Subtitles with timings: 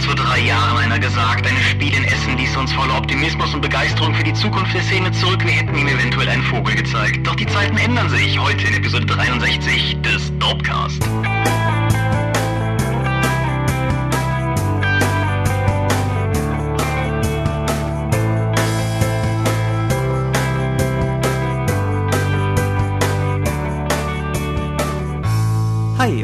[0.00, 1.46] uns vor drei Jahren einer gesagt.
[1.46, 5.12] Ein Spiel in Essen ließ uns voller Optimismus und Begeisterung für die Zukunft der Szene
[5.12, 5.44] zurück.
[5.44, 7.26] Wir hätten ihm eventuell einen Vogel gezeigt.
[7.26, 8.38] Doch die Zeiten ändern sich.
[8.38, 11.02] Heute in Episode 63 des Dopecast.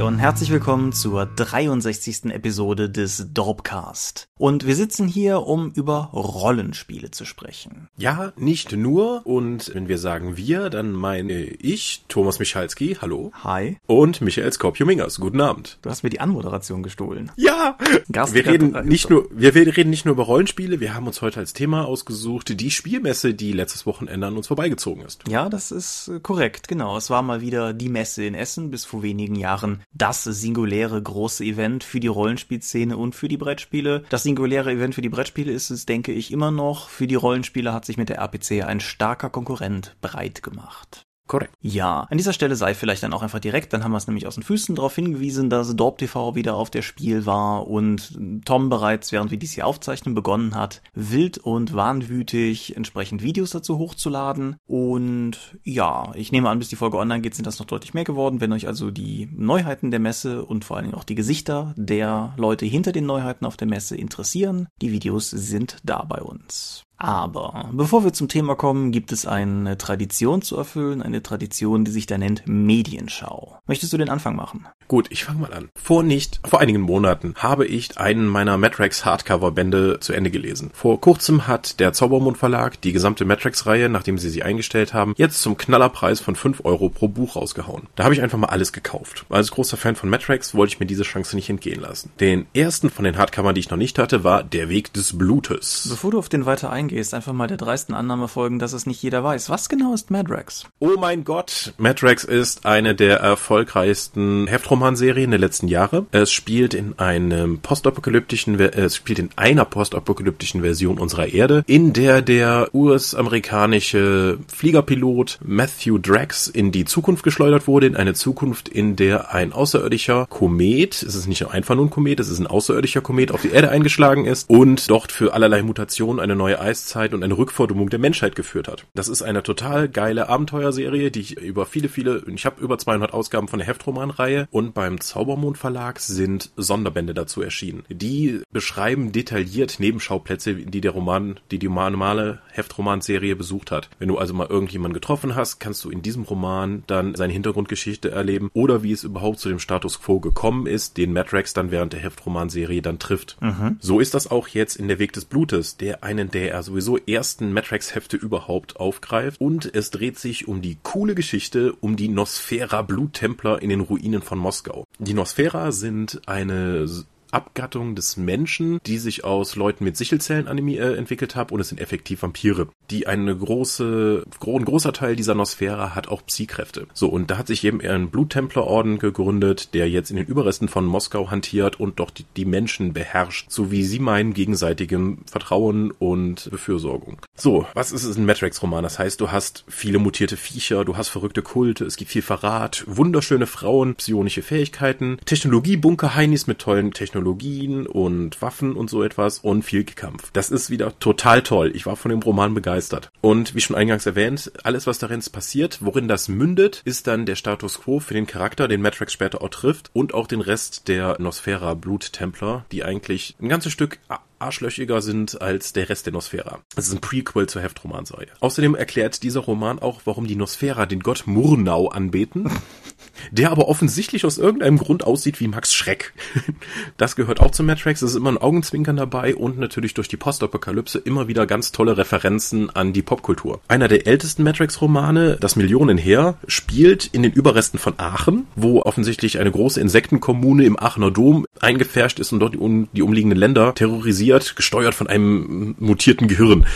[0.07, 2.27] Und herzlich willkommen zur 63.
[2.27, 4.29] Episode des Dorpcast.
[4.39, 7.89] Und wir sitzen hier, um über Rollenspiele zu sprechen.
[7.97, 9.27] Ja, nicht nur.
[9.27, 13.33] Und wenn wir sagen wir, dann meine ich Thomas Michalski, hallo.
[13.43, 13.79] Hi.
[13.87, 15.79] Und Michael Skorpio-Mingers, guten Abend.
[15.83, 17.33] Du hast mir die Anmoderation gestohlen.
[17.37, 17.77] Ja!
[18.13, 21.41] Gast wir reden nicht nur, wir reden nicht nur über Rollenspiele, wir haben uns heute
[21.41, 25.27] als Thema ausgesucht, die Spielmesse, die letztes Wochenende an uns vorbeigezogen ist.
[25.29, 26.97] Ja, das ist äh, korrekt, genau.
[26.97, 31.45] Es war mal wieder die Messe in Essen bis vor wenigen Jahren das singuläre große
[31.45, 34.05] Event für die Rollenspielszene und für die Brettspiele.
[34.11, 36.89] Das singuläre Event für die Brettspiele ist es, denke ich, immer noch.
[36.89, 41.06] Für die Rollenspiele hat sich mit der RPC ein starker Konkurrent breit gemacht.
[41.27, 41.53] Korrekt.
[41.61, 44.27] Ja, an dieser Stelle sei vielleicht dann auch einfach direkt, dann haben wir es nämlich
[44.29, 48.69] aus den Füßen darauf hingewiesen, dass Dorp TV wieder auf der Spiel war und Tom
[48.69, 54.57] bereits, während wir dies hier aufzeichnen, begonnen hat, wild und wahnwütig entsprechend Videos dazu hochzuladen.
[54.67, 58.05] Und ja, ich nehme an, bis die Folge online geht, sind das noch deutlich mehr
[58.05, 58.41] geworden.
[58.41, 62.35] Wenn euch also die Neuheiten der Messe und vor allen Dingen auch die Gesichter der
[62.37, 66.86] Leute hinter den Neuheiten auf der Messe interessieren, die Videos sind da bei uns.
[66.99, 71.91] Aber bevor wir zum Thema kommen, gibt es eine Tradition zu erfüllen, eine Tradition, die
[71.91, 73.59] sich da nennt Medienschau.
[73.67, 74.67] Möchtest du den Anfang machen?
[74.89, 75.69] Gut, ich fange mal an.
[75.75, 80.71] Vor nicht, vor einigen Monaten habe ich einen meiner Matrax Hardcover Bände zu Ende gelesen.
[80.73, 85.15] Vor kurzem hat der Zaubermond Verlag die gesamte Matrax Reihe, nachdem sie sie eingestellt haben,
[85.17, 87.89] jetzt zum Knallerpreis von 5 Euro pro Buch rausgehauen.
[87.97, 89.27] Da habe ich einfach mal alles gekauft.
[89.29, 92.13] Als großer Fan von Matrax wollte ich mir diese Chance nicht entgehen lassen.
[92.21, 95.89] Den ersten von den Hardcovern, die ich noch nicht hatte, war Der Weg des Blutes.
[95.91, 99.03] Bevor du auf den weiter eingehst, einfach mal der dreisten Annahme folgen, dass es nicht
[99.03, 99.51] jeder weiß.
[99.51, 100.65] Was genau ist Madrax?
[100.79, 106.07] Oh mein Gott, Madrax ist eine der erfolgreichsten Heftromanserien der letzten Jahre.
[106.13, 111.93] Es spielt in einem postapokalyptischen, äh, es spielt in einer postapokalyptischen Version unserer Erde, in
[111.93, 118.95] der der US-amerikanische Fliegerpilot Matthew Drax in die Zukunft geschleudert wurde, in eine Zukunft, in
[118.95, 123.01] der ein außerirdischer Komet, es ist nicht einfach nur ein Komet, es ist ein außerirdischer
[123.01, 127.25] Komet, auf die Erde eingeschlagen ist und dort für allerlei Mutationen eine neue Eiszeit und
[127.25, 128.87] eine Rückforderung der Menschheit geführt hat.
[128.95, 133.15] Das ist eine total geile Abenteuerserie, die ich über viele, viele, ich habe über 200
[133.15, 137.85] Ausgaben von der Heftromanreihe und beim Zaubermond Verlag sind Sonderbände dazu erschienen.
[137.89, 143.89] Die beschreiben detailliert Nebenschauplätze, die der Roman, die die normale Heftromanserie besucht hat.
[143.99, 148.11] Wenn du also mal irgendjemanden getroffen hast, kannst du in diesem Roman dann seine Hintergrundgeschichte
[148.11, 151.95] erleben oder wie es überhaupt zu dem Status quo gekommen ist, den Matrax dann während
[151.95, 153.39] der Heftromanserie dann trifft.
[153.41, 153.79] Mhm.
[153.81, 157.53] So ist das auch jetzt in der Weg des Blutes, der einen der sowieso ersten
[157.53, 163.63] Matrax-Hefte überhaupt aufgreift und es dreht sich um die coole Geschichte um die Nosfera Bluttempler
[163.63, 164.85] in den Ruinen von Moskau.
[164.99, 166.87] Die Nosfera sind eine
[167.31, 171.81] Abgattung des Menschen, die sich aus Leuten mit Sichelzellen äh, entwickelt haben und es sind
[171.81, 172.69] effektiv Vampire.
[172.91, 176.87] Die eine große, ein großer Teil dieser Nosphäre hat auch Psykräfte.
[176.95, 180.87] So, und da hat sich eben ein Bluttemplerorden gegründet, der jetzt in den Überresten von
[180.87, 186.49] Moskau hantiert und doch die, die Menschen beherrscht, so wie sie meinen, gegenseitigem Vertrauen und
[186.51, 187.19] Befürsorgung.
[187.35, 188.83] So, was ist es ein Matrix-Roman?
[188.83, 192.85] Das heißt, du hast viele mutierte Viecher, du hast verrückte Kulte, es gibt viel Verrat,
[192.87, 199.03] wunderschöne Frauen, psionische Fähigkeiten, Technologie, Bunker, Heinis mit tollen Technologien Technologien und Waffen und so
[199.03, 200.31] etwas und viel Kampf.
[200.33, 201.73] Das ist wieder total toll.
[201.75, 203.11] Ich war von dem Roman begeistert.
[203.23, 207.37] Und wie schon eingangs erwähnt, alles was darin passiert, worin das mündet, ist dann der
[207.37, 211.17] Status quo für den Charakter, den Matrix später auch trifft und auch den Rest der
[211.19, 213.99] Nosfera Bluttempler, die eigentlich ein ganzes Stück
[214.39, 216.61] arschlöchiger sind als der Rest der Nosfera.
[216.77, 218.29] Es ist ein Prequel zur Heftromanserie.
[218.41, 222.51] Außerdem erklärt dieser Roman auch, warum die Nosfera den Gott Murnau anbeten,
[223.31, 226.13] der aber offensichtlich aus irgendeinem Grund aussieht wie Max Schreck.
[226.97, 230.17] Das gehört auch zu Matrix, es ist immer ein Augenzwinkern dabei und natürlich durch die
[230.17, 233.61] Postapokalypse immer wieder ganz tolle Referenzen an die Popkultur.
[233.69, 239.39] Einer der ältesten Matrix-Romane, das Millionen her, spielt in den Überresten von Aachen, wo offensichtlich
[239.39, 243.75] eine große Insektenkommune im Aachener Dom eingefärscht ist und dort die, um, die umliegenden Länder
[243.75, 246.67] terrorisiert, gesteuert von einem mutierten Gehirn.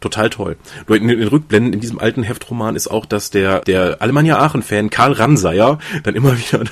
[0.00, 0.56] Total toll.
[0.88, 5.12] In den Rückblenden in diesem alten Heftroman ist auch, dass der, der Alemannia Aachen-Fan Karl
[5.12, 6.64] Ranseier dann immer wieder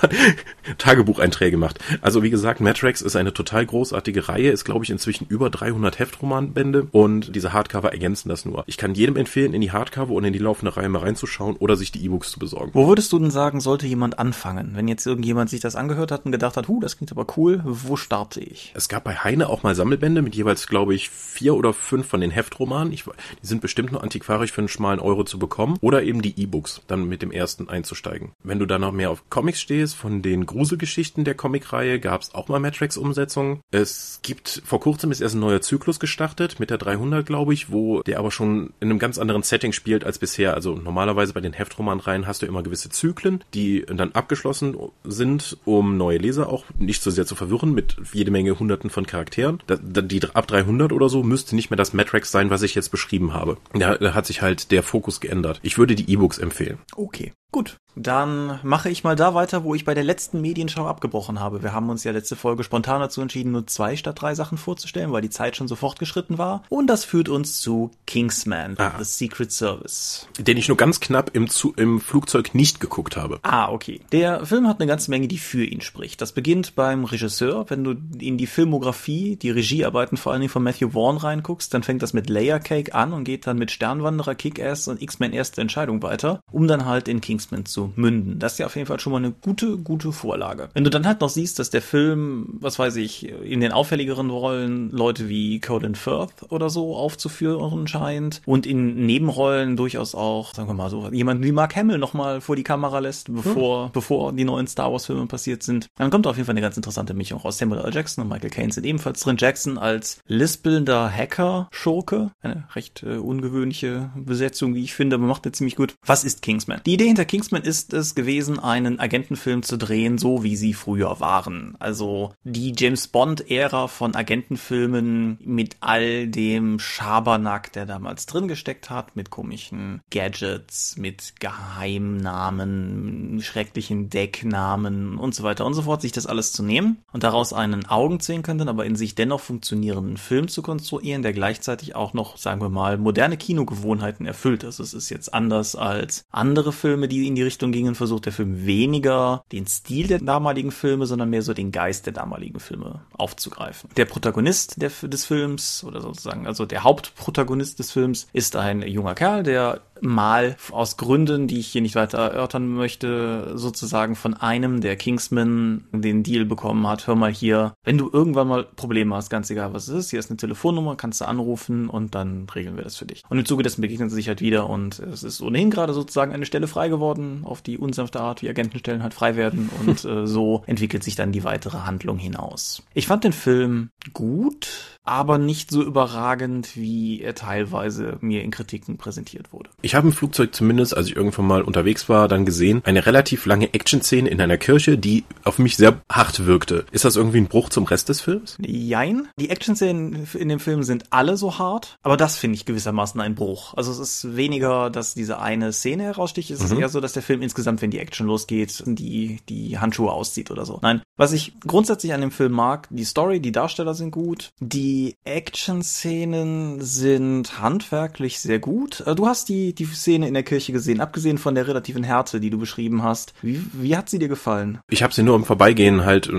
[0.78, 1.78] Tagebucheinträge macht.
[2.00, 5.98] Also wie gesagt, Matrax ist eine total großartige Reihe, ist glaube ich inzwischen über 300
[5.98, 8.64] Heftromanbände und diese Hardcover ergänzen das nur.
[8.66, 11.76] Ich kann jedem empfehlen, in die Hardcover und in die laufende Reihe mal reinzuschauen oder
[11.76, 12.70] sich die E-Books zu besorgen.
[12.74, 14.72] Wo würdest du denn sagen, sollte jemand anfangen?
[14.74, 17.60] Wenn jetzt irgendjemand sich das angehört hat und gedacht hat, huh, das klingt aber cool,
[17.64, 18.72] wo starte ich?
[18.74, 22.20] Es gab bei Heine auch mal Sammelbände mit jeweils, glaube ich, vier oder fünf von
[22.20, 22.92] den Heftromanen.
[22.92, 23.04] Ich,
[23.42, 25.76] die sind bestimmt nur antiquarisch für einen schmalen Euro zu bekommen.
[25.80, 28.32] Oder eben die E-Books, dann mit dem ersten einzusteigen.
[28.42, 32.34] Wenn du dann noch mehr auf Comics stehst, von den Gruselgeschichten der Comicreihe gab es
[32.34, 33.60] auch mal Matrix-Umsetzungen.
[33.70, 37.70] Es gibt, vor kurzem ist erst ein neuer Zyklus gestartet, mit der 300, glaube ich,
[37.70, 40.54] wo der aber schon in einem ganz anderen Setting spielt als bisher.
[40.54, 45.96] Also normalerweise bei den Heftromanreihen hast du immer gewisse Zyklen, die dann abgeschlossen sind, um
[45.96, 49.62] neue Leser auch nicht so sehr zu verwirren mit jede Menge Hunderten von Charakteren.
[49.68, 53.32] Die ab 300 oder so müsste nicht mehr das Matrix sein, was ich jetzt beschrieben
[53.32, 53.56] habe.
[53.72, 55.60] Da, da hat sich halt der Fokus geändert.
[55.62, 56.78] Ich würde die E-Books empfehlen.
[56.96, 57.32] Okay.
[57.52, 61.62] Gut, dann mache ich mal da weiter, wo ich bei der letzten Medienschau abgebrochen habe.
[61.62, 65.10] Wir haben uns ja letzte Folge spontan dazu entschieden, nur zwei statt drei Sachen vorzustellen,
[65.12, 66.64] weil die Zeit schon so fortgeschritten war.
[66.68, 68.92] Und das führt uns zu Kingsman, ah.
[68.98, 70.28] The Secret Service.
[70.38, 73.38] Den ich nur ganz knapp im, zu im Flugzeug nicht geguckt habe.
[73.42, 74.00] Ah, okay.
[74.12, 76.20] Der Film hat eine ganze Menge, die für ihn spricht.
[76.20, 77.64] Das beginnt beim Regisseur.
[77.70, 81.84] Wenn du in die Filmografie, die Regiearbeiten vor allen Dingen von Matthew Vaughn reinguckst, dann
[81.84, 85.60] fängt das mit Layer Cake an und geht dann mit Sternwanderer, Kick-Ass und X-Men Erste
[85.60, 88.38] Entscheidung weiter, um dann halt in Kingsman zu münden.
[88.38, 90.68] Das ist ja auf jeden Fall schon mal eine gute, gute Vorlage.
[90.74, 94.30] Wenn du dann halt noch siehst, dass der Film, was weiß ich, in den auffälligeren
[94.30, 100.68] Rollen Leute wie Colin Firth oder so aufzuführen scheint und in Nebenrollen durchaus auch, sagen
[100.68, 103.92] wir mal so, jemanden wie Mark Hamill nochmal vor die Kamera lässt, bevor, hm.
[103.92, 106.76] bevor die neuen Star Wars Filme passiert sind, dann kommt auf jeden Fall eine ganz
[106.76, 107.58] interessante Mischung raus.
[107.58, 107.94] Samuel L.
[107.94, 109.36] Jackson und Michael Caine sind ebenfalls drin.
[109.38, 115.52] Jackson als lispelnder Hacker-Schurke, eine recht äh, ungewöhnliche Besetzung, wie ich finde, aber macht er
[115.52, 115.94] ziemlich gut.
[116.04, 116.80] Was ist Kingsman?
[116.86, 121.20] Die Idee hinter Kingsman ist es gewesen, einen Agentenfilm zu drehen, so wie sie früher
[121.20, 121.76] waren.
[121.78, 129.16] Also die James Bond-Ära von Agentenfilmen mit all dem Schabernack, der damals drin gesteckt hat,
[129.16, 136.26] mit komischen Gadgets, mit Geheimnamen, schrecklichen Decknamen und so weiter und so fort, sich das
[136.26, 141.22] alles zu nehmen und daraus einen augenzwinkernden, aber in sich dennoch funktionierenden Film zu konstruieren,
[141.22, 144.64] der gleichzeitig auch noch, sagen wir mal, moderne Kinogewohnheiten erfüllt.
[144.64, 148.32] Also es ist jetzt anders als andere Filme, die in die Richtung gingen, versucht der
[148.32, 153.02] Film weniger den Stil der damaligen Filme, sondern mehr so den Geist der damaligen Filme
[153.16, 153.90] aufzugreifen.
[153.96, 159.14] Der Protagonist der, des Films, oder sozusagen, also der Hauptprotagonist des Films, ist ein junger
[159.14, 164.80] Kerl, der mal aus Gründen, die ich hier nicht weiter erörtern möchte, sozusagen von einem
[164.80, 169.30] der Kingsmen den Deal bekommen hat, hör mal hier, wenn du irgendwann mal Probleme hast,
[169.30, 172.76] ganz egal was es ist, hier ist eine Telefonnummer, kannst du anrufen und dann regeln
[172.76, 173.22] wir das für dich.
[173.28, 176.32] Und im Zuge dessen begegnen sie sich halt wieder und es ist ohnehin gerade sozusagen
[176.32, 180.26] eine Stelle frei geworden, auf die unsanfte Art, wie Agentenstellen halt frei werden und äh,
[180.26, 182.82] so entwickelt sich dann die weitere Handlung hinaus.
[182.94, 184.68] Ich fand den Film gut,
[185.06, 189.70] aber nicht so überragend, wie er teilweise mir in Kritiken präsentiert wurde.
[189.86, 193.46] Ich habe im Flugzeug zumindest, als ich irgendwann mal unterwegs war, dann gesehen, eine relativ
[193.46, 196.86] lange Action-Szene in einer Kirche, die auf mich sehr hart wirkte.
[196.90, 198.58] Ist das irgendwie ein Bruch zum Rest des Films?
[198.60, 199.28] Jein.
[199.38, 203.36] Die Action-Szenen in dem Film sind alle so hart, aber das finde ich gewissermaßen ein
[203.36, 203.74] Bruch.
[203.74, 206.66] Also es ist weniger, dass diese eine Szene heraussticht, es mhm.
[206.66, 210.50] ist eher so, dass der Film insgesamt, wenn die Action losgeht, die, die Handschuhe auszieht
[210.50, 210.80] oder so.
[210.82, 215.14] Nein, was ich grundsätzlich an dem Film mag, die Story, die Darsteller sind gut, die
[215.22, 219.04] Action-Szenen sind handwerklich sehr gut.
[219.06, 222.40] Äh, du hast die, die Szene in der Kirche gesehen, abgesehen von der relativen Härte,
[222.40, 223.32] die du beschrieben hast.
[223.42, 224.78] Wie, wie hat sie dir gefallen?
[224.90, 226.30] Ich habe sie nur im Vorbeigehen halt,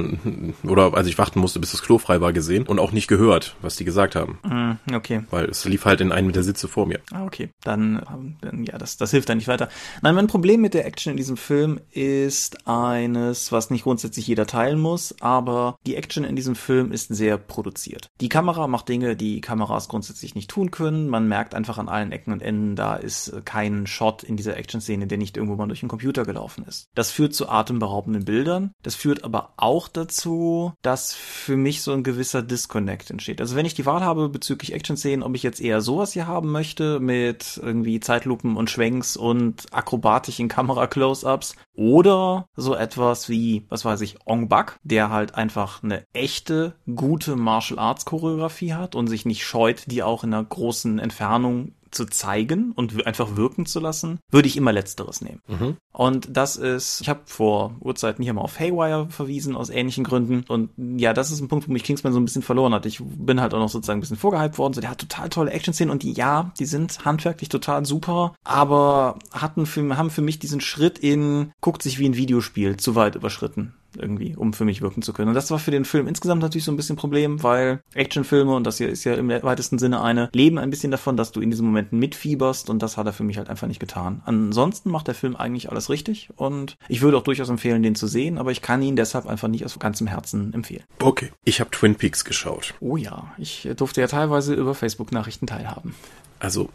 [0.63, 3.55] oder als ich warten musste, bis das Klo frei war, gesehen und auch nicht gehört,
[3.61, 4.39] was die gesagt haben.
[4.43, 5.23] Mm, okay.
[5.29, 6.99] Weil es lief halt in einem der Sitze vor mir.
[7.11, 7.49] Ah, okay.
[7.63, 8.03] Dann,
[8.41, 9.69] dann ja, das, das hilft dann nicht weiter.
[10.01, 14.45] Nein, mein Problem mit der Action in diesem Film ist eines, was nicht grundsätzlich jeder
[14.45, 18.09] Teil teilen muss, aber die Action in diesem Film ist sehr produziert.
[18.21, 21.07] Die Kamera macht Dinge, die Kameras grundsätzlich nicht tun können.
[21.07, 25.07] Man merkt einfach an allen Ecken und Enden, da ist kein Shot in dieser Action-Szene,
[25.07, 26.87] der nicht irgendwo mal durch den Computer gelaufen ist.
[26.95, 28.71] Das führt zu atemberaubenden Bildern.
[28.83, 33.41] Das führt aber auch dazu, dass für mich so ein gewisser Disconnect entsteht.
[33.41, 36.51] Also wenn ich die Wahl habe bezüglich Action-Szenen, ob ich jetzt eher sowas hier haben
[36.51, 44.01] möchte mit irgendwie Zeitlupen und Schwenks und akrobatischen Kamera-Close-Ups oder so etwas wie, was weiß
[44.01, 49.25] ich, Ong Bak, der halt einfach eine echte, gute Martial Arts Choreografie hat und sich
[49.25, 54.19] nicht scheut, die auch in einer großen Entfernung zu zeigen und einfach wirken zu lassen,
[54.31, 55.41] würde ich immer letzteres nehmen.
[55.47, 55.77] Mhm.
[55.91, 60.43] Und das ist, ich habe vor Urzeiten hier mal auf Haywire verwiesen aus ähnlichen Gründen
[60.47, 62.85] und ja, das ist ein Punkt, wo mich Kingsman so ein bisschen verloren hat.
[62.85, 65.51] Ich bin halt auch noch sozusagen ein bisschen vorgehypt worden, so der hat total tolle
[65.51, 70.39] Action-Szenen und die, ja, die sind handwerklich total super, aber hatten für, haben für mich
[70.39, 74.81] diesen Schritt in, guckt sich wie ein Videospiel zu weit überschritten irgendwie, um für mich
[74.81, 75.29] wirken zu können.
[75.29, 78.55] Und das war für den Film insgesamt natürlich so ein bisschen ein Problem, weil Actionfilme,
[78.55, 81.41] und das hier ist ja im weitesten Sinne eine, leben ein bisschen davon, dass du
[81.41, 84.21] in diesen Momenten mitfieberst und das hat er für mich halt einfach nicht getan.
[84.25, 88.07] Ansonsten macht der Film eigentlich alles richtig und ich würde auch durchaus empfehlen, den zu
[88.07, 90.83] sehen, aber ich kann ihn deshalb einfach nicht aus ganzem Herzen empfehlen.
[91.01, 92.73] Okay, ich habe Twin Peaks geschaut.
[92.79, 95.95] Oh ja, ich durfte ja teilweise über Facebook-Nachrichten teilhaben.
[96.39, 96.69] Also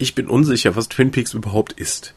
[0.00, 2.14] ich bin unsicher, was Twin Peaks überhaupt ist.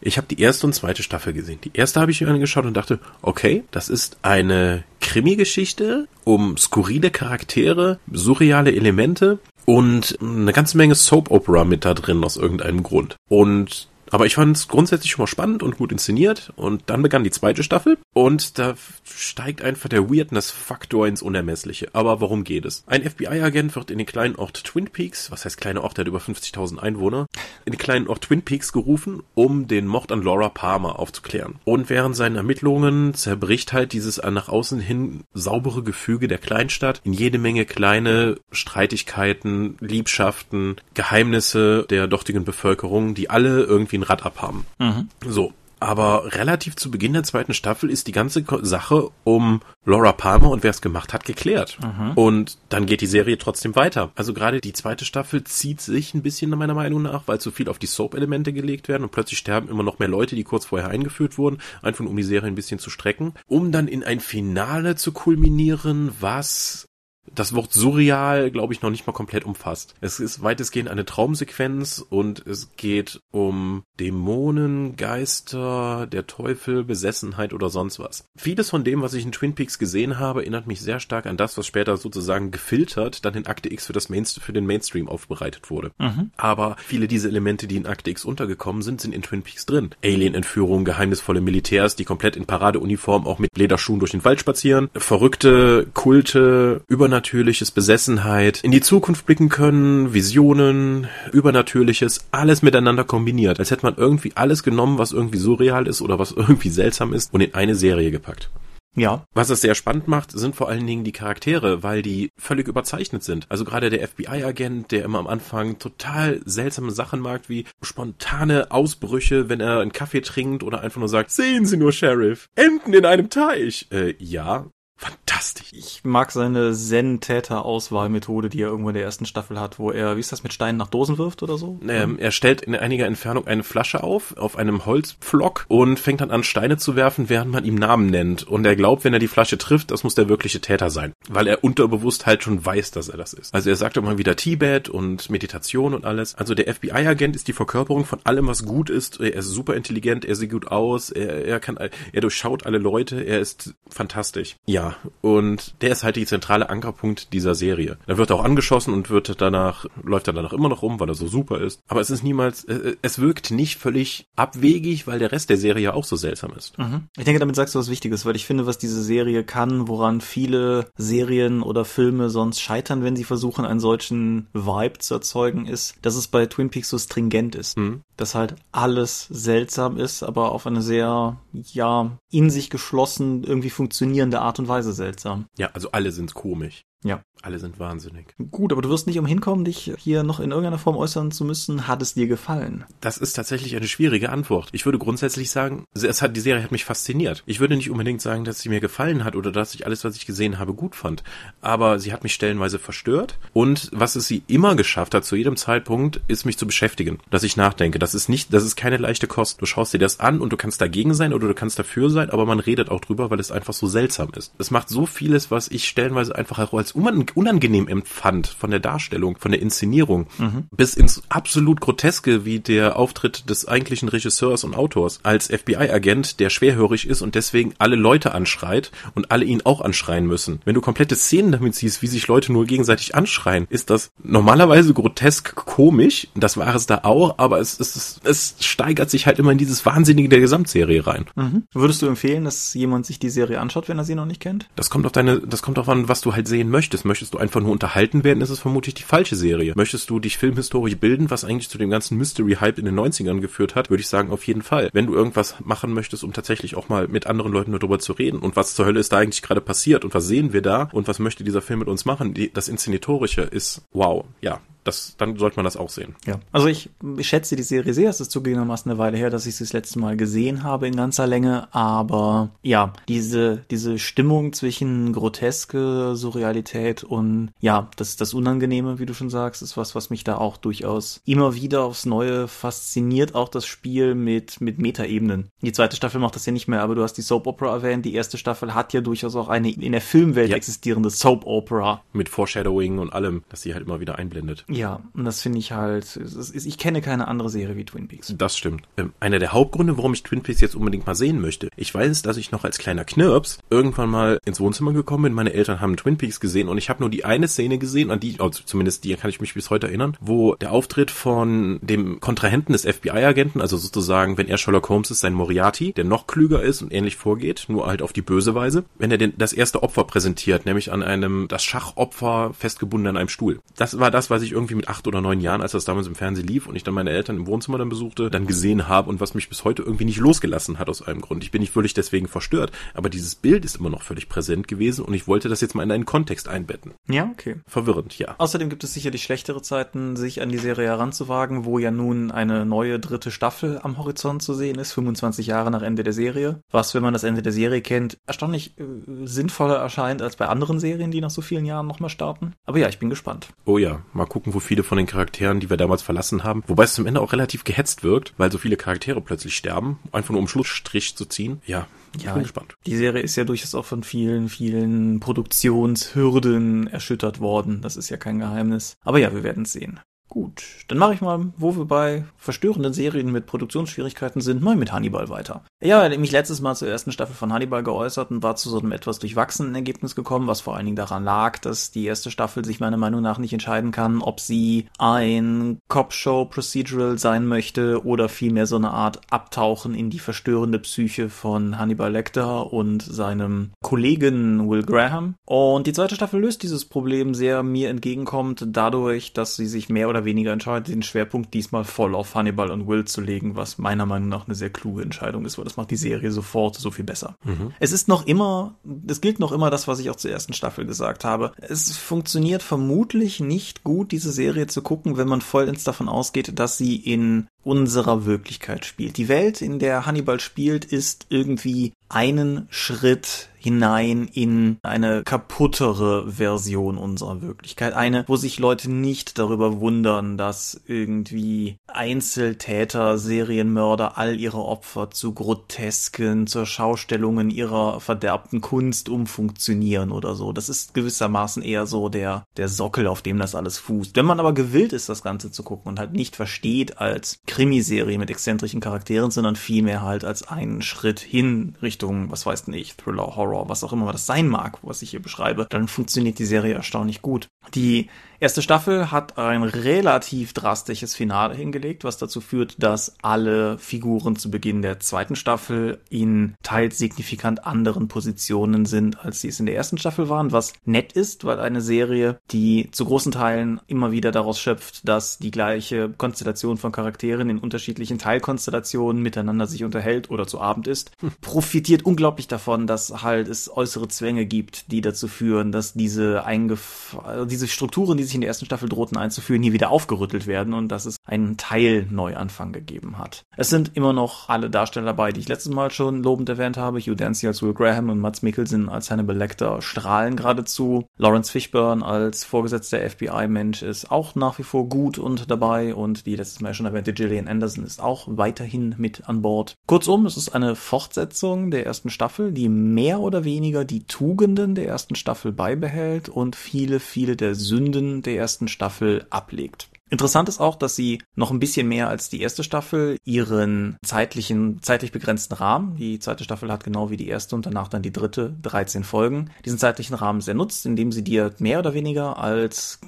[0.00, 1.58] Ich habe die erste und zweite Staffel gesehen.
[1.64, 7.10] Die erste habe ich mir angeschaut und dachte, okay, das ist eine Krimi-Geschichte um skurrile
[7.10, 13.16] Charaktere, surreale Elemente und eine ganze Menge Soap Opera mit da drin aus irgendeinem Grund.
[13.28, 16.52] Und aber ich fand es grundsätzlich schon mal spannend und gut inszeniert.
[16.54, 17.96] Und dann begann die zweite Staffel.
[18.12, 21.88] Und da steigt einfach der Weirdness-Faktor ins Unermessliche.
[21.94, 22.84] Aber worum geht es?
[22.86, 26.08] Ein FBI-Agent wird in den kleinen Ort Twin Peaks, was heißt kleine Ort, der hat
[26.08, 27.26] über 50.000 Einwohner,
[27.64, 31.54] in den kleinen Ort Twin Peaks gerufen, um den Mord an Laura Palmer aufzuklären.
[31.64, 37.14] Und während seinen Ermittlungen zerbricht halt dieses nach außen hin saubere Gefüge der Kleinstadt in
[37.14, 44.66] jede Menge kleine Streitigkeiten, Liebschaften, Geheimnisse der dortigen Bevölkerung, die alle irgendwie ein Rad abhaben.
[44.78, 45.08] Mhm.
[45.26, 45.52] So.
[45.82, 50.62] Aber relativ zu Beginn der zweiten Staffel ist die ganze Sache um Laura Palmer und
[50.62, 51.76] wer es gemacht hat geklärt.
[51.82, 52.12] Mhm.
[52.12, 54.12] Und dann geht die Serie trotzdem weiter.
[54.14, 57.68] Also gerade die zweite Staffel zieht sich ein bisschen meiner Meinung nach, weil zu viel
[57.68, 60.88] auf die Soap-Elemente gelegt werden und plötzlich sterben immer noch mehr Leute, die kurz vorher
[60.88, 64.94] eingeführt wurden, einfach um die Serie ein bisschen zu strecken, um dann in ein Finale
[64.94, 66.86] zu kulminieren, was
[67.34, 69.94] das Wort surreal, glaube ich, noch nicht mal komplett umfasst.
[70.00, 77.70] Es ist weitestgehend eine Traumsequenz und es geht um Dämonen, Geister, der Teufel, Besessenheit oder
[77.70, 78.28] sonst was.
[78.36, 81.36] Vieles von dem, was ich in Twin Peaks gesehen habe, erinnert mich sehr stark an
[81.36, 85.08] das, was später sozusagen gefiltert dann in Akte X für, das Main für den Mainstream
[85.08, 85.90] aufbereitet wurde.
[85.98, 86.30] Mhm.
[86.36, 89.90] Aber viele dieser Elemente, die in Akte X untergekommen sind, sind in Twin Peaks drin.
[90.04, 95.88] Alien-Entführung, geheimnisvolle Militärs, die komplett in Paradeuniform auch mit Lederschuhen durch den Wald spazieren, verrückte
[95.92, 103.58] Kulte, über Übernatürliches, Besessenheit, in die Zukunft blicken können, Visionen, Übernatürliches, alles miteinander kombiniert.
[103.58, 107.34] Als hätte man irgendwie alles genommen, was irgendwie surreal ist oder was irgendwie seltsam ist
[107.34, 108.48] und in eine Serie gepackt.
[108.96, 109.26] Ja.
[109.34, 113.22] Was es sehr spannend macht, sind vor allen Dingen die Charaktere, weil die völlig überzeichnet
[113.22, 113.44] sind.
[113.50, 119.50] Also gerade der FBI-Agent, der immer am Anfang total seltsame Sachen mag, wie spontane Ausbrüche,
[119.50, 123.04] wenn er einen Kaffee trinkt oder einfach nur sagt, sehen Sie nur, Sheriff, Enten in
[123.04, 123.88] einem Teich.
[123.90, 124.70] Äh, ja,
[125.02, 125.66] Fantastisch.
[125.72, 130.20] Ich mag seine Zen-Täter-Auswahlmethode, die er irgendwo in der ersten Staffel hat, wo er, wie
[130.20, 131.80] ist das, mit Steinen nach Dosen wirft oder so?
[131.88, 136.30] Ähm, er stellt in einiger Entfernung eine Flasche auf, auf einem Holzpflock und fängt dann
[136.30, 138.44] an, Steine zu werfen, während man ihm Namen nennt.
[138.44, 141.14] Und er glaubt, wenn er die Flasche trifft, das muss der wirkliche Täter sein.
[141.28, 143.52] Weil er unterbewusst halt schon weiß, dass er das ist.
[143.52, 146.36] Also er sagt immer wieder Tibet und Meditation und alles.
[146.36, 149.18] Also der FBI-Agent ist die Verkörperung von allem, was gut ist.
[149.18, 153.20] Er ist super intelligent, er sieht gut aus, er, er kann, er durchschaut alle Leute,
[153.20, 154.54] er ist fantastisch.
[154.66, 157.98] Ja, und der ist halt die zentrale Ankerpunkt dieser Serie.
[158.06, 161.14] Er wird auch angeschossen und wird danach, läuft er danach immer noch rum, weil er
[161.14, 161.80] so super ist.
[161.88, 165.84] Aber es ist niemals, äh, es wirkt nicht völlig abwegig, weil der Rest der Serie
[165.84, 166.78] ja auch so seltsam ist.
[166.78, 167.08] Mhm.
[167.16, 170.20] Ich denke, damit sagst du was Wichtiges, weil ich finde, was diese Serie kann, woran
[170.20, 175.96] viele Serien oder Filme sonst scheitern, wenn sie versuchen, einen solchen Vibe zu erzeugen, ist,
[176.02, 177.76] dass es bei Twin Peaks so stringent ist.
[177.76, 178.02] Mhm.
[178.16, 184.40] Dass halt alles seltsam ist, aber auf eine sehr, ja, in sich geschlossen, irgendwie funktionierende
[184.40, 185.46] Art und Weise seltsam.
[185.56, 186.84] Ja, also alle sind komisch.
[187.04, 187.22] Ja.
[187.44, 188.36] Alle sind wahnsinnig.
[188.52, 191.44] Gut, aber du wirst nicht umhin kommen, dich hier noch in irgendeiner Form äußern zu
[191.44, 191.88] müssen.
[191.88, 192.84] Hat es dir gefallen?
[193.00, 194.68] Das ist tatsächlich eine schwierige Antwort.
[194.70, 197.42] Ich würde grundsätzlich sagen, es hat, die Serie hat mich fasziniert.
[197.46, 200.14] Ich würde nicht unbedingt sagen, dass sie mir gefallen hat oder dass ich alles, was
[200.14, 201.24] ich gesehen habe, gut fand.
[201.60, 203.40] Aber sie hat mich stellenweise verstört.
[203.52, 207.18] Und was es sie immer geschafft hat, zu jedem Zeitpunkt, ist mich zu beschäftigen.
[207.30, 207.98] Dass ich nachdenke.
[207.98, 209.60] Das ist nicht, das ist keine leichte Kost.
[209.60, 212.30] Du schaust dir das an und du kannst dagegen sein oder du kannst dafür sein,
[212.30, 214.54] aber man redet auch drüber, weil es einfach so seltsam ist.
[214.58, 219.36] Es macht so vieles, was ich stellenweise einfach auch als unangenehm empfand von der Darstellung,
[219.38, 220.64] von der Inszenierung, mhm.
[220.70, 226.50] bis ins absolut Groteske, wie der Auftritt des eigentlichen Regisseurs und Autors als FBI-Agent, der
[226.50, 230.60] schwerhörig ist und deswegen alle Leute anschreit und alle ihn auch anschreien müssen.
[230.64, 234.94] Wenn du komplette Szenen damit siehst, wie sich Leute nur gegenseitig anschreien, ist das normalerweise
[234.94, 236.28] grotesk komisch.
[236.34, 239.84] Das war es da auch, aber es, es, es steigert sich halt immer in dieses
[239.86, 241.26] Wahnsinnige der Gesamtserie rein.
[241.36, 241.64] Mhm.
[241.72, 244.68] Würdest du empfehlen, dass jemand sich die Serie anschaut, wenn er sie noch nicht kennt?
[244.76, 247.04] Das kommt auf deine, das kommt auf an, was du halt sehen möchtest möchtest.
[247.04, 249.72] Möchtest du einfach nur unterhalten werden, ist es vermutlich die falsche Serie.
[249.76, 253.76] Möchtest du dich filmhistorisch bilden, was eigentlich zu dem ganzen Mystery-Hype in den 90ern geführt
[253.76, 254.90] hat, würde ich sagen, auf jeden Fall.
[254.92, 258.40] Wenn du irgendwas machen möchtest, um tatsächlich auch mal mit anderen Leuten darüber zu reden
[258.40, 261.06] und was zur Hölle ist da eigentlich gerade passiert und was sehen wir da und
[261.06, 264.24] was möchte dieser Film mit uns machen, die, das Inszenitorische ist wow.
[264.40, 266.16] Ja, das, dann sollte man das auch sehen.
[266.26, 268.10] Ja, also ich, ich schätze die Serie sehr.
[268.10, 270.96] Es ist zugegebenermaßen eine Weile her, dass ich sie das letzte Mal gesehen habe in
[270.96, 271.68] ganzer Länge.
[271.72, 279.14] Aber ja, diese, diese Stimmung zwischen groteske Surrealität und ja, das, das Unangenehme, wie du
[279.14, 283.34] schon sagst, ist was, was mich da auch durchaus immer wieder aufs Neue fasziniert.
[283.34, 285.50] Auch das Spiel mit, mit Metaebenen.
[285.60, 288.04] Die zweite Staffel macht das ja nicht mehr, aber du hast die Soap Opera erwähnt.
[288.04, 290.56] Die erste Staffel hat ja durchaus auch eine in der Filmwelt ja.
[290.56, 292.02] existierende Soap Opera.
[292.12, 294.64] Mit Foreshadowing und allem, dass sie halt immer wieder einblendet.
[294.72, 298.34] Ja, und das finde ich halt, ist, ich kenne keine andere Serie wie Twin Peaks.
[298.36, 298.82] Das stimmt.
[298.96, 301.68] Ähm, einer der Hauptgründe, warum ich Twin Peaks jetzt unbedingt mal sehen möchte.
[301.76, 305.34] Ich weiß, dass ich noch als kleiner Knirps irgendwann mal ins Wohnzimmer gekommen bin.
[305.34, 308.20] Meine Eltern haben Twin Peaks gesehen und ich habe nur die eine Szene gesehen, an
[308.20, 312.20] die, also zumindest die kann ich mich bis heute erinnern, wo der Auftritt von dem
[312.20, 316.62] Kontrahenten des FBI-Agenten, also sozusagen, wenn er Sherlock Holmes ist, sein Moriarty, der noch klüger
[316.62, 319.82] ist und ähnlich vorgeht, nur halt auf die böse Weise, wenn er den, das erste
[319.82, 323.60] Opfer präsentiert, nämlich an einem, das Schachopfer festgebunden an einem Stuhl.
[323.76, 326.14] Das war das, was ich irgendwie mit acht oder neun Jahren, als das damals im
[326.14, 329.20] Fernsehen lief und ich dann meine Eltern im Wohnzimmer dann besuchte, dann gesehen habe und
[329.20, 331.44] was mich bis heute irgendwie nicht losgelassen hat aus einem Grund.
[331.44, 335.04] Ich bin nicht völlig deswegen verstört, aber dieses Bild ist immer noch völlig präsent gewesen
[335.04, 336.92] und ich wollte das jetzt mal in einen Kontext einbetten.
[337.08, 337.56] Ja, okay.
[337.66, 338.34] Verwirrend, ja.
[338.38, 342.64] Außerdem gibt es sicherlich schlechtere Zeiten, sich an die Serie heranzuwagen, wo ja nun eine
[342.64, 346.60] neue dritte Staffel am Horizont zu sehen ist, 25 Jahre nach Ende der Serie.
[346.70, 348.84] Was, wenn man das Ende der Serie kennt, erstaunlich äh,
[349.24, 352.54] sinnvoller erscheint als bei anderen Serien, die nach so vielen Jahren nochmal starten.
[352.64, 353.48] Aber ja, ich bin gespannt.
[353.64, 356.62] Oh ja, mal gucken, wo viele von den Charakteren, die wir damals verlassen haben.
[356.66, 360.30] Wobei es zum Ende auch relativ gehetzt wirkt, weil so viele Charaktere plötzlich sterben, einfach
[360.30, 361.60] nur um Schlussstrich zu ziehen.
[361.66, 362.76] Ja, ich ja, bin gespannt.
[362.86, 367.80] Die Serie ist ja durchaus auch von vielen, vielen Produktionshürden erschüttert worden.
[367.80, 368.96] Das ist ja kein Geheimnis.
[369.02, 370.00] Aber ja, wir werden es sehen.
[370.32, 374.90] Gut, dann mache ich mal, wo wir bei verstörenden Serien mit Produktionsschwierigkeiten sind, mal mit
[374.90, 375.62] Hannibal weiter.
[375.82, 378.78] Ja, ich mich letztes Mal zur ersten Staffel von Hannibal geäußert und war zu so
[378.78, 382.64] einem etwas durchwachsenen Ergebnis gekommen, was vor allen Dingen daran lag, dass die erste Staffel
[382.64, 388.64] sich meiner Meinung nach nicht entscheiden kann, ob sie ein Cop-Show-Procedural sein möchte oder vielmehr
[388.64, 394.82] so eine Art Abtauchen in die verstörende Psyche von Hannibal Lecter und seinem Kollegen Will
[394.82, 395.34] Graham.
[395.44, 400.08] Und die zweite Staffel löst dieses Problem sehr mir entgegenkommt, dadurch, dass sie sich mehr
[400.08, 404.06] oder weniger entscheidet, den Schwerpunkt diesmal voll auf Hannibal und Will zu legen, was meiner
[404.06, 407.04] Meinung nach eine sehr kluge Entscheidung ist, weil das macht die Serie sofort so viel
[407.04, 407.36] besser.
[407.44, 407.72] Mhm.
[407.80, 408.74] Es ist noch immer,
[409.06, 411.52] es gilt noch immer das, was ich auch zur ersten Staffel gesagt habe.
[411.60, 416.76] Es funktioniert vermutlich nicht gut, diese Serie zu gucken, wenn man vollends davon ausgeht, dass
[416.76, 419.16] sie in unserer Wirklichkeit spielt.
[419.16, 426.98] Die Welt, in der Hannibal spielt, ist irgendwie einen Schritt hinein in eine kaputtere Version
[426.98, 427.94] unserer Wirklichkeit.
[427.94, 435.32] Eine, wo sich Leute nicht darüber wundern, dass irgendwie Einzeltäter, Serienmörder all ihre Opfer zu
[435.32, 440.52] grotesken, zur Schaustellungen ihrer verderbten Kunst umfunktionieren oder so.
[440.52, 444.16] Das ist gewissermaßen eher so der, der Sockel, auf dem das alles fußt.
[444.16, 448.18] Wenn man aber gewillt ist, das Ganze zu gucken und halt nicht versteht als Krimiserie
[448.18, 453.36] mit exzentrischen Charakteren, sondern vielmehr halt als einen Schritt hin Richtung, was weiß ich, Thriller,
[453.36, 456.74] Horror, was auch immer das sein mag, was ich hier beschreibe, dann funktioniert die Serie
[456.74, 457.48] erstaunlich gut.
[457.74, 458.08] Die
[458.42, 464.50] Erste Staffel hat ein relativ drastisches Finale hingelegt, was dazu führt, dass alle Figuren zu
[464.50, 469.76] Beginn der zweiten Staffel in teils signifikant anderen Positionen sind, als sie es in der
[469.76, 474.32] ersten Staffel waren, was nett ist, weil eine Serie, die zu großen Teilen immer wieder
[474.32, 480.48] daraus schöpft, dass die gleiche Konstellation von Charakteren in unterschiedlichen Teilkonstellationen miteinander sich unterhält oder
[480.48, 485.70] zu Abend ist, profitiert unglaublich davon, dass halt es äußere Zwänge gibt, die dazu führen,
[485.70, 489.90] dass diese eingef diese Strukturen, die sich in der ersten Staffel drohten einzuführen, hier wieder
[489.90, 493.44] aufgerüttelt werden und dass es einen Teil-Neuanfang gegeben hat.
[493.56, 497.00] Es sind immer noch alle Darsteller dabei, die ich letztes Mal schon lobend erwähnt habe.
[497.00, 501.06] Hugh Dancy als Will Graham und Mats Mikkelsen als Hannibal Lecter strahlen geradezu.
[501.16, 506.36] Lawrence Fishburne als vorgesetzter FBI-Mensch ist auch nach wie vor gut und dabei und die
[506.36, 509.76] letztes Mal schon erwähnte Gillian Anderson ist auch weiterhin mit an Bord.
[509.86, 514.86] Kurzum, es ist eine Fortsetzung der ersten Staffel, die mehr oder weniger die Tugenden der
[514.86, 519.88] ersten Staffel beibehält und viele, viele der Sünden der ersten Staffel ablegt.
[520.12, 524.82] Interessant ist auch, dass sie noch ein bisschen mehr als die erste Staffel ihren zeitlichen,
[524.82, 528.12] zeitlich begrenzten Rahmen, die zweite Staffel hat genau wie die erste und danach dann die
[528.12, 533.00] dritte 13 Folgen, diesen zeitlichen Rahmen sehr nutzt, indem sie dir mehr oder weniger als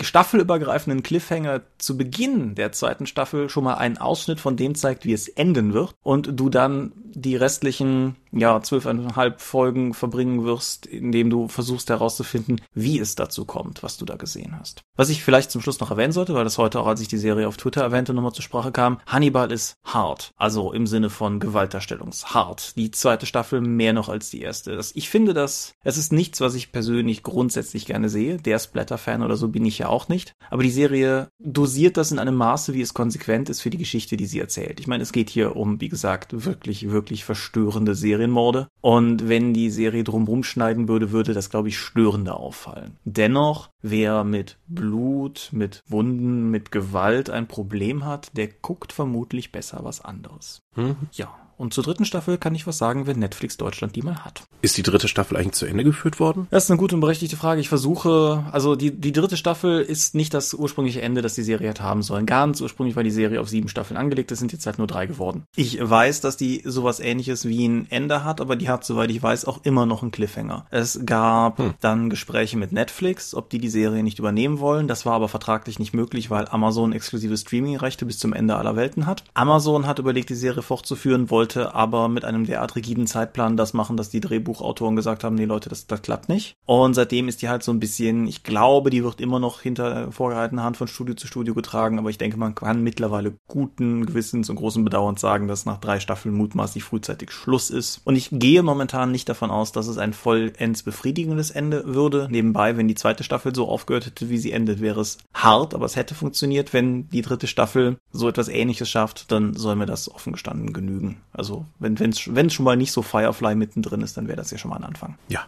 [0.00, 5.12] staffelübergreifenden Cliffhanger zu Beginn der zweiten Staffel schon mal einen Ausschnitt von dem zeigt, wie
[5.12, 11.48] es enden wird und du dann die restlichen ja, zwölfeinhalb Folgen verbringen wirst, indem du
[11.48, 14.82] versuchst herauszufinden, wie es dazu kommt, was du da gesehen hast.
[14.96, 17.18] Was ich vielleicht zum Schluss noch erwähnen sollte, weil das heute auch, als ich die
[17.18, 20.32] Serie auf Twitter erwähnte, nochmal zur Sprache kam, Hannibal ist hart.
[20.36, 22.76] Also im Sinne von Gewaltdarstellungshart.
[22.76, 24.78] Die zweite Staffel mehr noch als die erste.
[24.94, 28.36] Ich finde das, es ist nichts, was ich persönlich grundsätzlich gerne sehe.
[28.36, 30.36] Der Splatter-Fan oder so bin ich ja auch nicht.
[30.48, 34.16] Aber die Serie dosiert das in einem Maße, wie es konsequent ist für die Geschichte,
[34.16, 34.78] die sie erzählt.
[34.78, 38.68] Ich meine, es geht hier um, wie gesagt, wirklich, wirklich verstörende Serienmorde.
[38.80, 42.96] Und wenn die Serie drumherum schneiden würde, würde das, glaube ich, störender auffallen.
[43.04, 49.80] Dennoch, wer mit Blut, mit Wunden, mit Gewalt ein Problem hat, der guckt vermutlich besser
[49.82, 50.62] was anderes.
[50.74, 50.96] Hm?
[51.12, 51.47] Ja.
[51.58, 54.42] Und zur dritten Staffel kann ich was sagen, wenn Netflix Deutschland die mal hat.
[54.62, 56.46] Ist die dritte Staffel eigentlich zu Ende geführt worden?
[56.50, 57.60] Das ist eine gute und berechtigte Frage.
[57.60, 61.70] Ich versuche, also die, die dritte Staffel ist nicht das ursprüngliche Ende, das die Serie
[61.70, 62.26] hat haben sollen.
[62.26, 65.06] Ganz ursprünglich war die Serie auf sieben Staffeln angelegt, es sind jetzt halt nur drei
[65.06, 65.44] geworden.
[65.56, 69.22] Ich weiß, dass die sowas ähnliches wie ein Ende hat, aber die hat, soweit ich
[69.22, 70.66] weiß, auch immer noch einen Cliffhanger.
[70.70, 71.74] Es gab hm.
[71.80, 74.86] dann Gespräche mit Netflix, ob die die Serie nicht übernehmen wollen.
[74.86, 79.06] Das war aber vertraglich nicht möglich, weil Amazon exklusive Streaming-Rechte bis zum Ende aller Welten
[79.06, 79.24] hat.
[79.34, 83.72] Amazon hat überlegt, die Serie fortzuführen, wollte wollte aber mit einem derart rigiden Zeitplan das
[83.72, 86.56] machen, dass die Drehbuchautoren gesagt haben, nee Leute, das, das klappt nicht.
[86.66, 90.12] Und seitdem ist die halt so ein bisschen, ich glaube, die wird immer noch hinter
[90.12, 94.50] vorgehaltener Hand von Studio zu Studio getragen, aber ich denke, man kann mittlerweile guten Gewissens
[94.50, 98.02] und großen Bedauerns sagen, dass nach drei Staffeln mutmaßlich frühzeitig Schluss ist.
[98.04, 102.28] Und ich gehe momentan nicht davon aus, dass es ein vollends befriedigendes Ende würde.
[102.30, 105.86] Nebenbei, wenn die zweite Staffel so aufgehört hätte, wie sie endet, wäre es hart, aber
[105.86, 110.10] es hätte funktioniert, wenn die dritte Staffel so etwas ähnliches schafft, dann soll mir das
[110.10, 111.22] offen gestanden genügen.
[111.38, 114.58] Also wenn es wenn schon mal nicht so Firefly mittendrin ist, dann wäre das ja
[114.58, 115.16] schon mal ein Anfang.
[115.28, 115.46] Ja,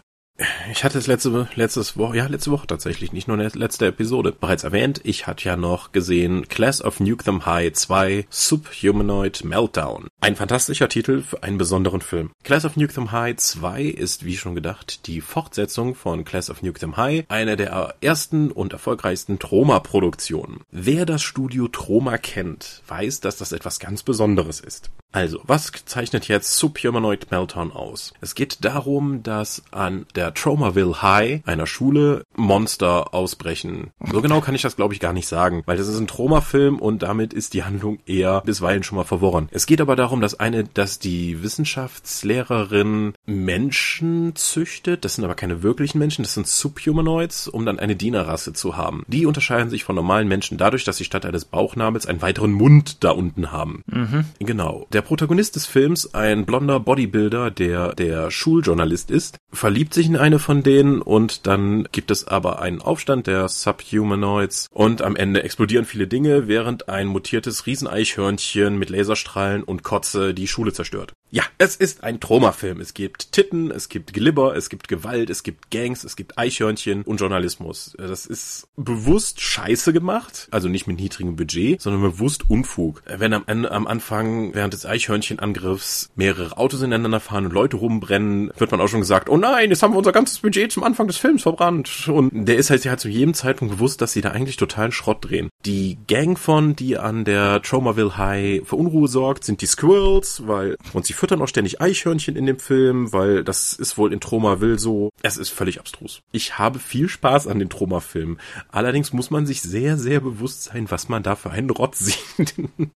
[0.71, 4.63] ich hatte es letzte, letztes Woche, ja, letzte Woche tatsächlich, nicht nur letzte Episode, bereits
[4.63, 5.01] erwähnt.
[5.03, 10.07] Ich hatte ja noch gesehen Class of Nuke Them High 2 Subhumanoid Meltdown.
[10.19, 12.31] Ein fantastischer Titel für einen besonderen Film.
[12.43, 16.63] Class of Nuke Them High 2 ist, wie schon gedacht, die Fortsetzung von Class of
[16.63, 20.61] Nuke Them High, eine der ersten und erfolgreichsten Troma-Produktionen.
[20.71, 24.89] Wer das Studio Troma kennt, weiß, dass das etwas ganz Besonderes ist.
[25.11, 28.13] Also, was zeichnet jetzt Subhumanoid Meltdown aus?
[28.21, 33.91] Es geht darum, dass an der Tromaville High, einer Schule, Monster ausbrechen.
[34.11, 36.79] So genau kann ich das, glaube ich, gar nicht sagen, weil das ist ein Troma-Film
[36.79, 39.49] und damit ist die Handlung eher bisweilen schon mal verworren.
[39.51, 45.03] Es geht aber darum, dass eine, dass die Wissenschaftslehrerin Menschen züchtet.
[45.03, 49.03] Das sind aber keine wirklichen Menschen, das sind Subhumanoids, um dann eine Dienerrasse zu haben.
[49.07, 53.03] Die unterscheiden sich von normalen Menschen dadurch, dass sie statt eines Bauchnabels einen weiteren Mund
[53.03, 53.83] da unten haben.
[53.87, 54.25] Mhm.
[54.39, 54.87] Genau.
[54.93, 60.39] Der Protagonist des Films, ein blonder Bodybuilder, der der Schuljournalist ist, verliebt sich in eine
[60.39, 65.85] von denen und dann gibt es aber einen Aufstand der Subhumanoids und am Ende explodieren
[65.85, 71.13] viele Dinge, während ein mutiertes Rieseneichhörnchen mit Laserstrahlen und Kotze die Schule zerstört.
[71.33, 72.81] Ja, es ist ein Troma-Film.
[72.81, 77.03] Es gibt Titten, es gibt Glibber, es gibt Gewalt, es gibt Gangs, es gibt Eichhörnchen
[77.03, 77.95] und Journalismus.
[77.97, 83.01] Das ist bewusst scheiße gemacht, also nicht mit niedrigem Budget, sondern bewusst Unfug.
[83.05, 88.71] Wenn am, am Anfang während des Eichhörnchenangriffs mehrere Autos ineinander fahren und Leute rumbrennen, wird
[88.71, 91.15] man auch schon gesagt, oh nein, jetzt haben wir unser ganzes Budget zum Anfang des
[91.15, 92.09] Films verbrannt.
[92.09, 94.91] Und der ist halt, der hat zu jedem Zeitpunkt bewusst, dass sie da eigentlich totalen
[94.91, 95.49] Schrott drehen.
[95.63, 100.75] Die Gang von, die an der Tromaville High für Unruhe sorgt, sind die Squirrels, weil,
[100.91, 104.79] und sie füttern auch ständig Eichhörnchen in dem Film, weil das ist wohl in Tromaville
[104.79, 105.11] so.
[105.21, 106.23] Es ist völlig abstrus.
[106.31, 108.39] Ich habe viel Spaß an den Troma-Filmen.
[108.69, 112.55] Allerdings muss man sich sehr, sehr bewusst sein, was man da für einen Rotz sieht.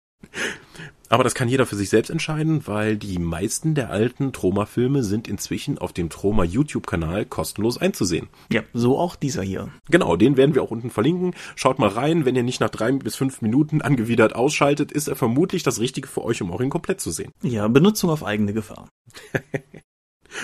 [1.09, 5.27] Aber das kann jeder für sich selbst entscheiden, weil die meisten der alten Troma-Filme sind
[5.27, 8.27] inzwischen auf dem Troma YouTube-Kanal kostenlos einzusehen.
[8.51, 9.69] Ja, so auch dieser hier.
[9.89, 11.35] Genau, den werden wir auch unten verlinken.
[11.55, 15.15] Schaut mal rein, wenn ihr nicht nach drei bis fünf Minuten angewidert ausschaltet, ist er
[15.15, 17.31] vermutlich das Richtige für euch, um auch ihn komplett zu sehen.
[17.43, 18.89] Ja, Benutzung auf eigene Gefahr.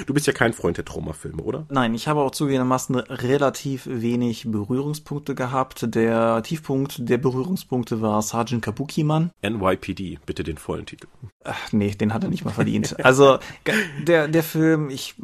[0.05, 1.65] Du bist ja kein Freund der Traumafilme, oder?
[1.69, 5.85] Nein, ich habe auch zugegebenermaßen relativ wenig Berührungspunkte gehabt.
[5.95, 9.31] Der Tiefpunkt der Berührungspunkte war Sergeant Kabuki-Man.
[9.41, 11.07] NYPD, bitte den vollen Titel.
[11.43, 13.03] Ach, nee, den hat er nicht mal verdient.
[13.03, 13.39] Also
[14.07, 15.15] der, der Film, ich,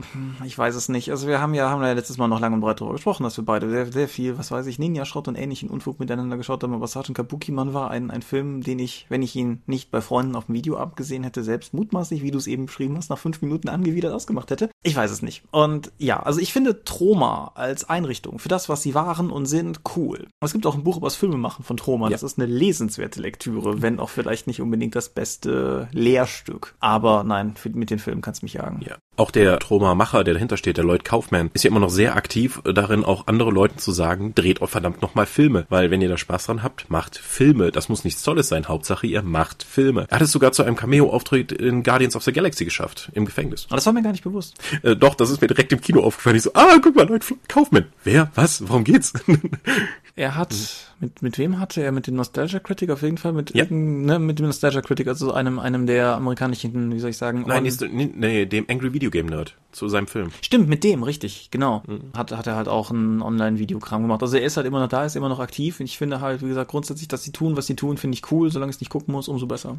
[0.45, 1.11] ich weiß es nicht.
[1.11, 3.37] Also wir haben ja, haben ja letztes Mal noch lange und breit darüber gesprochen, dass
[3.37, 6.73] wir beide sehr, sehr viel, was weiß ich, Ninja-Schrott und ähnlichen Unfug miteinander geschaut haben.
[6.73, 10.35] Aber Sergeant Kabuki-Man war ein, ein Film, den ich, wenn ich ihn nicht bei Freunden
[10.35, 13.41] auf dem Video abgesehen hätte, selbst mutmaßlich, wie du es eben beschrieben hast, nach fünf
[13.41, 14.69] Minuten angewidert ausgemacht hätte hätte.
[14.83, 15.43] Ich weiß es nicht.
[15.51, 19.81] Und ja, also ich finde Troma als Einrichtung für das, was sie waren und sind,
[19.95, 20.27] cool.
[20.41, 22.07] Es gibt auch ein Buch über das Filmemachen von Troma.
[22.07, 22.11] Ja.
[22.11, 26.75] Das ist eine lesenswerte Lektüre, wenn auch vielleicht nicht unbedingt das beste Lehrstück.
[26.79, 28.81] Aber nein, mit den Filmen kannst du mich jagen.
[28.81, 28.95] Ja.
[29.17, 32.61] Auch der Troma-Macher, der dahinter steht, der Lloyd Kaufman, ist ja immer noch sehr aktiv
[32.63, 35.65] darin, auch andere Leuten zu sagen, dreht auch verdammt nochmal Filme.
[35.69, 37.71] Weil wenn ihr da Spaß dran habt, macht Filme.
[37.71, 38.67] Das muss nichts Tolles sein.
[38.67, 40.05] Hauptsache, ihr macht Filme.
[40.09, 43.65] Er hat es sogar zu einem Cameo-Auftritt in Guardians of the Galaxy geschafft, im Gefängnis.
[43.69, 44.46] Aber das war mir gar nicht bewusst.
[44.83, 46.35] Äh, doch, das ist mir direkt im Kino aufgefallen.
[46.35, 47.85] Ich so, ah, guck mal, Lloyd Kaufman.
[48.03, 48.31] Wer?
[48.35, 48.67] Was?
[48.67, 49.13] Worum geht's?
[50.15, 50.55] er hat,
[50.99, 51.91] mit, mit wem hatte er?
[51.91, 53.33] Mit dem Nostalgia Critic auf jeden Fall?
[53.33, 53.65] Mit, ja.
[53.69, 57.45] ne, mit dem Nostalgia Critic, also einem, einem der amerikanischen, wie soll ich sagen?
[57.47, 60.31] Nein, ist, nee, nee, dem Angry Video Game Nerd zu seinem Film.
[60.41, 61.83] Stimmt, mit dem, richtig, genau.
[61.85, 62.11] Mhm.
[62.15, 64.23] Hat, hat er halt auch ein Online-Videokram gemacht.
[64.23, 65.79] Also er ist halt immer noch da, ist immer noch aktiv.
[65.79, 68.31] Und ich finde halt, wie gesagt, grundsätzlich, dass sie tun, was sie tun, finde ich
[68.31, 68.51] cool.
[68.51, 69.77] Solange ich es nicht gucken muss, umso besser.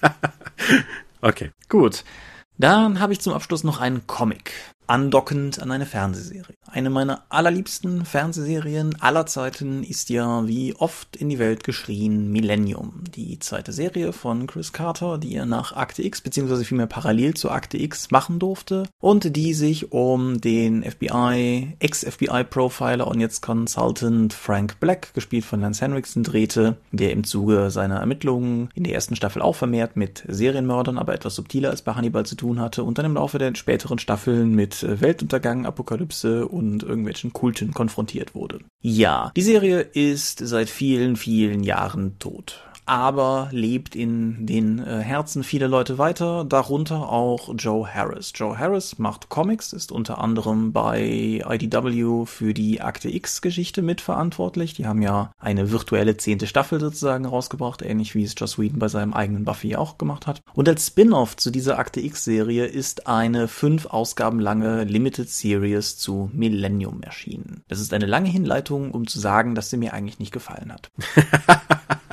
[1.22, 1.50] okay.
[1.68, 2.04] Gut.
[2.58, 4.52] Dann habe ich zum Abschluss noch einen Comic
[4.86, 6.54] andockend an eine Fernsehserie.
[6.70, 13.04] Eine meiner allerliebsten Fernsehserien aller Zeiten ist ja wie oft in die Welt geschrien Millennium,
[13.14, 17.50] die zweite Serie von Chris Carter, die er nach Akte X beziehungsweise vielmehr parallel zu
[17.50, 24.78] Akte X machen durfte und die sich um den FBI, Ex-FBI-Profiler und jetzt Consultant Frank
[24.80, 29.42] Black, gespielt von Lance Henriksen, drehte, der im Zuge seiner Ermittlungen in der ersten Staffel
[29.42, 33.06] auch vermehrt mit Serienmördern, aber etwas subtiler als bei Hannibal zu tun hatte und dann
[33.06, 38.60] im Laufe der späteren Staffeln mit äh, Weltuntergang, Apokalypse und irgendwelchen Kulten konfrontiert wurde.
[38.80, 45.42] Ja, die Serie ist seit vielen, vielen Jahren tot aber lebt in den äh, Herzen
[45.42, 48.32] vieler Leute weiter, darunter auch Joe Harris.
[48.34, 54.74] Joe Harris macht Comics, ist unter anderem bei IDW für die Akte X-Geschichte mitverantwortlich.
[54.74, 58.88] Die haben ja eine virtuelle zehnte Staffel sozusagen rausgebracht, ähnlich wie es Joss Whedon bei
[58.88, 60.42] seinem eigenen Buffy auch gemacht hat.
[60.54, 66.30] Und als Spin-off zu dieser Akte X-Serie ist eine fünf Ausgaben lange Limited Series zu
[66.32, 67.64] Millennium erschienen.
[67.68, 70.90] Das ist eine lange Hinleitung, um zu sagen, dass sie mir eigentlich nicht gefallen hat.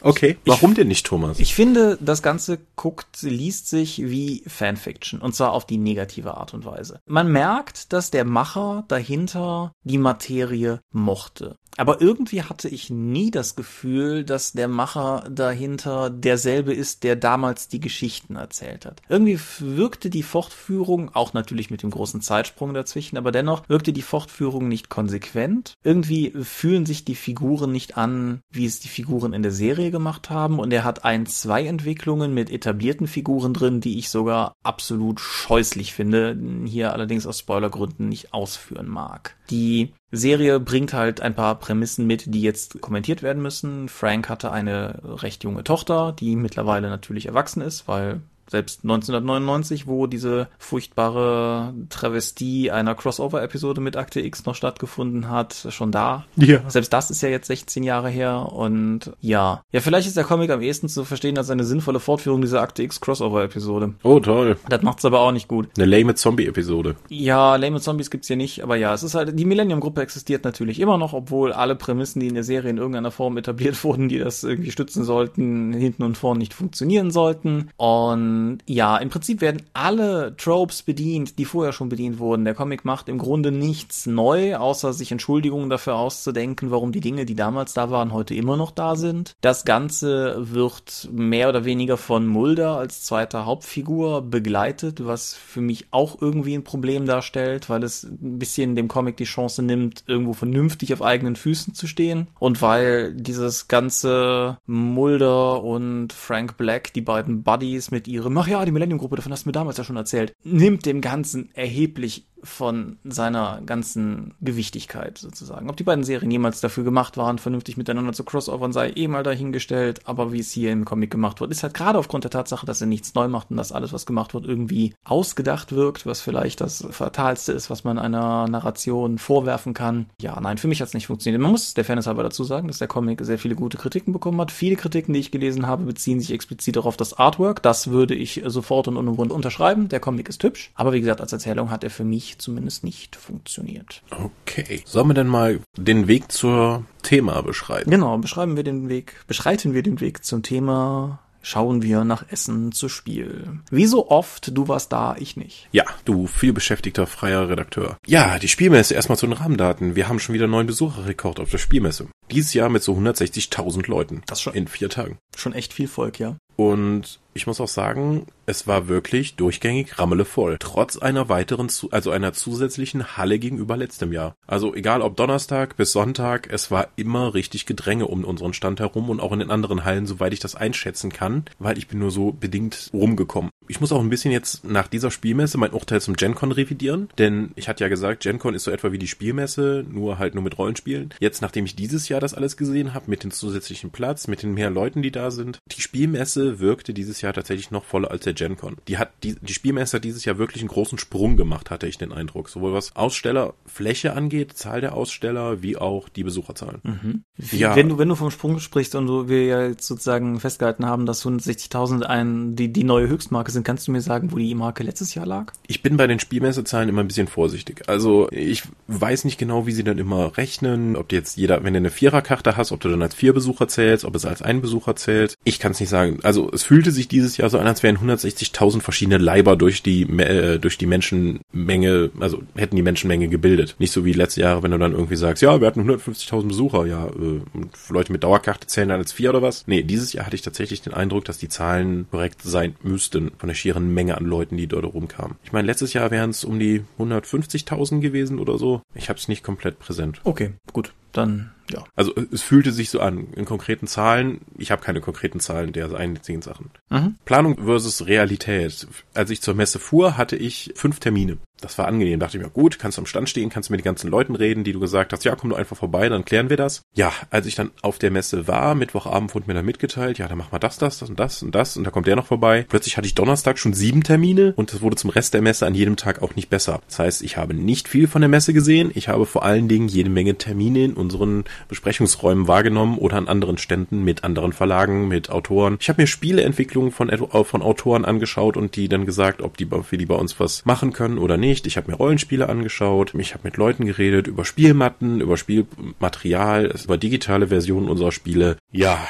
[0.00, 1.38] Okay, warum ich, denn nicht, Thomas?
[1.38, 6.54] Ich finde, das Ganze guckt, liest sich wie Fanfiction und zwar auf die negative Art
[6.54, 7.00] und Weise.
[7.06, 11.56] Man merkt, dass der Macher dahinter die Materie mochte.
[11.76, 17.68] Aber irgendwie hatte ich nie das Gefühl, dass der Macher dahinter derselbe ist, der damals
[17.68, 19.02] die Geschichten erzählt hat.
[19.08, 24.02] Irgendwie wirkte die Fortführung, auch natürlich mit dem großen Zeitsprung dazwischen, aber dennoch wirkte die
[24.02, 25.74] Fortführung nicht konsequent.
[25.82, 30.30] Irgendwie fühlen sich die Figuren nicht an, wie es die Figuren in der Serie gemacht
[30.30, 35.20] haben und er hat ein, zwei Entwicklungen mit etablierten Figuren drin, die ich sogar absolut
[35.20, 39.36] scheußlich finde, hier allerdings aus Spoilergründen nicht ausführen mag.
[39.50, 43.88] Die Serie bringt halt ein paar Prämissen mit, die jetzt kommentiert werden müssen.
[43.88, 50.06] Frank hatte eine recht junge Tochter, die mittlerweile natürlich erwachsen ist, weil selbst 1999, wo
[50.06, 56.24] diese furchtbare Travestie einer Crossover-Episode mit Akte X noch stattgefunden hat, schon da.
[56.36, 56.68] Ja.
[56.68, 59.62] Selbst das ist ja jetzt 16 Jahre her und ja.
[59.72, 62.82] Ja, vielleicht ist der Comic am ehesten zu verstehen als eine sinnvolle Fortführung dieser Akte
[62.82, 63.94] X Crossover-Episode.
[64.02, 64.56] Oh, toll.
[64.68, 65.68] Das macht's aber auch nicht gut.
[65.76, 66.96] Eine lame Zombie-Episode.
[67.08, 70.80] Ja, lame Zombies gibt's hier nicht, aber ja, es ist halt, die Millennium-Gruppe existiert natürlich
[70.80, 74.18] immer noch, obwohl alle Prämissen, die in der Serie in irgendeiner Form etabliert wurden, die
[74.18, 78.35] das irgendwie stützen sollten, hinten und vorn nicht funktionieren sollten und
[78.66, 82.44] ja, im Prinzip werden alle Tropes bedient, die vorher schon bedient wurden.
[82.44, 87.26] Der Comic macht im Grunde nichts neu, außer sich Entschuldigungen dafür auszudenken, warum die Dinge,
[87.26, 89.34] die damals da waren, heute immer noch da sind.
[89.40, 95.86] Das Ganze wird mehr oder weniger von Mulder als zweiter Hauptfigur begleitet, was für mich
[95.90, 100.32] auch irgendwie ein Problem darstellt, weil es ein bisschen dem Comic die Chance nimmt, irgendwo
[100.32, 102.28] vernünftig auf eigenen Füßen zu stehen.
[102.38, 108.64] Und weil dieses ganze Mulder und Frank Black, die beiden Buddies mit ihrem ach ja,
[108.64, 112.98] die Millennium-Gruppe, davon hast du mir damals ja schon erzählt, nimmt dem Ganzen erheblich von
[113.04, 115.68] seiner ganzen Gewichtigkeit sozusagen.
[115.68, 119.22] Ob die beiden Serien jemals dafür gemacht waren, vernünftig miteinander zu crossovern, sei eh mal
[119.22, 122.66] dahingestellt, aber wie es hier im Comic gemacht wird, ist halt gerade aufgrund der Tatsache,
[122.66, 126.20] dass er nichts neu macht und dass alles, was gemacht wird, irgendwie ausgedacht wirkt, was
[126.20, 130.06] vielleicht das Fatalste ist, was man einer Narration vorwerfen kann.
[130.20, 131.42] Ja, nein, für mich hat es nicht funktioniert.
[131.42, 134.40] Man muss der Fairness halber dazu sagen, dass der Comic sehr viele gute Kritiken bekommen
[134.40, 134.52] hat.
[134.52, 137.62] Viele Kritiken, die ich gelesen habe, beziehen sich explizit darauf das Artwork.
[137.62, 139.88] Das würde ich sofort und unumwunden unterschreiben.
[139.88, 143.16] Der Comic ist hübsch, aber wie gesagt, als Erzählung hat er für mich zumindest nicht
[143.16, 144.02] funktioniert.
[144.10, 144.82] Okay.
[144.84, 147.90] Sollen wir denn mal den Weg zur Thema beschreiten?
[147.90, 152.72] Genau, beschreiben wir den Weg, beschreiten wir den Weg zum Thema schauen wir nach Essen
[152.72, 153.60] zu Spiel.
[153.70, 155.68] Wie so oft, du warst da, ich nicht.
[155.70, 157.98] Ja, du vielbeschäftigter freier Redakteur.
[158.04, 159.94] Ja, die Spielmesse erstmal zu den Rahmendaten.
[159.94, 162.08] Wir haben schon wieder einen neuen Besucherrekord auf der Spielmesse.
[162.32, 164.22] Dieses Jahr mit so 160.000 Leuten.
[164.26, 164.54] Das schon.
[164.54, 165.18] In vier Tagen.
[165.36, 166.36] Schon echt viel Volk, ja.
[166.56, 170.56] Und ich muss auch sagen, es war wirklich durchgängig rammelevoll.
[170.58, 174.34] Trotz einer weiteren, also einer zusätzlichen Halle gegenüber letztem Jahr.
[174.46, 179.10] Also egal ob Donnerstag bis Sonntag, es war immer richtig Gedränge um unseren Stand herum
[179.10, 182.10] und auch in den anderen Hallen, soweit ich das einschätzen kann, weil ich bin nur
[182.10, 183.50] so bedingt rumgekommen.
[183.68, 187.50] Ich muss auch ein bisschen jetzt nach dieser Spielmesse mein Urteil zum GenCon revidieren, denn
[187.56, 190.58] ich hatte ja gesagt, GenCon ist so etwa wie die Spielmesse, nur halt nur mit
[190.58, 191.10] Rollenspielen.
[191.20, 194.54] Jetzt, nachdem ich dieses Jahr das alles gesehen habe, mit dem zusätzlichen Platz, mit den
[194.54, 198.34] mehr Leuten, die da sind, die Spielmesse wirkte dieses Jahr tatsächlich noch voller als der
[198.34, 198.76] GenCon.
[198.88, 201.98] Die hat die, die Spielmesse hat dieses Jahr wirklich einen großen Sprung gemacht, hatte ich
[201.98, 202.48] den Eindruck.
[202.48, 206.80] Sowohl was Ausstellerfläche angeht, Zahl der Aussteller, wie auch die Besucherzahlen.
[206.82, 207.24] Mhm.
[207.52, 207.76] Ja.
[207.76, 211.06] Wenn du, wenn du vom Sprung sprichst und du, wir ja jetzt sozusagen festgehalten haben,
[211.06, 214.82] dass 160.000 ein, die, die neue Höchstmarke sind, kannst du mir sagen, wo die Marke
[214.82, 215.52] letztes Jahr lag?
[215.66, 217.88] Ich bin bei den Spielmessezahlen immer ein bisschen vorsichtig.
[217.88, 221.78] Also ich weiß nicht genau, wie sie dann immer rechnen, ob jetzt jeder, wenn du
[221.78, 224.96] eine Viererkarte hast, ob du dann als vier Besucher zählst, ob es als ein Besucher
[224.96, 225.34] zählt.
[225.44, 226.18] Ich kann es nicht sagen.
[226.22, 230.02] Also es fühlte sich dieses Jahr so an, als wären 160.000 verschiedene Leiber durch die
[230.02, 233.76] äh, durch die Menschenmenge, also hätten die Menschenmenge gebildet.
[233.78, 236.86] Nicht so wie letzte Jahre, wenn du dann irgendwie sagst, ja, wir hatten 150.000 Besucher,
[236.86, 237.40] ja, äh,
[237.88, 239.64] Leute mit Dauerkarte zählen dann als vier oder was?
[239.66, 243.50] Nee, dieses Jahr hatte ich tatsächlich den Eindruck, dass die Zahlen korrekt sein müssten von
[243.50, 245.36] der schieren Menge an Leuten, die dort rumkamen.
[245.44, 248.82] Ich meine, letztes Jahr wären es um die 150.000 gewesen oder so.
[248.92, 250.20] Ich habe es nicht komplett präsent.
[250.24, 250.92] Okay, gut.
[251.16, 251.84] Dann ja.
[251.96, 253.28] Also es fühlte sich so an.
[253.34, 256.70] In konkreten Zahlen, ich habe keine konkreten Zahlen der einzigen Sachen.
[256.90, 257.16] Mhm.
[257.24, 258.86] Planung versus Realität.
[259.14, 261.38] Als ich zur Messe fuhr, hatte ich fünf Termine.
[261.60, 262.20] Das war angenehm.
[262.20, 264.34] Dachte ich mir, gut, kannst du am Stand stehen, kannst du mit den ganzen Leuten
[264.34, 266.82] reden, die du gesagt hast, ja, komm du einfach vorbei, dann klären wir das.
[266.94, 270.38] Ja, als ich dann auf der Messe war, Mittwochabend wurde mir dann mitgeteilt, ja, dann
[270.38, 272.66] mach mal das, das, das und das und das und da kommt der noch vorbei.
[272.68, 275.74] Plötzlich hatte ich Donnerstag schon sieben Termine und es wurde zum Rest der Messe an
[275.74, 276.80] jedem Tag auch nicht besser.
[276.88, 278.90] Das heißt, ich habe nicht viel von der Messe gesehen.
[278.94, 283.58] Ich habe vor allen Dingen jede Menge Termine in unseren Besprechungsräumen wahrgenommen oder an anderen
[283.58, 285.78] Ständen mit anderen Verlagen, mit Autoren.
[285.80, 287.10] Ich habe mir Spieleentwicklungen von,
[287.44, 290.92] von Autoren angeschaut und die dann gesagt, ob die, für die bei uns was machen
[290.92, 291.66] können oder nicht.
[291.66, 293.14] Ich habe mir Rollenspiele angeschaut.
[293.16, 298.56] Ich habe mit Leuten geredet über Spielmatten, über Spielmaterial, über digitale Versionen unserer Spiele.
[298.72, 299.06] Ja,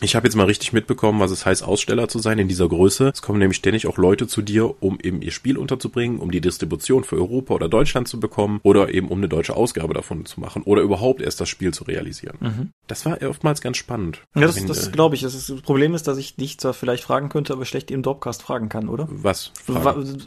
[0.00, 3.10] ich habe jetzt mal richtig mitbekommen, was es heißt, Aussteller zu sein in dieser Größe.
[3.14, 6.40] Es kommen nämlich ständig auch Leute zu dir, um eben ihr Spiel unterzubringen, um die
[6.40, 10.40] Distribution für Europa oder Deutschland zu bekommen oder eben um eine deutsche Ausgabe davon zu
[10.40, 12.36] machen oder überhaupt erst das Spiel zu realisieren.
[12.40, 12.70] Mhm.
[12.86, 14.22] Das war oftmals ganz spannend.
[14.34, 15.22] Ja, das, das äh, glaube ich.
[15.22, 18.02] Das, ist, das, Problem ist, dass ich dich zwar vielleicht fragen könnte, aber schlecht im
[18.02, 19.06] Dropcast fragen kann, oder?
[19.10, 19.52] Was?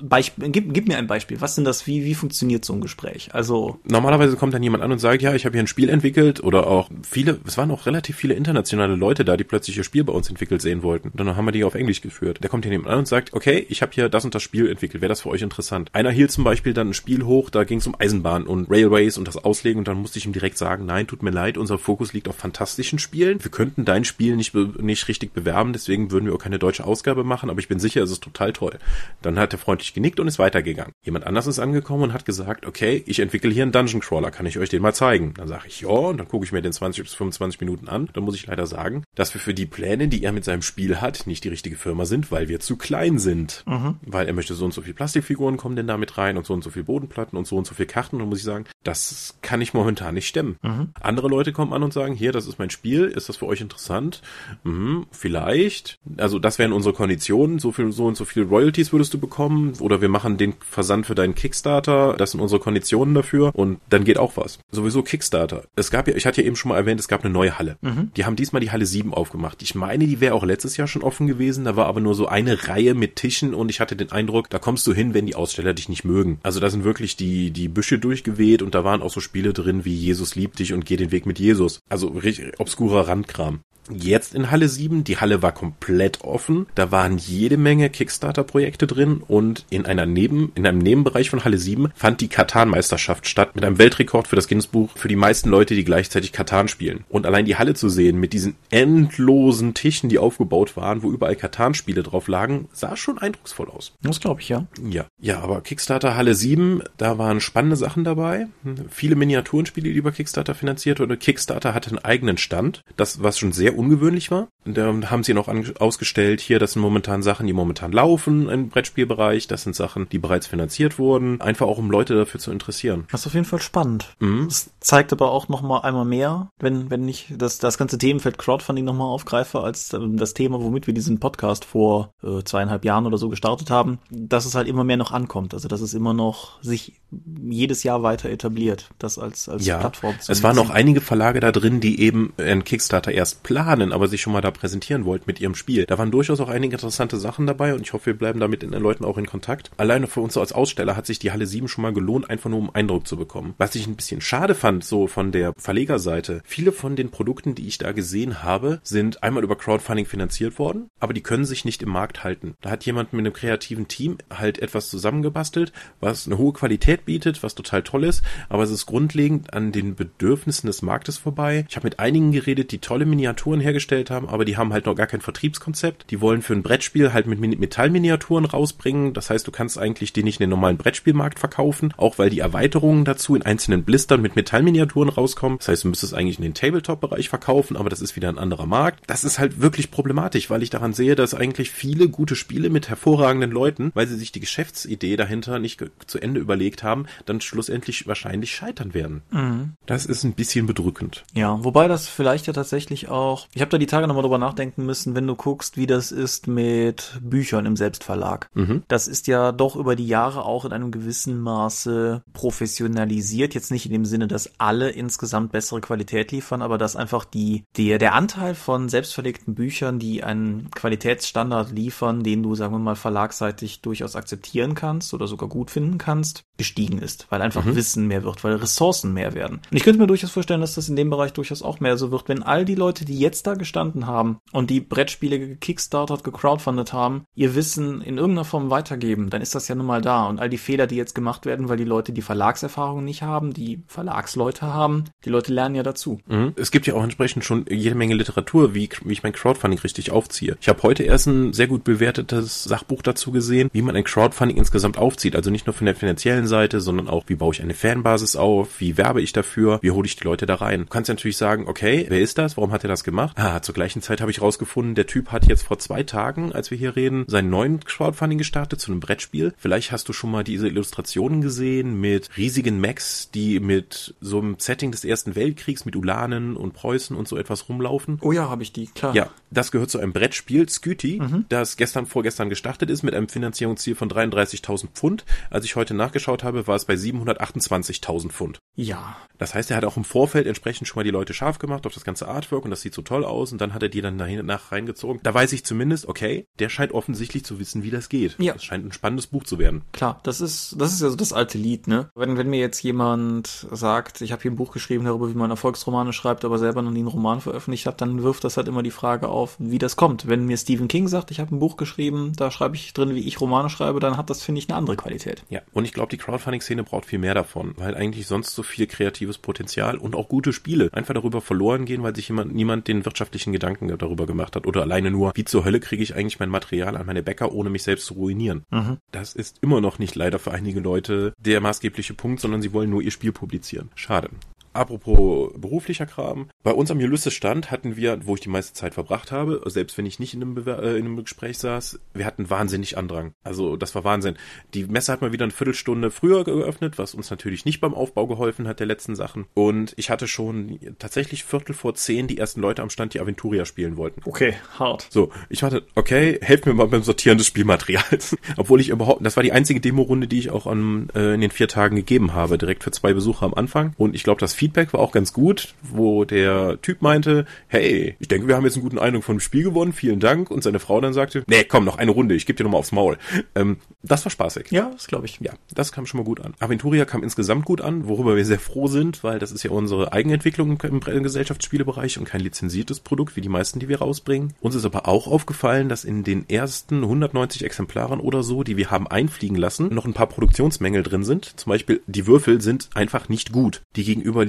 [0.02, 1.42] Beispiel, gib, gib mir ein Beispiel.
[1.42, 1.88] Was sind das?
[1.88, 3.30] Wie, wie funktioniert so ein Gespräch?
[3.34, 6.44] Also normalerweise kommt dann jemand an und sagt, ja, ich habe hier ein Spiel entwickelt
[6.44, 9.84] oder auch viele, es waren auch relativ viele internationale Leute da, die plötzlich plötzlich ihr
[9.86, 11.08] Spiel bei uns entwickelt sehen wollten.
[11.08, 12.40] Und dann haben wir die auf Englisch geführt.
[12.44, 15.02] Der kommt hier nebenan und sagt, okay, ich habe hier das und das Spiel entwickelt.
[15.02, 15.90] Wäre das für euch interessant?
[15.94, 19.18] Einer hielt zum Beispiel dann ein Spiel hoch, da ging es um Eisenbahn und Railways
[19.18, 21.78] und das Auslegen und dann musste ich ihm direkt sagen, nein, tut mir leid, unser
[21.78, 23.42] Fokus liegt auf fantastischen Spielen.
[23.42, 27.24] Wir könnten dein Spiel nicht, nicht richtig bewerben, deswegen würden wir auch keine deutsche Ausgabe
[27.24, 28.78] machen, aber ich bin sicher, es ist total toll.
[29.22, 30.92] Dann hat er freundlich genickt und ist weitergegangen.
[31.06, 34.46] Jemand anders ist angekommen und hat gesagt, okay, ich entwickle hier einen Dungeon Crawler, kann
[34.46, 35.34] ich euch den mal zeigen?
[35.36, 38.10] Dann sage ich, ja, und dann gucke ich mir den 20 bis 25 Minuten an.
[38.12, 41.02] Dann muss ich leider sagen, dass wir für die Pläne, die er mit seinem Spiel
[41.02, 43.64] hat, nicht die richtige Firma sind, weil wir zu klein sind.
[43.66, 43.96] Mhm.
[44.02, 46.54] Weil er möchte so und so viel Plastikfiguren kommen denn da mit rein und so
[46.54, 48.22] und so viel Bodenplatten und so und so viel Karten.
[48.22, 50.58] Und muss ich sagen, das kann ich momentan nicht stemmen.
[50.62, 50.90] Mhm.
[51.02, 53.62] Andere Leute kommen an und sagen, hier, das ist mein Spiel, ist das für euch
[53.62, 54.22] interessant?
[54.64, 56.00] Mhm, vielleicht.
[56.18, 59.74] Also das wären unsere Konditionen, so viel, so und so viel Royalties würdest du bekommen
[59.80, 64.04] oder wir machen den Versand für deinen Kickstarter, das sind unsere Konditionen dafür und dann
[64.04, 64.60] geht auch was.
[64.72, 65.64] Sowieso Kickstarter.
[65.76, 67.78] Es gab ja, ich hatte ja eben schon mal erwähnt, es gab eine neue Halle.
[67.82, 68.12] Mhm.
[68.16, 69.62] Die haben diesmal die Halle 7 aufgemacht.
[69.62, 71.66] Ich meine, die wäre auch letztes Jahr schon offen gewesen.
[71.66, 74.60] Da war aber nur so eine Reihe mit Tischen und ich hatte den Eindruck, da
[74.60, 76.40] kommst du hin, wenn die Aussteller dich nicht mögen.
[76.44, 79.86] Also da sind wirklich die, die Büsche durchgeweht und da waren auch so Spiele drin
[79.86, 81.82] wie Jesus liebt dich und geh den Weg mit Jesus.
[81.90, 83.62] Also richtig obskurer Randkram.
[83.92, 86.68] Jetzt in Halle 7, die Halle war komplett offen.
[86.76, 91.58] Da waren jede Menge Kickstarter-Projekte drin und in einer Neben, in einem Nebenbereich von Halle
[91.58, 95.76] 7 fand die Katan-Meisterschaft statt mit einem Weltrekord für das Guinness-Buch für die meisten Leute,
[95.76, 97.04] die gleichzeitig Katan spielen.
[97.10, 101.36] Und allein die Halle zu sehen mit diesen endlosen Tischen, die aufgebaut waren, wo überall
[101.36, 103.94] Katan-Spiele drauf lagen, sah schon eindrucksvoll aus.
[104.02, 104.66] Das glaube ich, ja.
[104.90, 105.06] Ja.
[105.20, 108.48] Ja, aber Kickstarter Halle 7, da waren spannende Sachen dabei.
[108.90, 111.20] Viele Miniaturenspiele, die über Kickstarter finanziert wurden.
[111.20, 112.82] Kickstarter hatte einen eigenen Stand.
[112.96, 114.48] Das, was schon sehr ungewöhnlich war.
[114.66, 119.48] Da haben sie noch ausgestellt, hier, das sind momentan Sachen, die momentan laufen im Brettspielbereich,
[119.48, 123.06] das sind Sachen, die bereits finanziert wurden, einfach auch um Leute dafür zu interessieren.
[123.12, 124.16] Das ist auf jeden Fall spannend.
[124.20, 124.46] Mhm.
[124.48, 128.38] Das zeigt aber auch noch mal einmal mehr, wenn, wenn ich das, das ganze Themenfeld
[128.38, 133.06] Crowdfunding noch mal aufgreife, als das Thema, womit wir diesen Podcast vor äh, zweieinhalb Jahren
[133.06, 135.54] oder so gestartet haben, dass es halt immer mehr noch ankommt.
[135.54, 137.02] Also, dass es immer noch sich
[137.50, 141.42] jedes Jahr weiter etabliert, das als, als ja, Plattform zu Es waren noch einige Verlage
[141.42, 145.06] da drin, die eben einen Kickstarter erst planen planen, aber sich schon mal da präsentieren
[145.06, 145.86] wollten mit ihrem Spiel.
[145.86, 148.62] Da waren durchaus auch einige interessante Sachen dabei und ich hoffe, wir bleiben da mit
[148.62, 149.72] den Leuten auch in Kontakt.
[149.78, 152.60] Alleine für uns als Aussteller hat sich die Halle 7 schon mal gelohnt, einfach nur
[152.60, 153.54] um Eindruck zu bekommen.
[153.58, 157.68] Was ich ein bisschen schade fand, so von der Verlegerseite, viele von den Produkten, die
[157.68, 161.82] ich da gesehen habe, sind einmal über Crowdfunding finanziert worden, aber die können sich nicht
[161.84, 162.56] im Markt halten.
[162.62, 165.72] Da hat jemand mit einem kreativen Team halt etwas zusammengebastelt,
[166.02, 169.96] was eine hohe Qualität bietet, was total toll ist, aber es ist grundlegend an den
[169.96, 171.66] Bedürfnissen des Marktes vorbei.
[171.70, 174.96] Ich habe mit einigen geredet, die tolle Miniaturen hergestellt haben, aber die haben halt noch
[174.96, 176.12] gar kein Vertriebskonzept.
[176.12, 179.14] Die wollen für ein Brettspiel halt mit Metallminiaturen rausbringen.
[179.14, 182.40] Das heißt, du kannst eigentlich die nicht in den normalen Brettspielmarkt verkaufen, auch weil die
[182.40, 185.58] Erweiterungen dazu in einzelnen Blistern mit Metallminiaturen rauskommen.
[185.60, 188.66] Das heißt, du müsstest eigentlich in den Tabletop-Bereich verkaufen, aber das ist wieder ein anderer
[188.66, 189.04] Markt.
[189.08, 192.90] Das ist halt wirklich problematisch, weil ich daran sehe, dass eigentlich viele gute Spiele mit
[192.90, 198.08] hervorragenden Leuten, weil sie sich die Geschäftsidee dahinter nicht zu Ende überlegt haben, dann schlussendlich
[198.08, 199.22] wahrscheinlich scheitern werden.
[199.32, 199.74] Mhm.
[199.86, 201.24] Das ist ein bisschen bedrückend.
[201.34, 204.86] Ja, wobei das vielleicht ja tatsächlich auch, ich habe da die Tage nochmal drüber nachdenken
[204.86, 208.50] müssen, wenn du guckst, wie das ist mit Büchern im Selbstverlag.
[208.54, 208.84] Mhm.
[208.88, 213.54] Das ist ja doch über die Jahre auch in einem gewissen Maße professionalisiert.
[213.54, 217.64] Jetzt nicht in dem Sinne, dass alle insgesamt bessere Qualität liefern, aber dass einfach die,
[217.78, 222.96] der, der Anteil von selbstverlegten Büchern, die einen Qualitätsstandard liefern, den du, sagen wir mal,
[222.96, 227.76] verlagseitig durchaus akzeptieren kannst oder sogar gut finden kannst, gestiegen ist, weil einfach mhm.
[227.76, 229.62] Wissen mehr wird, weil Ressourcen mehr werden.
[229.70, 232.12] Und ich könnte mir durchaus vorstellen, dass das in dem Bereich durchaus auch mehr so
[232.12, 236.94] wird, wenn all die Leute, die jetzt da gestanden haben und die Brettspiele gekickstartert, gecrowdfundet
[236.94, 240.28] haben, ihr Wissen in irgendeiner Form weitergeben, dann ist das ja nun mal da.
[240.28, 243.54] Und all die Fehler, die jetzt gemacht werden, weil die Leute die Verlagserfahrung nicht haben,
[243.54, 246.20] die Verlagsleute haben, die Leute lernen ja dazu.
[246.28, 246.54] Mhm.
[246.56, 250.12] Es gibt ja auch entsprechend schon jede Menge Literatur, wie, wie ich mein Crowdfunding richtig
[250.12, 250.58] aufziehe.
[250.62, 254.58] Ich habe heute erst ein sehr gut bewertetes Sachbuch dazu gesehen, wie man ein Crowdfunding
[254.58, 255.36] insgesamt aufzieht.
[255.36, 258.80] Also nicht nur von der finanziellen Seite, sondern auch, wie baue ich eine Fanbasis auf,
[258.80, 260.82] wie werbe ich dafür, wie hole ich die Leute da rein.
[260.82, 262.58] Du kannst natürlich sagen, okay, wer ist das?
[262.58, 263.23] Warum hat er das gemacht?
[263.36, 266.72] Ah, zur gleichen Zeit habe ich rausgefunden, der Typ hat jetzt vor zwei Tagen, als
[266.72, 269.54] wir hier reden, seinen neuen Crowdfunding gestartet zu einem Brettspiel.
[269.58, 274.56] Vielleicht hast du schon mal diese Illustrationen gesehen mit riesigen Mechs, die mit so einem
[274.60, 278.18] Setting des Ersten Weltkriegs, mit Ulanen und Preußen und so etwas rumlaufen.
[278.22, 279.16] Oh ja, habe ich die, klar.
[279.16, 281.46] Ja, das gehört zu einem Brettspiel, Scooty, mhm.
[281.50, 285.26] das gestern, vorgestern gestartet ist mit einem Finanzierungsziel von 33.000 Pfund.
[285.50, 288.60] Als ich heute nachgeschaut habe, war es bei 728.000 Pfund.
[288.76, 289.18] Ja.
[289.38, 291.94] Das heißt, er hat auch im Vorfeld entsprechend schon mal die Leute scharf gemacht auf
[291.94, 294.16] das ganze Artwork und das sieht so toll aus und dann hat er die dann
[294.16, 295.20] nach reingezogen.
[295.22, 298.36] Da weiß ich zumindest, okay, der scheint offensichtlich zu wissen, wie das geht.
[298.40, 298.54] Ja.
[298.54, 299.84] Das scheint ein spannendes Buch zu werden.
[299.92, 302.10] Klar, das ist, das ist ja so das alte Lied, ne?
[302.16, 305.52] Wenn, wenn mir jetzt jemand sagt, ich habe hier ein Buch geschrieben darüber, wie man
[305.52, 308.84] Erfolgsromane schreibt, aber selber noch nie einen Roman veröffentlicht hat, dann wirft das halt immer
[308.84, 310.28] die Frage auf, wie das kommt.
[310.28, 313.28] Wenn mir Stephen King sagt, ich habe ein Buch geschrieben, da schreibe ich drin, wie
[313.28, 315.44] ich Romane schreibe, dann hat das, finde ich, eine andere Qualität.
[315.50, 318.88] Ja, und ich glaube, die Crowdfunding-Szene braucht viel mehr davon, weil eigentlich sonst so viel
[318.88, 323.03] kreatives Potenzial und auch gute Spiele einfach darüber verloren gehen, weil sich jemand, niemand den
[323.06, 326.50] wirtschaftlichen Gedanken darüber gemacht hat oder alleine nur, wie zur Hölle kriege ich eigentlich mein
[326.50, 328.64] Material an meine Bäcker, ohne mich selbst zu ruinieren.
[328.72, 328.98] Mhm.
[329.12, 332.90] Das ist immer noch nicht leider für einige Leute der maßgebliche Punkt, sondern sie wollen
[332.90, 333.90] nur ihr Spiel publizieren.
[333.96, 334.30] Schade.
[334.74, 336.50] Apropos beruflicher Kram.
[336.64, 340.06] Bei uns am Ulysses-Stand hatten wir, wo ich die meiste Zeit verbracht habe, selbst wenn
[340.06, 343.34] ich nicht in einem, Bewer äh, in einem Gespräch saß, wir hatten wahnsinnig Andrang.
[343.44, 344.36] Also das war Wahnsinn.
[344.74, 348.28] Die Messe hat mal wieder eine Viertelstunde früher geöffnet, was uns natürlich nicht beim Aufbau
[348.28, 349.46] geholfen hat der letzten Sachen.
[349.54, 353.66] Und ich hatte schon tatsächlich Viertel vor zehn die ersten Leute am Stand, die Aventuria
[353.66, 354.22] spielen wollten.
[354.26, 355.08] Okay, hart.
[355.10, 358.36] So, ich hatte, okay, helft mir mal beim Sortieren des Spielmaterials.
[358.58, 361.52] Obwohl ich überhaupt, das war die einzige Demo-Runde, die ich auch an, äh, in den
[361.52, 363.94] vier Tagen gegeben habe, direkt für zwei Besucher am Anfang.
[363.98, 368.30] Und ich glaube, das Feedback war auch ganz gut, wo der Typ meinte, hey, ich
[368.30, 370.50] denke, wir haben jetzt einen guten Eindruck vom Spiel gewonnen, vielen Dank.
[370.50, 372.94] Und seine Frau dann sagte, nee, komm, noch eine Runde, ich gebe dir nochmal aufs
[372.94, 373.18] Maul.
[373.56, 374.72] Ähm, das war spaßig.
[374.72, 375.42] Ja, das glaube ich.
[375.42, 376.54] Ja, das kam schon mal gut an.
[376.60, 380.14] Aventuria kam insgesamt gut an, worüber wir sehr froh sind, weil das ist ja unsere
[380.14, 384.54] Eigenentwicklung im Gesellschaftsspielebereich und kein lizenziertes Produkt, wie die meisten, die wir rausbringen.
[384.62, 388.92] Uns ist aber auch aufgefallen, dass in den ersten 190 Exemplaren oder so, die wir
[388.92, 391.60] haben einfliegen lassen, noch ein paar Produktionsmängel drin sind.
[391.60, 393.82] Zum Beispiel, die Würfel sind einfach nicht gut.
[393.98, 394.04] Die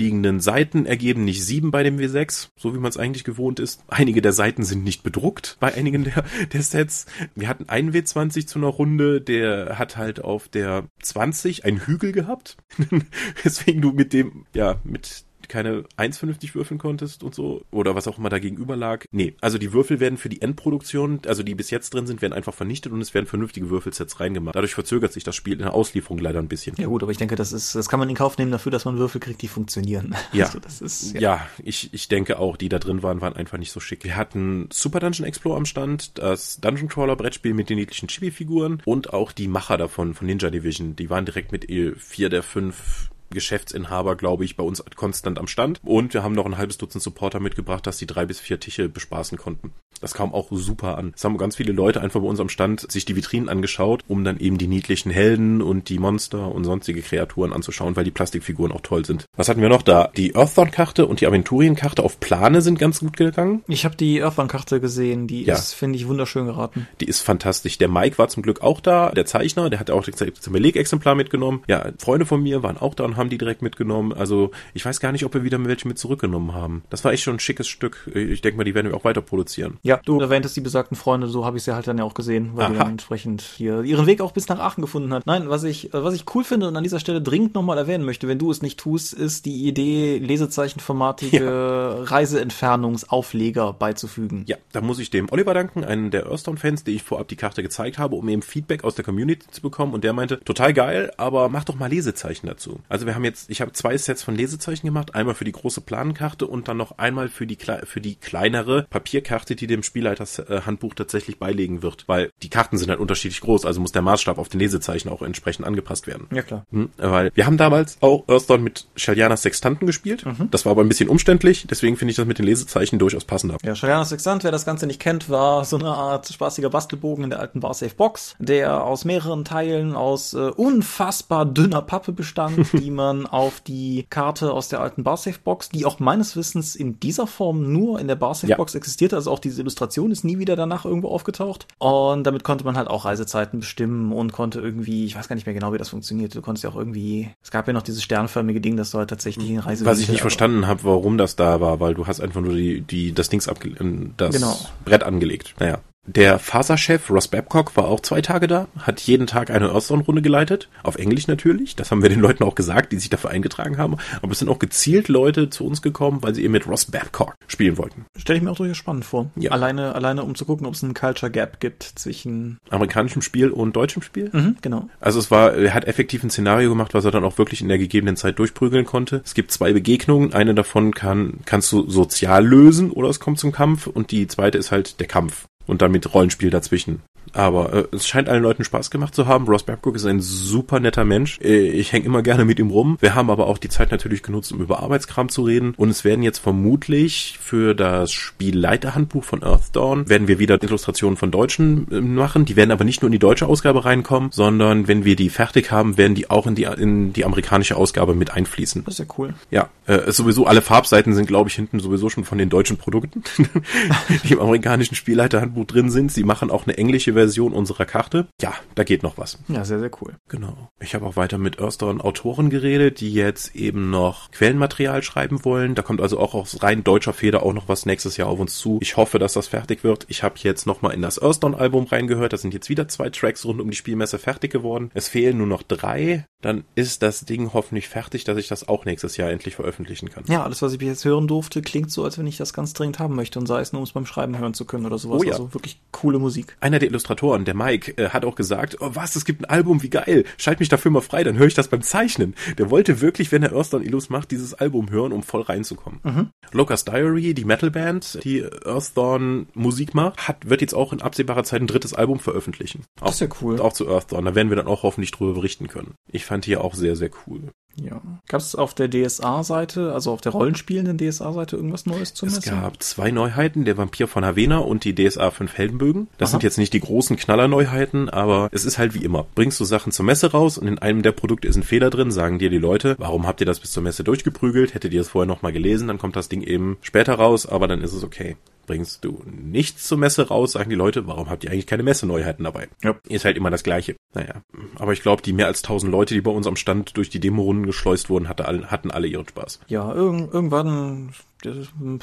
[0.04, 3.82] gegenüberliegenden Seiten ergeben nicht sieben bei dem W6, so wie man es eigentlich gewohnt ist.
[3.88, 7.06] Einige der Seiten sind nicht bedruckt bei einigen der, der Sets.
[7.34, 12.12] Wir hatten einen W20 zu einer Runde, der hat halt auf der 20 einen Hügel
[12.12, 12.56] gehabt.
[13.44, 18.08] Deswegen du mit dem, ja, mit keine eins vernünftig würfeln konntest und so oder was
[18.08, 19.04] auch immer da gegenüber lag.
[19.10, 22.32] Nee, also die Würfel werden für die Endproduktion, also die bis jetzt drin sind, werden
[22.32, 24.54] einfach vernichtet und es werden vernünftige Würfelsets reingemacht.
[24.54, 26.76] Dadurch verzögert sich das Spiel in der Auslieferung leider ein bisschen.
[26.78, 28.84] Ja gut, aber ich denke, das ist, das kann man in Kauf nehmen dafür, dass
[28.84, 30.14] man Würfel kriegt, die funktionieren.
[30.32, 31.20] Ja, also das ist, ja.
[31.20, 34.02] ja, ich, ich denke auch, die da drin waren, waren einfach nicht so schick.
[34.02, 38.82] Wir hatten Super Dungeon Explorer am Stand, das Dungeon Crawler Brettspiel mit den niedlichen Chibi-Figuren
[38.84, 40.96] und auch die Macher davon, von Ninja Division.
[40.96, 41.66] Die waren direkt mit
[41.98, 45.80] vier der fünf Geschäftsinhaber, glaube ich, bei uns konstant am Stand.
[45.84, 48.88] Und wir haben noch ein halbes Dutzend Supporter mitgebracht, dass die drei bis vier Tische
[48.88, 49.72] bespaßen konnten.
[50.00, 51.12] Das kam auch super an.
[51.16, 54.24] Es haben ganz viele Leute einfach bei uns am Stand sich die Vitrinen angeschaut, um
[54.24, 58.72] dann eben die niedlichen Helden und die Monster und sonstige Kreaturen anzuschauen, weil die Plastikfiguren
[58.72, 59.24] auch toll sind.
[59.36, 60.10] Was hatten wir noch da?
[60.16, 63.64] Die Earthdawn-Karte und die Aventurien-Karte auf Plane sind ganz gut gegangen.
[63.68, 65.54] Ich habe die Earthdawn-Karte gesehen, die ja.
[65.54, 66.86] ist, finde ich, wunderschön geraten.
[67.00, 67.78] Die ist fantastisch.
[67.78, 71.62] Der Mike war zum Glück auch da, der Zeichner, der hat auch das Belegexemplar mitgenommen.
[71.66, 74.12] Ja, Freunde von mir waren auch da und haben die direkt mitgenommen.
[74.12, 76.82] Also ich weiß gar nicht, ob wir wieder welche mit zurückgenommen haben.
[76.90, 78.10] Das war echt schon ein schickes Stück.
[78.14, 79.78] Ich denke mal, die werden wir auch weiter produzieren.
[79.82, 82.50] Ja, du erwähntest die besagten Freunde, so habe ich sie halt dann ja auch gesehen,
[82.54, 82.72] weil Aha.
[82.72, 85.26] die dann entsprechend hier ihren Weg auch bis nach Aachen gefunden hat.
[85.26, 88.28] Nein, was ich, was ich cool finde und an dieser Stelle dringend nochmal erwähnen möchte,
[88.28, 92.02] wenn du es nicht tust, ist die Idee, lesezeichenformatige ja.
[92.02, 94.44] Reiseentfernungsaufleger beizufügen.
[94.46, 97.62] Ja, da muss ich dem Oliver danken, einen der Earthstone-Fans, die ich vorab die Karte
[97.62, 101.12] gezeigt habe, um eben Feedback aus der Community zu bekommen und der meinte, total geil,
[101.16, 102.80] aber mach doch mal Lesezeichen dazu.
[102.88, 105.80] Also wir haben jetzt, ich habe zwei Sets von Lesezeichen gemacht, einmal für die große
[105.80, 110.62] Planenkarte und dann noch einmal für die, für die kleinere Papierkarte, die dem Spielleiters äh,
[110.66, 114.38] Handbuch tatsächlich beilegen wird, weil die Karten sind halt unterschiedlich groß, also muss der Maßstab
[114.38, 116.26] auf den Lesezeichen auch entsprechend angepasst werden.
[116.32, 116.66] Ja, klar.
[116.70, 120.24] Hm, weil wir haben damals auch Earthdawn mit Shellianas Sextanten gespielt.
[120.24, 120.50] Mhm.
[120.50, 123.56] Das war aber ein bisschen umständlich, deswegen finde ich das mit den Lesezeichen durchaus passender.
[123.64, 127.30] Ja, Shellianas Sextant, wer das Ganze nicht kennt, war so eine Art spaßiger Bastelbogen in
[127.30, 132.90] der alten Barsafe Box, der aus mehreren Teilen aus äh, unfassbar dünner Pappe bestand, die
[132.94, 137.26] man auf die Karte aus der alten Barsafe Box, die auch meines Wissens in dieser
[137.26, 138.56] Form nur in der Barsafe ja.
[138.56, 141.66] Box existierte, also auch diese Illustration ist nie wieder danach irgendwo aufgetaucht.
[141.78, 145.46] Und damit konnte man halt auch Reisezeiten bestimmen und konnte irgendwie, ich weiß gar nicht
[145.46, 146.34] mehr genau, wie das funktioniert.
[146.34, 149.10] Du konntest ja auch irgendwie, es gab ja noch dieses sternförmige Ding, dass du halt
[149.10, 149.84] tatsächlich in Reise.
[149.84, 152.80] Was ich nicht verstanden habe, warum das da war, weil du hast einfach nur die,
[152.80, 153.70] die das Dings abge
[154.16, 154.56] das genau.
[154.84, 155.54] Brett angelegt.
[155.58, 155.78] Naja.
[156.06, 160.68] Der Faserchef Ross Babcock war auch zwei Tage da, hat jeden Tag eine Earthstone-Runde geleitet,
[160.82, 163.96] auf Englisch natürlich, das haben wir den Leuten auch gesagt, die sich dafür eingetragen haben,
[164.20, 167.34] aber es sind auch gezielt Leute zu uns gekommen, weil sie eben mit Ross Babcock
[167.46, 168.04] spielen wollten.
[168.18, 169.30] Stelle ich mir auch durchaus spannend vor.
[169.36, 169.52] Ja.
[169.52, 173.74] Alleine, alleine um zu gucken, ob es einen Culture Gap gibt zwischen amerikanischem Spiel und
[173.74, 174.28] deutschem Spiel.
[174.30, 174.90] Mhm, genau.
[175.00, 177.68] Also es war, er hat effektiv ein Szenario gemacht, was er dann auch wirklich in
[177.68, 179.22] der gegebenen Zeit durchprügeln konnte.
[179.24, 183.52] Es gibt zwei Begegnungen, eine davon kann, kannst du sozial lösen oder es kommt zum
[183.52, 187.02] Kampf und die zweite ist halt der Kampf und dann mit Rollenspiel dazwischen.
[187.32, 189.46] Aber äh, es scheint allen Leuten Spaß gemacht zu haben.
[189.46, 191.38] Ross Babcock ist ein super netter Mensch.
[191.40, 192.96] Äh, ich hänge immer gerne mit ihm rum.
[193.00, 195.74] Wir haben aber auch die Zeit natürlich genutzt, um über Arbeitskram zu reden.
[195.76, 201.30] Und es werden jetzt vermutlich für das Spielleiterhandbuch von Earthdawn werden wir wieder Illustrationen von
[201.30, 202.44] Deutschen äh, machen.
[202.44, 205.70] Die werden aber nicht nur in die deutsche Ausgabe reinkommen, sondern wenn wir die fertig
[205.70, 208.84] haben, werden die auch in die, in die amerikanische Ausgabe mit einfließen.
[208.84, 209.34] Das ist ja cool.
[209.50, 213.22] Ja, äh, sowieso alle Farbseiten sind, glaube ich, hinten sowieso schon von den deutschen Produkten,
[214.24, 216.10] die im amerikanischen Spielleiterhandbuch drin sind.
[216.10, 218.26] Sie machen auch eine englische Version unserer Karte.
[218.40, 219.38] Ja, da geht noch was.
[219.46, 220.16] Ja, sehr, sehr cool.
[220.28, 220.70] Genau.
[220.80, 225.76] Ich habe auch weiter mit Earthdawn Autoren geredet, die jetzt eben noch Quellenmaterial schreiben wollen.
[225.76, 228.58] Da kommt also auch aus rein deutscher Feder auch noch was nächstes Jahr auf uns
[228.58, 228.78] zu.
[228.82, 230.06] Ich hoffe, dass das fertig wird.
[230.08, 232.32] Ich habe jetzt nochmal in das Earthdawn Album reingehört.
[232.32, 234.90] Da sind jetzt wieder zwei Tracks rund um die Spielmesse fertig geworden.
[234.94, 236.26] Es fehlen nur noch drei.
[236.40, 240.24] Dann ist das Ding hoffentlich fertig, dass ich das auch nächstes Jahr endlich veröffentlichen kann.
[240.28, 242.98] Ja, alles, was ich jetzt hören durfte, klingt so, als wenn ich das ganz dringend
[242.98, 245.22] haben möchte und sei es nur, um es beim Schreiben hören zu können oder sowas.
[245.22, 245.32] Oh ja.
[245.32, 246.56] Also wirklich coole Musik.
[246.60, 249.82] Einer der Illustratoren, der Mike, äh, hat auch gesagt, oh was, es gibt ein Album,
[249.82, 252.34] wie geil, schalt mich dafür mal frei, dann höre ich das beim Zeichnen.
[252.58, 256.00] Der wollte wirklich, wenn er Earthdawn Illus macht, dieses Album hören, um voll reinzukommen.
[256.02, 256.30] Mhm.
[256.52, 261.60] Locust Diary, die Metalband, die Earthdawn Musik macht, hat, wird jetzt auch in absehbarer Zeit
[261.60, 262.84] ein drittes Album veröffentlichen.
[263.00, 263.60] Auch, das ist ja cool.
[263.60, 265.94] Auch zu Earthdawn, da werden wir dann auch hoffentlich drüber berichten können.
[266.10, 267.50] Ich fand hier auch sehr, sehr cool.
[267.76, 268.00] Ja.
[268.28, 272.38] Gab es auf der DSA-Seite, also auf der rollenspielenden DSA-Seite, irgendwas Neues zu messen?
[272.38, 276.08] Es gab zwei Neuheiten, der Vampir von Havena und die DSA 5 Heldenbögen.
[276.18, 276.32] Das Aha.
[276.32, 279.26] sind jetzt nicht die großen Knallerneuheiten, aber es ist halt wie immer.
[279.34, 282.10] Bringst du Sachen zur Messe raus und in einem der Produkte ist ein Fehler drin,
[282.10, 284.74] sagen dir die Leute, warum habt ihr das bis zur Messe durchgeprügelt?
[284.74, 287.80] Hättet ihr es vorher nochmal gelesen, dann kommt das Ding eben später raus, aber dann
[287.80, 288.36] ist es okay
[288.66, 292.44] bringst du nichts zur Messe raus, sagen die Leute, warum habt ihr eigentlich keine Messeneuheiten
[292.44, 292.68] dabei?
[292.82, 292.96] Ja.
[293.08, 293.96] Ist halt immer das Gleiche.
[294.14, 294.42] Naja,
[294.76, 297.20] aber ich glaube, die mehr als tausend Leute, die bei uns am Stand durch die
[297.20, 299.60] Demo-Runden geschleust wurden, hatte, hatten alle ihren Spaß.
[299.68, 301.12] Ja, irg irgendwann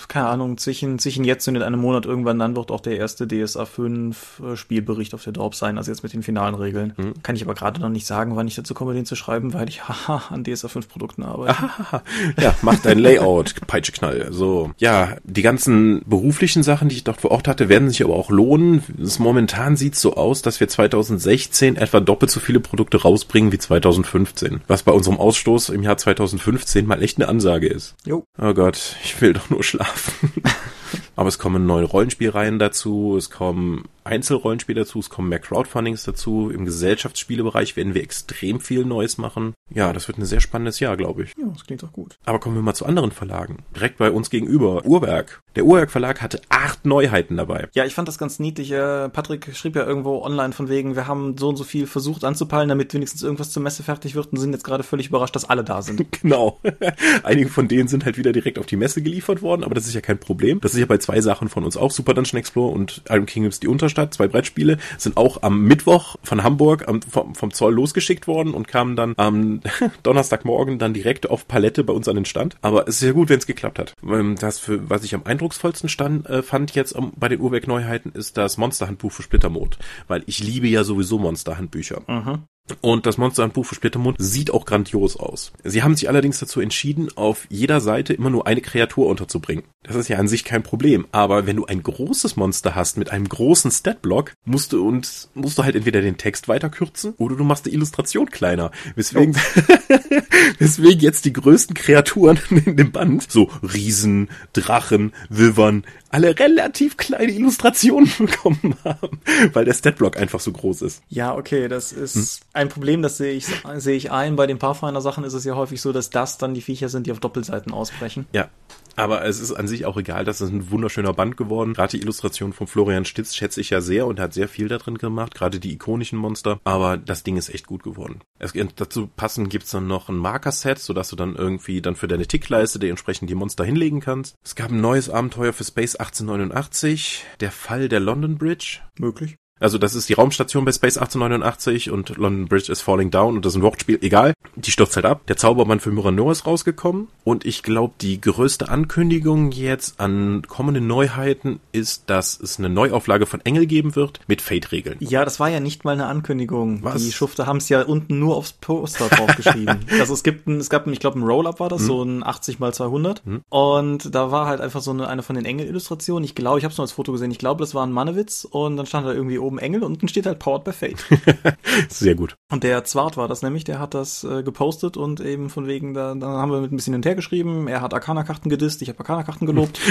[0.08, 3.28] keine Ahnung, zwischen, zwischen jetzt und in einem Monat irgendwann dann wird auch der erste
[3.28, 6.94] DSA 5 äh, Spielbericht auf der Dorp sein, also jetzt mit den finalen Regeln.
[6.98, 7.14] Mhm.
[7.24, 9.70] Kann ich aber gerade noch nicht sagen, wann ich dazu komme, den zu schreiben, weil
[9.70, 11.56] ich haha an DSA 5 Produkten arbeite.
[12.42, 14.28] ja, mach dein Layout, Peitscheknall.
[14.32, 14.72] So.
[14.78, 18.30] Ja, die ganzen beruflichen Sachen, die ich dort vor Ort hatte, werden sich aber auch
[18.30, 18.84] lohnen.
[19.02, 23.58] Es momentan sieht so aus, dass wir 2016 etwa doppelt so viele Produkte rausbringen wie
[23.58, 24.62] 2015.
[24.68, 27.96] Was bei unserem Ausstoß im Jahr 2015 mal echt eine Ansage ist.
[28.06, 28.24] Jo.
[28.40, 30.34] Oh Gott, ich will will doch nur schlafen.
[31.22, 36.50] Aber es kommen neue Rollenspielreihen dazu, es kommen Einzelrollenspiele dazu, es kommen mehr Crowdfundings dazu.
[36.50, 39.54] Im Gesellschaftsspielebereich werden wir extrem viel Neues machen.
[39.72, 41.34] Ja, das wird ein sehr spannendes Jahr, glaube ich.
[41.38, 42.18] Ja, das klingt doch gut.
[42.26, 43.60] Aber kommen wir mal zu anderen Verlagen.
[43.76, 44.84] Direkt bei uns gegenüber.
[44.86, 45.42] Uhrwerk.
[45.56, 47.68] Der Uhrwerk Verlag hatte acht Neuheiten dabei.
[47.74, 48.72] Ja, ich fand das ganz niedlich.
[48.72, 52.24] Äh, Patrick schrieb ja irgendwo online von wegen, wir haben so und so viel versucht
[52.24, 55.50] anzupeilen, damit wenigstens irgendwas zur Messe fertig wird und sind jetzt gerade völlig überrascht, dass
[55.50, 56.12] alle da sind.
[56.22, 56.60] genau.
[57.24, 59.94] Einige von denen sind halt wieder direkt auf die Messe geliefert worden, aber das ist
[59.94, 60.60] ja kein Problem.
[60.62, 61.92] Das ist ja bei zwei Sachen von uns auch.
[61.92, 66.44] Super Dungeon Explorer und Iron Kingdoms die Unterstadt, zwei Brettspiele, sind auch am Mittwoch von
[66.44, 69.62] Hamburg am, vom, vom Zoll losgeschickt worden und kamen dann am
[70.04, 72.56] Donnerstagmorgen dann direkt auf Palette bei uns an den Stand.
[72.62, 73.94] Aber es ist ja gut, wenn es geklappt hat.
[74.08, 78.12] Ähm, das, für, was ich am eindrucksvollsten stand, äh, fand jetzt um, bei den Uhrwerk-Neuheiten,
[78.14, 79.78] ist das Monsterhandbuch für Splittermond.
[80.08, 82.02] Weil ich liebe ja sowieso Monsterhandbücher.
[82.08, 82.44] Mhm.
[82.82, 85.52] Und das Monsterhandbuch für Splittermond sieht auch grandios aus.
[85.64, 89.66] Sie haben sich allerdings dazu entschieden, auf jeder Seite immer nur eine Kreatur unterzubringen.
[89.84, 91.08] Das ist ja an sich kein Problem.
[91.12, 95.58] Aber wenn du ein großes Monster hast mit einem großen Statblock, musst du und musst
[95.58, 98.72] du halt entweder den Text weiter kürzen oder du machst die Illustration kleiner.
[98.96, 99.96] Weswegen, oh.
[100.60, 107.32] weswegen jetzt die größten Kreaturen in dem Band, so Riesen, Drachen, Wivern, alle relativ kleine
[107.32, 109.22] Illustrationen bekommen haben,
[109.54, 111.02] weil der Statblock einfach so groß ist.
[111.10, 112.24] Ja, okay, das ist hm?
[112.54, 114.36] Ein Problem, das sehe ich, sehe ich ein.
[114.36, 117.12] Bei den Pathfinder-Sachen ist es ja häufig so, dass das dann die Viecher sind, die
[117.12, 118.26] auf Doppelseiten ausbrechen.
[118.34, 118.50] Ja.
[118.96, 121.74] Aber es ist an sich auch egal, das ist ein wunderschöner Band geworden.
[121.74, 124.78] Gerade die Illustration von Florian Stitz schätze ich ja sehr und hat sehr viel da
[124.78, 126.60] drin gemacht, gerade die ikonischen Monster.
[126.66, 128.20] Aber das Ding ist echt gut geworden.
[128.38, 132.28] Es, dazu passend gibt's dann noch ein Marker-Set, sodass du dann irgendwie dann für deine
[132.28, 134.36] Tickleiste die entsprechend die Monster hinlegen kannst.
[134.44, 138.80] Es gab ein neues Abenteuer für Space 1889, der Fall der London Bridge.
[139.00, 139.38] Möglich.
[139.62, 143.46] Also das ist die Raumstation bei Space 1889 und London Bridge is Falling Down und
[143.46, 144.34] das ist ein Wortspiel, egal.
[144.56, 145.22] Die stürzt halt ab.
[145.28, 150.88] Der Zaubermann für Myrano ist rausgekommen und ich glaube, die größte Ankündigung jetzt an kommenden
[150.88, 154.98] Neuheiten ist, dass es eine Neuauflage von Engel geben wird mit Fate-Regeln.
[155.00, 156.80] Ja, das war ja nicht mal eine Ankündigung.
[156.84, 157.04] Was?
[157.04, 159.86] Die Schufte haben es ja unten nur aufs Poster draufgeschrieben.
[160.00, 161.88] also es gibt ein, es gab, ein, ich glaube, ein Roll-Up war das, hm.
[161.88, 163.42] so ein 80 mal 200 hm.
[163.50, 166.24] und da war halt einfach so eine, eine von den Engel-Illustrationen.
[166.24, 167.30] Ich glaube, ich habe es nur als Foto gesehen.
[167.30, 169.92] Ich glaube, das war ein Mannewitz und dann stand da irgendwie oben oben Engel und
[169.94, 171.06] unten steht halt Powered by Fate.
[171.90, 172.36] Sehr gut.
[172.52, 175.94] Und der Zwart war das nämlich, der hat das äh, gepostet und eben von wegen,
[175.94, 179.00] da, da haben wir mit ein bisschen hinterher geschrieben, er hat Arcana-Karten gedisst, ich habe
[179.00, 179.80] Arcana-Karten gelobt.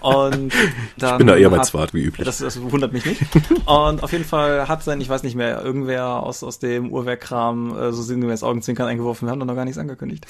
[0.00, 0.52] Und
[0.96, 2.24] dann ich bin da eher bei Zwart wie üblich.
[2.24, 3.20] Das, das wundert mich nicht.
[3.66, 7.76] Und auf jeden Fall hat sein, ich weiß nicht mehr, irgendwer aus, aus dem Uhrwerkkram
[7.76, 9.28] äh, so sinngemäß Augenzwinkern eingeworfen.
[9.28, 10.26] Wir haben doch noch gar nichts angekündigt.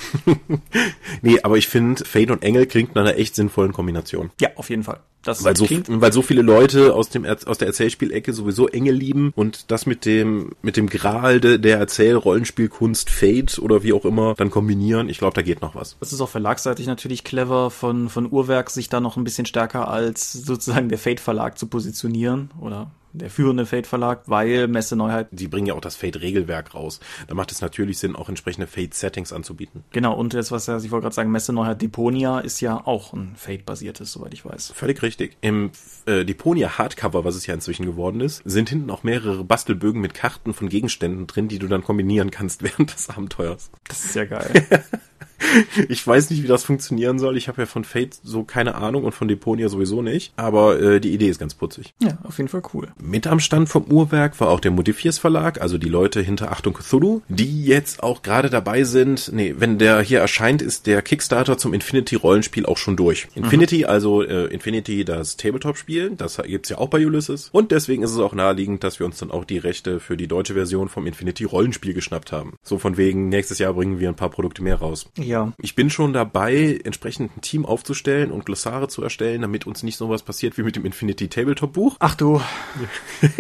[1.22, 4.30] nee, aber ich finde, Fade und Engel klingt nach einer echt sinnvollen Kombination.
[4.40, 4.98] Ja, auf jeden Fall.
[5.26, 9.32] Das weil, so, weil so viele Leute aus dem aus der Erzählspielecke sowieso Engel lieben
[9.34, 14.34] und das mit dem mit dem Gral de, der Erzähl-Rollenspielkunst Fate oder wie auch immer
[14.34, 15.08] dann kombinieren.
[15.08, 15.96] Ich glaube, da geht noch was.
[15.98, 19.88] Das ist auch verlagsseitig natürlich clever von von Uhrwerk sich da noch ein bisschen stärker
[19.88, 25.28] als sozusagen der Fate Verlag zu positionieren oder der führende Fate Verlag, weil Messe Neuheit.
[25.30, 27.00] Die bringen ja auch das Fate Regelwerk raus.
[27.28, 29.84] Da macht es natürlich Sinn, auch entsprechende Fate Settings anzubieten.
[29.92, 33.12] Genau, und jetzt, was ja, ich wollte gerade sagen, Messe Neuheit Deponia ist ja auch
[33.12, 34.72] ein Fate-basiertes, soweit ich weiß.
[34.74, 35.36] Völlig richtig.
[35.40, 35.70] Im
[36.06, 40.14] äh, Deponia Hardcover, was es ja inzwischen geworden ist, sind hinten auch mehrere Bastelbögen mit
[40.14, 43.70] Karten von Gegenständen drin, die du dann kombinieren kannst während des Abenteuers.
[43.88, 44.66] Das ist ja geil.
[45.88, 47.36] ich weiß nicht, wie das funktionieren soll.
[47.36, 50.32] Ich habe ja von Fate so keine Ahnung und von Deponia sowieso nicht.
[50.36, 51.94] Aber äh, die Idee ist ganz putzig.
[52.02, 52.88] Ja, auf jeden Fall cool.
[53.00, 56.74] Mit am Stand vom Uhrwerk war auch der Modifiers Verlag, also die Leute hinter Achtung
[56.74, 59.30] Cthulhu, die jetzt auch gerade dabei sind.
[59.32, 63.28] Nee, wenn der hier erscheint, ist der Kickstarter zum Infinity-Rollenspiel auch schon durch.
[63.34, 63.44] Mhm.
[63.44, 63.86] Infinity, mhm.
[63.86, 67.48] also äh, Infinity, das Tabletop-Spiel, das gibt's ja auch bei Ulysses.
[67.52, 70.28] Und deswegen ist es auch naheliegend, dass wir uns dann auch die Rechte für die
[70.28, 72.54] deutsche Version vom Infinity-Rollenspiel geschnappt haben.
[72.62, 75.06] So von wegen, nächstes Jahr bringen wir ein paar Produkte mehr raus.
[75.18, 75.35] Ja.
[75.58, 79.96] Ich bin schon dabei, entsprechend ein Team aufzustellen und Glossare zu erstellen, damit uns nicht
[79.96, 81.96] so was passiert wie mit dem Infinity Tabletop Buch.
[81.98, 82.40] Ach du.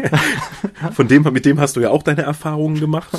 [0.92, 3.10] Von dem, mit dem hast du ja auch deine Erfahrungen gemacht.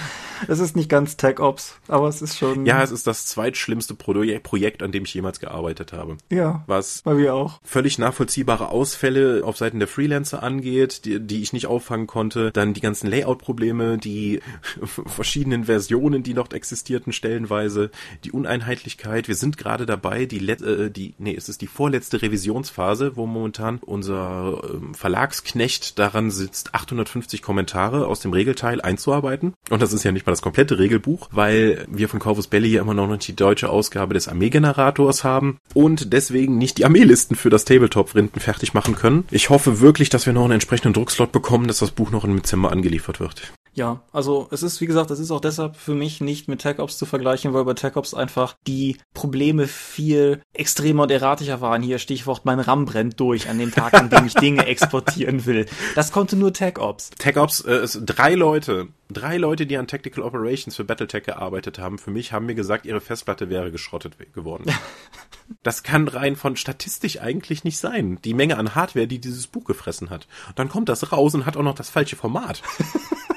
[0.48, 2.66] es ist nicht ganz Tech Ops, aber es ist schon.
[2.66, 6.16] Ja, es ist das zweitschlimmste Projekt, an dem ich jemals gearbeitet habe.
[6.30, 6.64] Ja.
[6.66, 7.60] Was bei mir auch.
[7.62, 12.50] Völlig nachvollziehbare Ausfälle auf Seiten der Freelancer angeht, die, die ich nicht auffangen konnte.
[12.52, 14.40] Dann die ganzen Layout-Probleme, die
[15.06, 17.90] verschiedenen Versionen, die noch existierten stellenweise,
[18.24, 19.28] die Uneinheitlichkeit.
[19.28, 23.26] Wir sind gerade dabei, die, Let äh, die, nee, es ist die vorletzte Revisionsphase, wo
[23.26, 29.54] momentan unser ähm, Verlagsknecht daran sitzt, 850 Kommentare aus dem Regelteil einzuarbeiten.
[29.70, 32.82] Und das ist ja nicht mal das komplette Regelbuch, weil wir von Corvus Belli ja
[32.82, 37.50] immer noch nicht die deutsche Ausgabe des Armeegenerators haben und deswegen nicht die Armeelisten für
[37.50, 39.24] das Tabletop-Rinden fertig machen können.
[39.30, 42.36] Ich hoffe wirklich, dass wir noch einen entsprechenden Druckslot bekommen, dass das Buch noch im
[42.36, 43.52] Dezember angeliefert wird.
[43.74, 46.78] Ja, also es ist, wie gesagt, es ist auch deshalb für mich nicht mit Tech
[46.78, 51.82] Ops zu vergleichen, weil bei Tech Ops einfach die Probleme viel extremer und erratischer waren.
[51.82, 55.66] Hier Stichwort, mein RAM brennt durch an dem Tag, an dem ich Dinge exportieren will.
[55.94, 57.10] Das konnte nur Tech Ops.
[57.10, 61.78] Tech Ops äh, ist drei Leute, drei Leute, die an Tactical Operations für Battletech gearbeitet
[61.78, 64.70] haben, für mich haben mir gesagt, ihre Festplatte wäre geschrottet geworden.
[65.62, 68.18] das kann rein von statistisch eigentlich nicht sein.
[68.22, 70.26] Die Menge an Hardware, die dieses Buch gefressen hat.
[70.48, 72.62] Und dann kommt das raus und hat auch noch das falsche Format.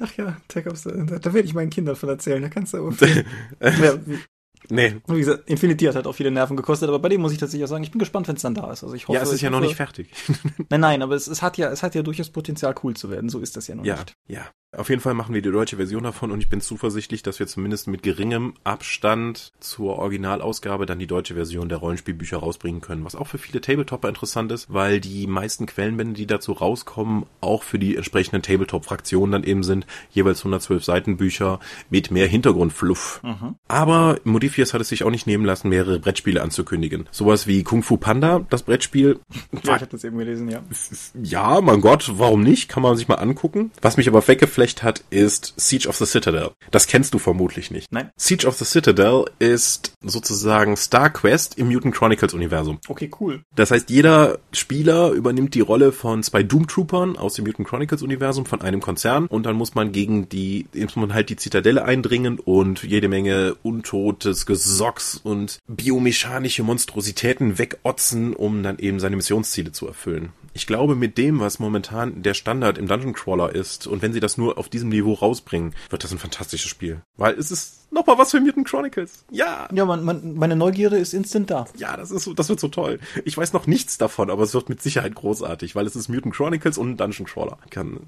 [0.00, 2.42] Ach ja, da, da werde ich meinen Kindern von erzählen.
[2.42, 3.24] Da kannst du aber viel.
[3.60, 3.98] ja,
[4.68, 4.96] Nee.
[5.06, 7.64] Wie gesagt, Infinity hat halt auch viele Nerven gekostet, aber bei dem muss ich tatsächlich
[7.64, 8.82] auch sagen, ich bin gespannt, wenn es dann da ist.
[8.82, 10.10] Also ich hoffe, ja, es ist ja hoffe, noch nicht fertig.
[10.70, 13.28] nein, nein, aber es, es hat ja, es hat ja durchaus Potenzial, cool zu werden.
[13.28, 14.16] So ist das ja noch ja, nicht.
[14.26, 14.46] Ja,
[14.76, 17.46] auf jeden Fall machen wir die deutsche Version davon und ich bin zuversichtlich, dass wir
[17.46, 23.04] zumindest mit geringem Abstand zur Originalausgabe dann die deutsche Version der Rollenspielbücher rausbringen können.
[23.04, 27.62] Was auch für viele Tabletopper interessant ist, weil die meisten Quellenbände, die dazu rauskommen, auch
[27.62, 31.60] für die entsprechenden Tabletop-Fraktionen dann eben sind, jeweils 112 Seitenbücher
[31.90, 33.20] mit mehr Hintergrundfluff.
[33.22, 33.56] Mhm.
[33.68, 37.08] Aber Modifius hat es sich auch nicht nehmen lassen, mehrere Brettspiele anzukündigen.
[37.10, 39.20] Sowas wie Kung Fu Panda, das Brettspiel.
[39.64, 40.62] Ja, ich habe das eben gelesen, ja.
[41.22, 42.68] Ja, mein Gott, warum nicht?
[42.68, 43.72] Kann man sich mal angucken.
[43.80, 44.22] Was mich aber
[44.66, 46.50] weggeflasht hat, ist Siege of the Citadel.
[46.70, 47.90] Das kennst du vermutlich nicht.
[47.92, 48.10] Nein.
[48.16, 52.78] Siege of the Citadel ist sozusagen Star Quest im Mutant Chronicles Universum.
[52.88, 53.42] Okay, cool.
[53.54, 58.02] Das heißt, jeder Spieler übernimmt die Rolle von zwei Doom Troopern aus dem Mutant Chronicles
[58.02, 61.84] Universum von einem Konzern und dann muss man gegen die, muss man halt die Zitadelle
[61.84, 69.72] eindringen und jede Menge untotes Gesocks und biomechanische Monstrositäten wegotzen, um dann eben seine Missionsziele
[69.72, 70.32] zu erfüllen.
[70.56, 74.20] Ich glaube, mit dem, was momentan der Standard im Dungeon Crawler ist, und wenn sie
[74.20, 77.02] das nur auf diesem Niveau rausbringen, wird das ein fantastisches Spiel.
[77.18, 79.24] Weil es ist nochmal was für Mutant Chronicles.
[79.30, 79.68] Ja.
[79.72, 81.66] Ja, man, man, meine Neugierde ist instant da.
[81.76, 83.00] Ja, das ist so, das wird so toll.
[83.26, 86.34] Ich weiß noch nichts davon, aber es wird mit Sicherheit großartig, weil es ist Mutant
[86.34, 87.58] Chronicles und ein Dungeon Crawler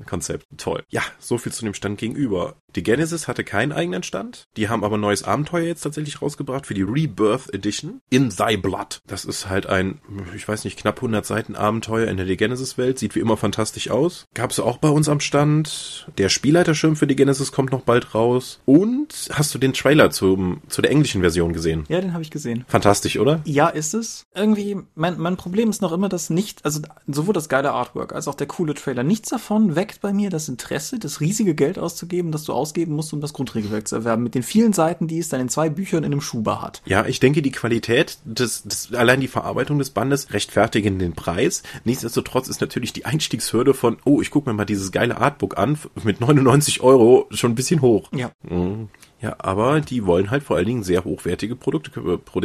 [0.06, 0.46] Konzept.
[0.56, 0.84] Toll.
[0.88, 2.54] Ja, so viel zu dem Stand gegenüber.
[2.76, 4.46] Die Genesis hatte keinen eigenen Stand.
[4.56, 8.00] Die haben aber ein neues Abenteuer jetzt tatsächlich rausgebracht für die Rebirth Edition.
[8.10, 9.00] In Thy Blood.
[9.06, 10.00] Das ist halt ein,
[10.34, 12.98] ich weiß nicht, knapp 100 Seiten Abenteuer in der Genesis Welt.
[12.98, 14.26] Sieht wie immer fantastisch aus.
[14.32, 16.08] Gab's auch bei uns am Stand.
[16.16, 18.60] Der Spielleiterschirm für die Genesis kommt noch bald raus.
[18.64, 21.84] Und hast du den Trailer zum, zu der englischen Version gesehen?
[21.88, 22.64] Ja, den habe ich gesehen.
[22.68, 23.40] Fantastisch, oder?
[23.44, 24.24] Ja, ist es.
[24.34, 28.28] Irgendwie, mein, mein Problem ist noch immer, dass nicht, also sowohl das geile Artwork als
[28.28, 32.32] auch der coole Trailer, nichts davon weckt bei mir das Interesse, das riesige Geld auszugeben,
[32.32, 35.28] das du ausgeben musst, um das Grundregelwerk zu erwerben, mit den vielen Seiten, die es
[35.28, 36.82] dann in zwei Büchern in einem Schuber hat.
[36.86, 41.62] Ja, ich denke, die Qualität des, des allein die Verarbeitung des Bandes rechtfertigen den Preis.
[41.84, 45.78] Nichtsdestotrotz ist natürlich die Einstiegshürde von, oh, ich gucke mir mal dieses geile Artbook an,
[46.04, 48.10] mit 99 Euro schon ein bisschen hoch.
[48.12, 48.30] Ja.
[48.48, 48.88] Mhm.
[49.20, 51.90] Ja, aber die wollen halt vor allen Dingen sehr hochwertige Produkte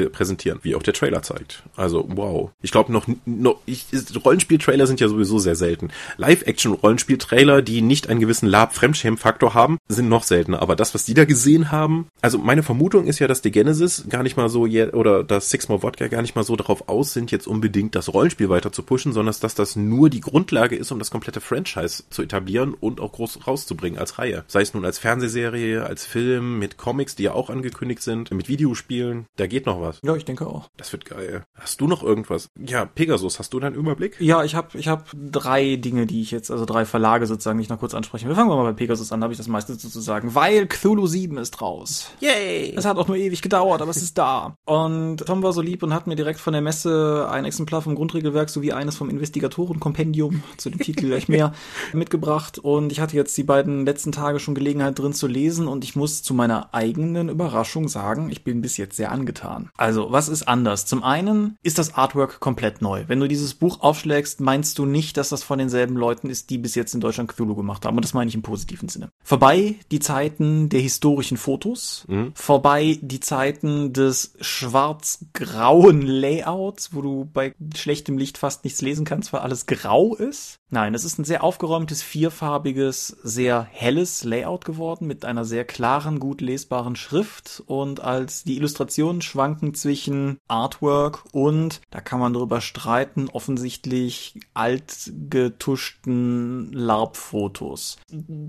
[0.10, 1.64] präsentieren, wie auch der Trailer zeigt.
[1.76, 2.50] Also, wow.
[2.62, 3.86] Ich glaube noch, noch ich,
[4.26, 5.90] Rollenspiel-Trailer sind ja sowieso sehr selten.
[6.18, 10.62] Live-Action-Rollenspiel-Trailer, die nicht einen gewissen Lab-Fremdschämen-Faktor haben, sind noch seltener.
[10.64, 14.06] Aber das, was die da gesehen haben, also meine Vermutung ist ja, dass die Genesis
[14.10, 17.14] gar nicht mal so, oder das Six More Vodka gar nicht mal so darauf aus
[17.14, 20.92] sind, jetzt unbedingt das Rollenspiel weiter zu pushen, sondern dass das nur die Grundlage ist,
[20.92, 24.44] um das komplette Franchise zu etablieren und auch groß rauszubringen als Reihe.
[24.48, 28.48] Sei es nun als Fernsehserie, als Film, mit Comics, die ja auch angekündigt sind, mit
[28.48, 29.26] Videospielen.
[29.36, 30.00] Da geht noch was.
[30.02, 30.70] Ja, ich denke auch.
[30.78, 31.44] Das wird geil.
[31.56, 32.48] Hast du noch irgendwas?
[32.58, 34.16] Ja, Pegasus, hast du da einen Überblick?
[34.22, 37.64] Ja, ich habe ich hab drei Dinge, die ich jetzt, also drei Verlage sozusagen, die
[37.64, 38.36] ich noch kurz ansprechen will.
[38.36, 41.38] Fangen wir mal bei Pegasus an, da habe ich das meiste sozusagen, weil Cthulhu 7
[41.38, 42.12] ist raus.
[42.22, 42.74] Yay!
[42.78, 44.56] Es hat auch nur ewig gedauert, aber es ist da.
[44.64, 47.96] Und Tom war so lieb und hat mir direkt von der Messe ein Exemplar vom
[47.96, 51.52] Grundregelwerk sowie eines vom Investigatorenkompendium, zu dem Titel gleich mehr,
[51.94, 52.58] mitgebracht.
[52.58, 55.98] Und ich hatte jetzt die beiden letzten Tage schon Gelegenheit drin zu lesen und ich
[55.98, 59.70] muss zu meiner eigenen Überraschung sagen, ich bin bis jetzt sehr angetan.
[59.78, 60.86] Also, was ist anders?
[60.86, 63.06] Zum einen ist das Artwork komplett neu.
[63.08, 66.58] Wenn du dieses Buch aufschlägst, meinst du nicht, dass das von denselben Leuten ist, die
[66.58, 67.98] bis jetzt in Deutschland Cthulhu gemacht haben.
[67.98, 69.10] Und das meine ich im positiven Sinne.
[69.24, 72.32] Vorbei die Zeiten der historischen Fotos, mhm.
[72.36, 79.34] vorbei die Zeiten des schwarz-grauen Layouts, wo du bei schlechtem Licht fast nichts lesen kannst,
[79.34, 80.60] weil alles grau ist.
[80.70, 86.20] Nein, es ist ein sehr aufgeräumtes, vierfarbiges, sehr helles Layout geworden mit einer sehr klaren,
[86.20, 92.62] gut lesbaren Schrift und als die Illustrationen schwanken zwischen Artwork und, da kann man drüber
[92.62, 97.98] streiten, offensichtlich altgetuschten LARP-Fotos.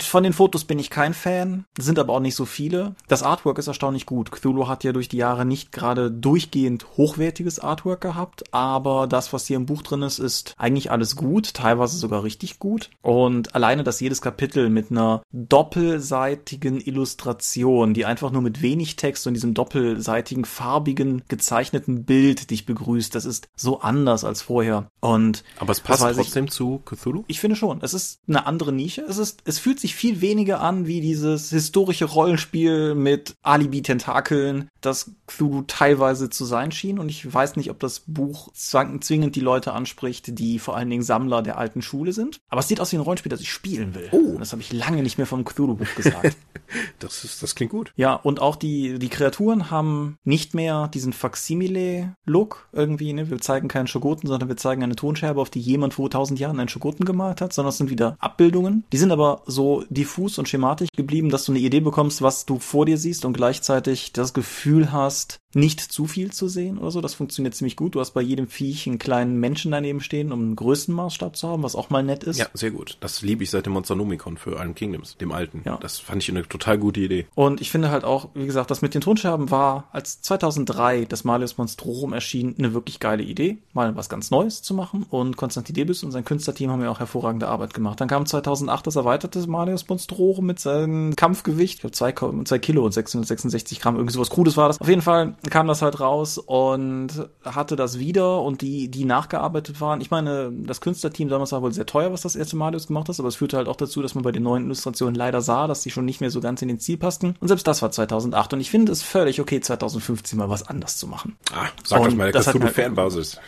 [0.03, 2.95] Von den Fotos bin ich kein Fan, sind aber auch nicht so viele.
[3.09, 4.31] Das Artwork ist erstaunlich gut.
[4.31, 9.47] Cthulhu hat ja durch die Jahre nicht gerade durchgehend hochwertiges Artwork gehabt, aber das, was
[9.47, 12.91] hier im Buch drin ist, ist eigentlich alles gut, teilweise sogar richtig gut.
[13.03, 18.97] Und alleine, dass jedes Kapitel mit einer doppelseitigen Illustration Kreaturen, die einfach nur mit wenig
[18.97, 23.15] Text und diesem doppelseitigen, farbigen, gezeichneten Bild dich begrüßt.
[23.15, 24.91] Das ist so anders als vorher.
[25.01, 27.25] Und Aber es passt trotzdem ich, zu Cthulhu?
[27.29, 27.81] Ich finde schon.
[27.83, 29.03] Es ist eine andere Nische.
[29.03, 35.11] Es ist, es fühlt sich viel weniger an wie dieses historische Rollenspiel mit Alibi-Tentakeln, das
[35.27, 36.99] Cthulhu teilweise zu sein schien.
[36.99, 41.03] Und ich weiß nicht, ob das Buch zwingend die Leute anspricht, die vor allen Dingen
[41.03, 42.41] Sammler der alten Schule sind.
[42.49, 44.09] Aber es sieht aus wie ein Rollenspiel, das ich spielen will.
[44.13, 44.35] Oh.
[44.35, 46.37] Und das habe ich lange nicht mehr vom Cthulhu-Buch gesagt.
[46.99, 47.93] das, ist, das klingt gut.
[47.97, 53.13] Ja, und auch die, die Kreaturen haben nicht mehr diesen Faximile-Look irgendwie.
[53.13, 53.31] Ne?
[53.31, 56.61] Wir zeigen keinen Schogoten, sondern wir zeigen eine Tonscherbe, auf die jemand vor tausend Jahren
[56.61, 58.85] einen Schogoten gemalt hat, sondern es sind wieder Abbildungen.
[58.93, 62.59] Die sind aber so diffus und schematisch geblieben, dass du eine Idee bekommst, was du
[62.59, 67.01] vor dir siehst und gleichzeitig das Gefühl hast, nicht zu viel zu sehen oder so.
[67.01, 67.95] Das funktioniert ziemlich gut.
[67.95, 71.63] Du hast bei jedem Viech einen kleinen Menschen daneben stehen, um einen Größenmaßstab zu haben,
[71.63, 72.39] was auch mal nett ist.
[72.39, 72.97] Ja, sehr gut.
[73.01, 75.63] Das liebe ich seit dem Monsternomicon für Iron Kingdoms, dem alten.
[75.65, 75.79] Ja.
[75.79, 77.27] Das fand ich eine total gute Idee.
[77.35, 81.25] Und ich finde halt auch, wie gesagt, das mit den Tonscherben war, als 2003 das
[81.25, 85.07] Malius Monstrorum erschien, eine wirklich geile Idee, mal was ganz Neues zu machen.
[85.09, 88.01] Und Konstantin Debus und sein Künstlerteam haben ja auch hervorragende Arbeit gemacht.
[88.01, 92.13] Dann kam 2008 das erweiterte Malius Monstrorum mit seinem Kampfgewicht, ich glaube zwei,
[92.45, 94.81] zwei Kilo und 666 Gramm, irgendwie sowas Krudes war das.
[94.81, 99.81] Auf jeden Fall kam das halt raus und hatte das wieder und die, die nachgearbeitet
[99.81, 100.01] waren.
[100.01, 103.19] Ich meine, das Künstlerteam damals war wohl sehr teuer, was das erste Malius gemacht hat,
[103.19, 105.83] aber es führte halt auch dazu, dass man bei den neuen Illustrationen leider sah, dass
[105.83, 107.37] die schon nicht mehr so ganz in den Ziel passten.
[107.41, 110.97] Und selbst das war 2008 und ich finde es völlig okay, 2015 mal was anders
[110.97, 111.37] zu machen.
[111.53, 113.39] Ah, sag und das mal, dass du eine Fanbasis.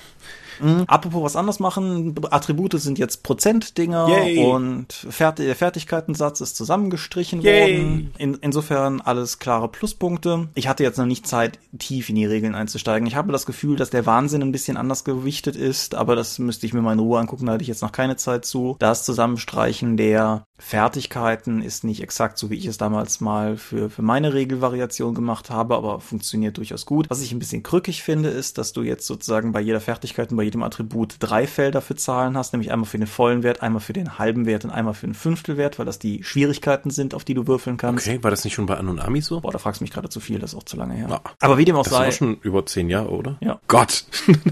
[0.61, 0.85] Mhm.
[0.87, 4.07] Apropos was anders machen, Attribute sind jetzt Prozentdinger
[4.39, 7.79] und Fert der Fertigkeitensatz ist zusammengestrichen Yay.
[7.79, 8.13] worden.
[8.19, 10.49] In, insofern alles klare Pluspunkte.
[10.55, 13.07] Ich hatte jetzt noch nicht Zeit, tief in die Regeln einzusteigen.
[13.07, 16.67] Ich habe das Gefühl, dass der Wahnsinn ein bisschen anders gewichtet ist, aber das müsste
[16.67, 18.77] ich mir mal in Ruhe angucken, da hatte ich jetzt noch keine Zeit zu.
[18.79, 24.01] Das Zusammenstreichen der Fertigkeiten ist nicht exakt so, wie ich es damals mal für, für
[24.01, 27.11] meine Regelvariation gemacht habe, aber funktioniert durchaus gut.
[27.11, 30.39] Was ich ein bisschen krückig finde, ist, dass du jetzt sozusagen bei jeder Fertigkeit und
[30.39, 33.81] bei jedem Attribut drei Felder für Zahlen hast, nämlich einmal für den vollen Wert, einmal
[33.81, 37.25] für den halben Wert und einmal für den Fünftelwert, weil das die Schwierigkeiten sind, auf
[37.25, 38.07] die du würfeln kannst.
[38.07, 39.41] Okay, war das nicht schon bei Anunami so?
[39.41, 41.09] Boah, da fragst du mich gerade zu viel, das ist auch zu lange her.
[41.11, 41.21] Ja.
[41.41, 42.07] Aber wie dem auch das sei.
[42.07, 43.37] Das ist schon über zehn Jahre, oder?
[43.41, 43.61] Ja.
[43.69, 44.05] Gott!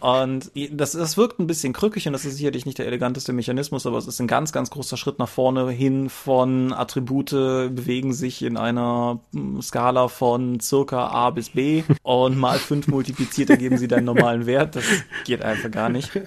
[0.00, 3.84] Und das, das wirkt ein bisschen krückig und das ist sicherlich nicht der eleganteste Mechanismus,
[3.84, 8.42] aber es ist ein ganz, ganz großer Schritt nach vorne hin von Attribute bewegen sich
[8.42, 13.88] in einer hm, Skala von circa A bis B und mal fünf multipliziert ergeben sie
[13.88, 14.76] deinen normalen Wert.
[14.76, 14.84] Das
[15.24, 16.10] geht einfach gar nicht.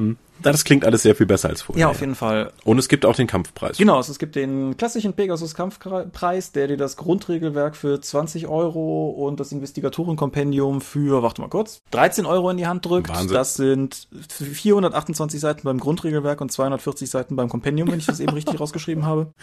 [0.00, 0.16] Hm.
[0.42, 1.82] Das klingt alles sehr viel besser als vorher.
[1.82, 2.52] Ja, auf jeden Fall.
[2.64, 3.76] Und es gibt auch den Kampfpreis.
[3.76, 9.38] Genau, es gibt den klassischen Pegasus Kampfpreis, der dir das Grundregelwerk für 20 Euro und
[9.38, 13.10] das Investigatorenkompendium für, warte mal kurz, 13 Euro in die Hand drückt.
[13.10, 13.34] Wahnsinn.
[13.34, 18.32] Das sind 428 Seiten beim Grundregelwerk und 240 Seiten beim Kompendium, wenn ich das eben
[18.32, 19.34] richtig rausgeschrieben habe.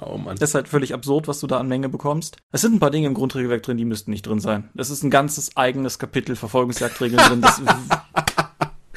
[0.00, 0.36] Oh Mann.
[0.38, 2.38] Das ist halt völlig absurd, was du da an Menge bekommst.
[2.50, 4.70] Es sind ein paar Dinge im Grundregelwerk drin, die müssten nicht drin sein.
[4.74, 7.40] Es ist ein ganzes eigenes Kapitel Verfolgungsjagdregeln drin.
[7.42, 7.60] Das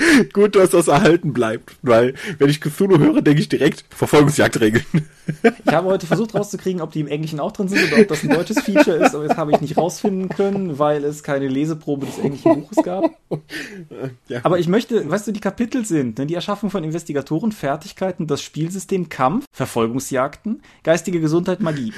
[0.33, 4.85] Gut, dass das erhalten bleibt, weil wenn ich Cthulhu höre, denke ich direkt Verfolgungsjagdregeln.
[5.65, 8.23] Ich habe heute versucht rauszukriegen, ob die im Englischen auch drin sind oder ob das
[8.23, 12.05] ein deutsches Feature ist, aber das habe ich nicht rausfinden können, weil es keine Leseprobe
[12.05, 13.05] des englischen Buches gab.
[14.27, 14.41] Ja.
[14.43, 18.41] Aber ich möchte, weißt du, die Kapitel sind, ne, die Erschaffung von Investigatoren, Fertigkeiten, das
[18.41, 21.93] Spielsystem, Kampf, Verfolgungsjagden, geistige Gesundheit, Magie.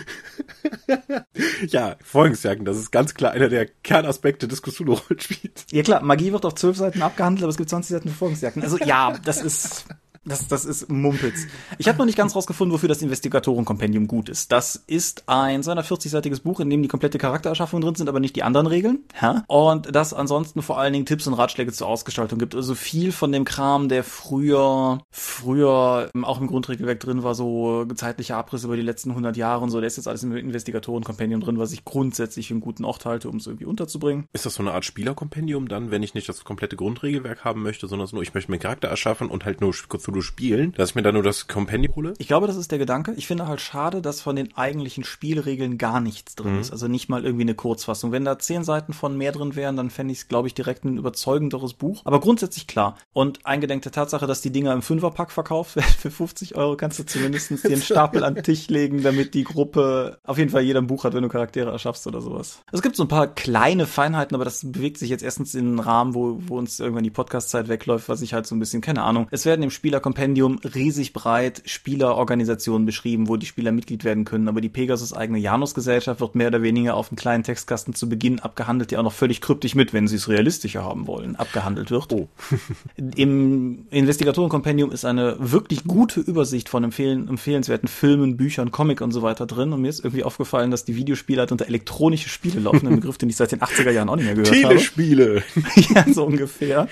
[1.67, 5.65] Ja, Verfolgungsjagden, das ist ganz klar einer der Kernaspekte des Cthulhu-Rollenspiels.
[5.71, 8.63] Ja klar, Magie wird auf zwölf Seiten abgehandelt, aber es gibt 20 Seiten Verfolgungsjagden.
[8.63, 9.85] Also ja, das ist
[10.25, 11.47] das, das ist Mumpitz.
[11.77, 14.51] Ich habe noch nicht ganz rausgefunden, wofür das Investigatorenkompendium gut ist.
[14.51, 18.43] Das ist ein 240-seitiges Buch, in dem die komplette Charaktererschaffung drin sind, aber nicht die
[18.43, 18.99] anderen Regeln.
[19.13, 19.41] Hä?
[19.47, 22.55] Und das ansonsten vor allen Dingen Tipps und Ratschläge zur Ausgestaltung gibt.
[22.55, 28.35] Also viel von dem Kram, der früher, früher auch im Grundregelwerk drin war, so zeitliche
[28.35, 29.81] Abriss über die letzten 100 Jahre und so.
[29.81, 33.29] Der ist jetzt alles im Investigatorenkompendium drin, was ich grundsätzlich für einen guten Ort halte,
[33.29, 34.25] um es irgendwie unterzubringen.
[34.31, 37.87] Ist das so eine Art Spielerkompendium dann, wenn ich nicht das komplette Grundregelwerk haben möchte,
[37.87, 39.73] sondern nur, ich möchte mir Charakter erschaffen und halt nur
[40.13, 42.13] Cthulhu spielen, dass ich mir dann nur das Kompendium hole?
[42.17, 43.13] Ich glaube, das ist der Gedanke.
[43.17, 46.59] Ich finde halt schade, dass von den eigentlichen Spielregeln gar nichts drin mhm.
[46.59, 46.71] ist.
[46.71, 48.11] Also nicht mal irgendwie eine Kurzfassung.
[48.11, 50.85] Wenn da zehn Seiten von mehr drin wären, dann fände ich es, glaube ich, direkt
[50.85, 52.01] ein überzeugenderes Buch.
[52.05, 52.97] Aber grundsätzlich klar.
[53.13, 56.99] Und eingedenk der Tatsache, dass die Dinger im Fünferpack verkauft werden, für 50 Euro kannst
[56.99, 60.81] du zumindest den Stapel an den Tisch legen, damit die Gruppe auf jeden Fall jeder
[60.81, 62.61] ein Buch hat, wenn du Charaktere erschaffst oder sowas.
[62.71, 65.79] Es gibt so ein paar kleine Feinheiten, aber das bewegt sich jetzt erstens in einen
[65.79, 69.03] Rahmen, wo, wo uns irgendwann die Podcast-Zeit wegläuft, was ich halt so ein bisschen, keine
[69.03, 69.27] Ahnung.
[69.31, 74.47] Es werden im Spieler Kompendium riesig breit Spielerorganisationen beschrieben, wo die Spieler Mitglied werden können.
[74.47, 78.39] Aber die Pegasus eigene Janus-Gesellschaft wird mehr oder weniger auf einen kleinen Textkasten zu Beginn
[78.39, 82.13] abgehandelt, der auch noch völlig kryptisch mit, wenn sie es realistischer haben wollen, abgehandelt wird.
[82.13, 82.27] Oh.
[83.15, 89.23] Im Investigatoren-Kompendium ist eine wirklich gute Übersicht von empfehlen, empfehlenswerten Filmen, Büchern, Comic und so
[89.23, 89.73] weiter drin.
[89.73, 93.17] Und mir ist irgendwie aufgefallen, dass die Videospiele halt unter elektronische Spiele laufen, ein Begriff,
[93.17, 95.43] den ich seit den 80er Jahren auch nicht mehr gehört Telespiele.
[95.45, 95.63] habe.
[95.63, 95.93] Telespiele.
[95.95, 96.87] ja, so ungefähr.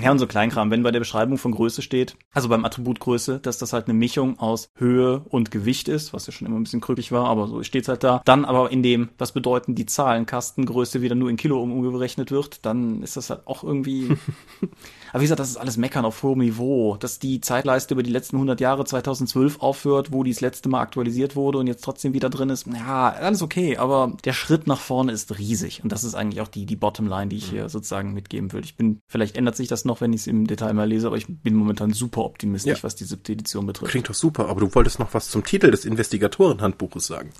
[0.00, 3.40] Ja, und so Kleinkram, wenn bei der Beschreibung von Größe steht, also beim Attribut Größe,
[3.40, 6.64] dass das halt eine Mischung aus Höhe und Gewicht ist, was ja schon immer ein
[6.64, 8.20] bisschen krückig war, aber so steht's halt da.
[8.24, 12.64] Dann aber in dem, was bedeuten die Zahlen, Kastengröße wieder nur in Kilo umgerechnet wird,
[12.66, 14.16] dann ist das halt auch irgendwie
[15.12, 18.10] Aber wie gesagt, das ist alles Meckern auf hohem Niveau, dass die Zeitleiste über die
[18.10, 22.12] letzten 100 Jahre 2012 aufhört, wo die das letzte Mal aktualisiert wurde und jetzt trotzdem
[22.12, 22.66] wieder drin ist.
[22.66, 26.48] Ja, alles okay, aber der Schritt nach vorne ist riesig und das ist eigentlich auch
[26.48, 28.66] die, die Bottomline, die ich hier sozusagen mitgeben würde.
[28.66, 31.16] Ich bin, vielleicht ändert sich das noch, wenn ich es im Detail mal lese, aber
[31.16, 32.82] ich bin momentan super optimistisch, ja.
[32.82, 33.90] was die siebte Edition betrifft.
[33.90, 37.30] Klingt doch super, aber du wolltest noch was zum Titel des Investigatorenhandbuches sagen.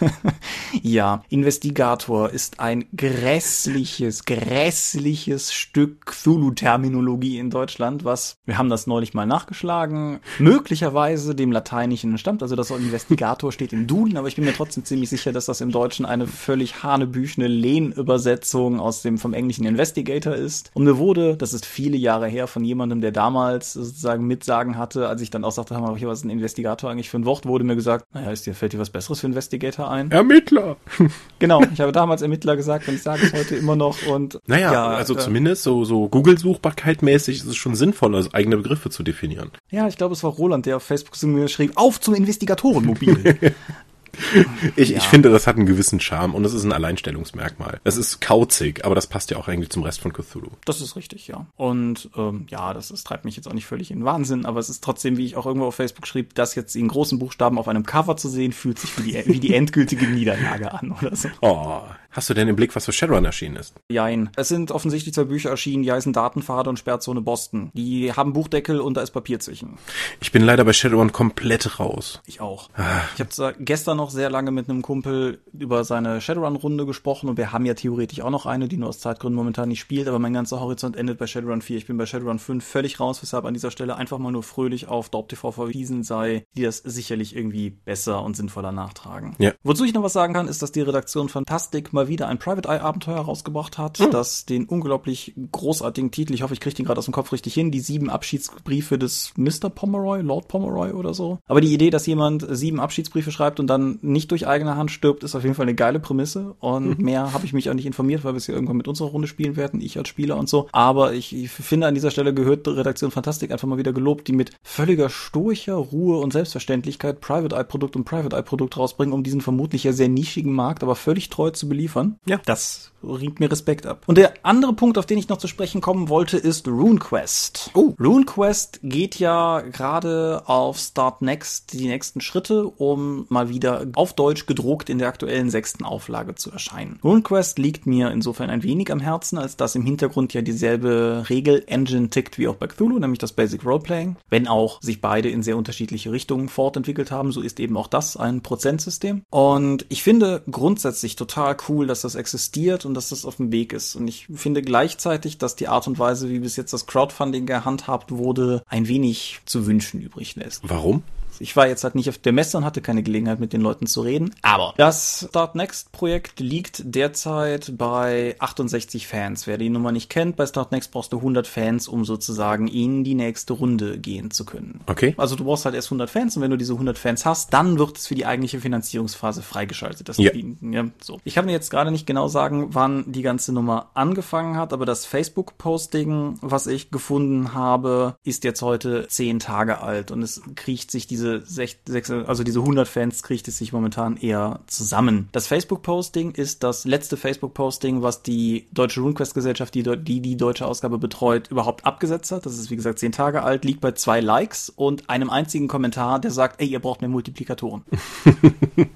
[0.82, 8.86] ja, Investigator ist ein grässliches, grässliches Stück Cthulhu-Terminologie Etymologie in Deutschland, was, wir haben das
[8.86, 12.42] neulich mal nachgeschlagen, möglicherweise dem Lateinischen entstammt.
[12.42, 15.60] Also das Investigator steht im Duden, aber ich bin mir trotzdem ziemlich sicher, dass das
[15.60, 20.70] im Deutschen eine völlig hanebüchene Lehnübersetzung aus dem vom englischen Investigator ist.
[20.74, 25.08] Und mir wurde, das ist viele Jahre her, von jemandem, der damals sozusagen Mitsagen hatte,
[25.08, 27.46] als ich dann auch sagte, aber hier was ist ein Investigator eigentlich für ein Wort,
[27.46, 30.10] wurde mir gesagt, naja, ist dir, fällt dir was Besseres für Investigator ein?
[30.10, 30.76] Ermittler!
[31.38, 34.38] genau, ich habe damals Ermittler gesagt und ich sage es heute immer noch und.
[34.46, 38.56] Naja, ja, also äh, zumindest so, so Google-Suchbarkeit mäßig ist es schon sinnvoll, also eigene
[38.56, 39.50] Begriffe zu definieren.
[39.70, 43.52] Ja, ich glaube, es war Roland, der auf Facebook zu mir schrieb, auf zum Investigatorenmobil.
[44.76, 44.98] ich, ja.
[44.98, 47.80] ich finde, das hat einen gewissen Charme und es ist ein Alleinstellungsmerkmal.
[47.84, 50.50] Es ist kauzig, aber das passt ja auch eigentlich zum Rest von Cthulhu.
[50.64, 51.46] Das ist richtig, ja.
[51.56, 54.70] Und ähm, ja, das, das treibt mich jetzt auch nicht völlig in Wahnsinn, aber es
[54.70, 57.68] ist trotzdem, wie ich auch irgendwo auf Facebook schrieb, das jetzt in großen Buchstaben auf
[57.68, 61.28] einem Cover zu sehen, fühlt sich wie die, wie die endgültige Niederlage an oder so.
[61.40, 61.82] Oh,
[62.12, 63.74] Hast du denn im Blick, was für Shadowrun erschienen ist?
[63.88, 64.30] Jein.
[64.36, 67.70] Es sind offensichtlich zwei Bücher erschienen, die heißen Datenpfade und Sperrzone Boston.
[67.74, 69.78] Die haben Buchdeckel und da ist Papier zwischen.
[70.20, 72.20] Ich bin leider bei Shadowrun komplett raus.
[72.26, 72.68] Ich auch.
[72.74, 73.02] Ah.
[73.14, 77.52] Ich habe gestern noch sehr lange mit einem Kumpel über seine Shadowrun-Runde gesprochen und wir
[77.52, 80.32] haben ja theoretisch auch noch eine, die nur aus Zeitgründen momentan nicht spielt, aber mein
[80.32, 81.76] ganzer Horizont endet bei Shadowrun 4.
[81.76, 84.88] Ich bin bei Shadowrun 5 völlig raus, weshalb an dieser Stelle einfach mal nur fröhlich
[84.88, 89.36] auf DorpTV verwiesen sei, die das sicherlich irgendwie besser und sinnvoller nachtragen.
[89.38, 89.52] Ja.
[89.62, 92.68] Wozu ich noch was sagen kann, ist, dass die Redaktion Fantastik mal wieder ein Private
[92.68, 94.10] Eye Abenteuer rausgebracht hat, mhm.
[94.10, 97.54] das den unglaublich großartigen Titel, ich hoffe, ich kriege den gerade aus dem Kopf richtig
[97.54, 99.70] hin, die sieben Abschiedsbriefe des Mr.
[99.70, 101.38] Pomeroy, Lord Pomeroy oder so.
[101.46, 105.24] Aber die Idee, dass jemand sieben Abschiedsbriefe schreibt und dann nicht durch eigene Hand stirbt,
[105.24, 107.04] ist auf jeden Fall eine geile Prämisse und mhm.
[107.04, 109.28] mehr habe ich mich auch nicht informiert, weil wir es ja irgendwann mit unserer Runde
[109.28, 110.68] spielen werden, ich als Spieler und so.
[110.72, 114.32] Aber ich, ich finde, an dieser Stelle gehört Redaktion Fantastik einfach mal wieder gelobt, die
[114.32, 119.22] mit völliger stoischer Ruhe und Selbstverständlichkeit Private Eye Produkt und Private Eye Produkt rausbringen, um
[119.22, 121.89] diesen vermutlich ja sehr nischigen Markt aber völlig treu zu beliefern.
[122.26, 124.04] Ja, das ringt mir Respekt ab.
[124.06, 127.70] Und der andere Punkt, auf den ich noch zu sprechen kommen wollte, ist RuneQuest.
[127.74, 127.94] Oh.
[127.98, 134.46] RuneQuest geht ja gerade auf Start Next die nächsten Schritte, um mal wieder auf Deutsch
[134.46, 136.98] gedruckt in der aktuellen sechsten Auflage zu erscheinen.
[137.02, 142.10] RuneQuest liegt mir insofern ein wenig am Herzen, als dass im Hintergrund ja dieselbe Regel-Engine
[142.10, 144.16] tickt wie auch bei Cthulhu, nämlich das Basic Roleplaying.
[144.28, 148.16] Wenn auch sich beide in sehr unterschiedliche Richtungen fortentwickelt haben, so ist eben auch das
[148.16, 149.22] ein Prozentsystem.
[149.30, 153.72] Und ich finde grundsätzlich total cool, dass das existiert und dass das auf dem Weg
[153.72, 153.96] ist.
[153.96, 158.10] Und ich finde gleichzeitig, dass die Art und Weise, wie bis jetzt das Crowdfunding gehandhabt
[158.12, 160.62] wurde, ein wenig zu wünschen übrig lässt.
[160.62, 161.02] Warum?
[161.40, 163.86] Ich war jetzt halt nicht auf der Messe und hatte keine Gelegenheit mit den Leuten
[163.86, 164.34] zu reden.
[164.42, 169.46] Aber das Start Next Projekt liegt derzeit bei 68 Fans.
[169.46, 173.04] Wer die Nummer nicht kennt, bei Start Next brauchst du 100 Fans, um sozusagen in
[173.04, 174.80] die nächste Runde gehen zu können.
[174.86, 175.14] Okay.
[175.16, 177.78] Also du brauchst halt erst 100 Fans und wenn du diese 100 Fans hast, dann
[177.78, 180.08] wird es für die eigentliche Finanzierungsphase freigeschaltet.
[180.08, 180.32] Das ja.
[180.32, 181.20] Die, ja, so.
[181.24, 184.84] Ich kann mir jetzt gerade nicht genau sagen, wann die ganze Nummer angefangen hat, aber
[184.84, 190.90] das Facebook-Posting, was ich gefunden habe, ist jetzt heute 10 Tage alt und es kriecht
[190.90, 195.28] sich diese diese, also diese 100 Fans kriegt es sich momentan eher zusammen.
[195.32, 200.98] Das Facebook-Posting ist das letzte Facebook-Posting, was die deutsche RuneQuest-Gesellschaft, die, die die deutsche Ausgabe
[200.98, 202.46] betreut, überhaupt abgesetzt hat.
[202.46, 206.20] Das ist, wie gesagt, zehn Tage alt, liegt bei zwei Likes und einem einzigen Kommentar,
[206.20, 207.84] der sagt, ey, ihr braucht mehr Multiplikatoren.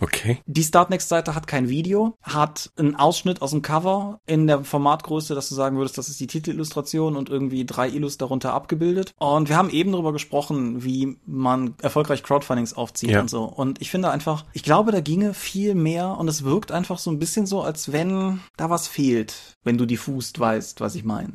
[0.00, 0.38] Okay.
[0.46, 5.48] Die Startnext-Seite hat kein Video, hat einen Ausschnitt aus dem Cover in der Formatgröße, dass
[5.48, 9.14] du sagen würdest, das ist die Titelillustration und irgendwie drei Illus darunter abgebildet.
[9.18, 13.20] Und wir haben eben darüber gesprochen, wie man erfolgreich Crowdfundings aufzieht ja.
[13.20, 13.44] und so.
[13.44, 17.10] Und ich finde einfach, ich glaube, da ginge viel mehr und es wirkt einfach so
[17.10, 21.32] ein bisschen so, als wenn da was fehlt, wenn du diffust weißt, was ich meine.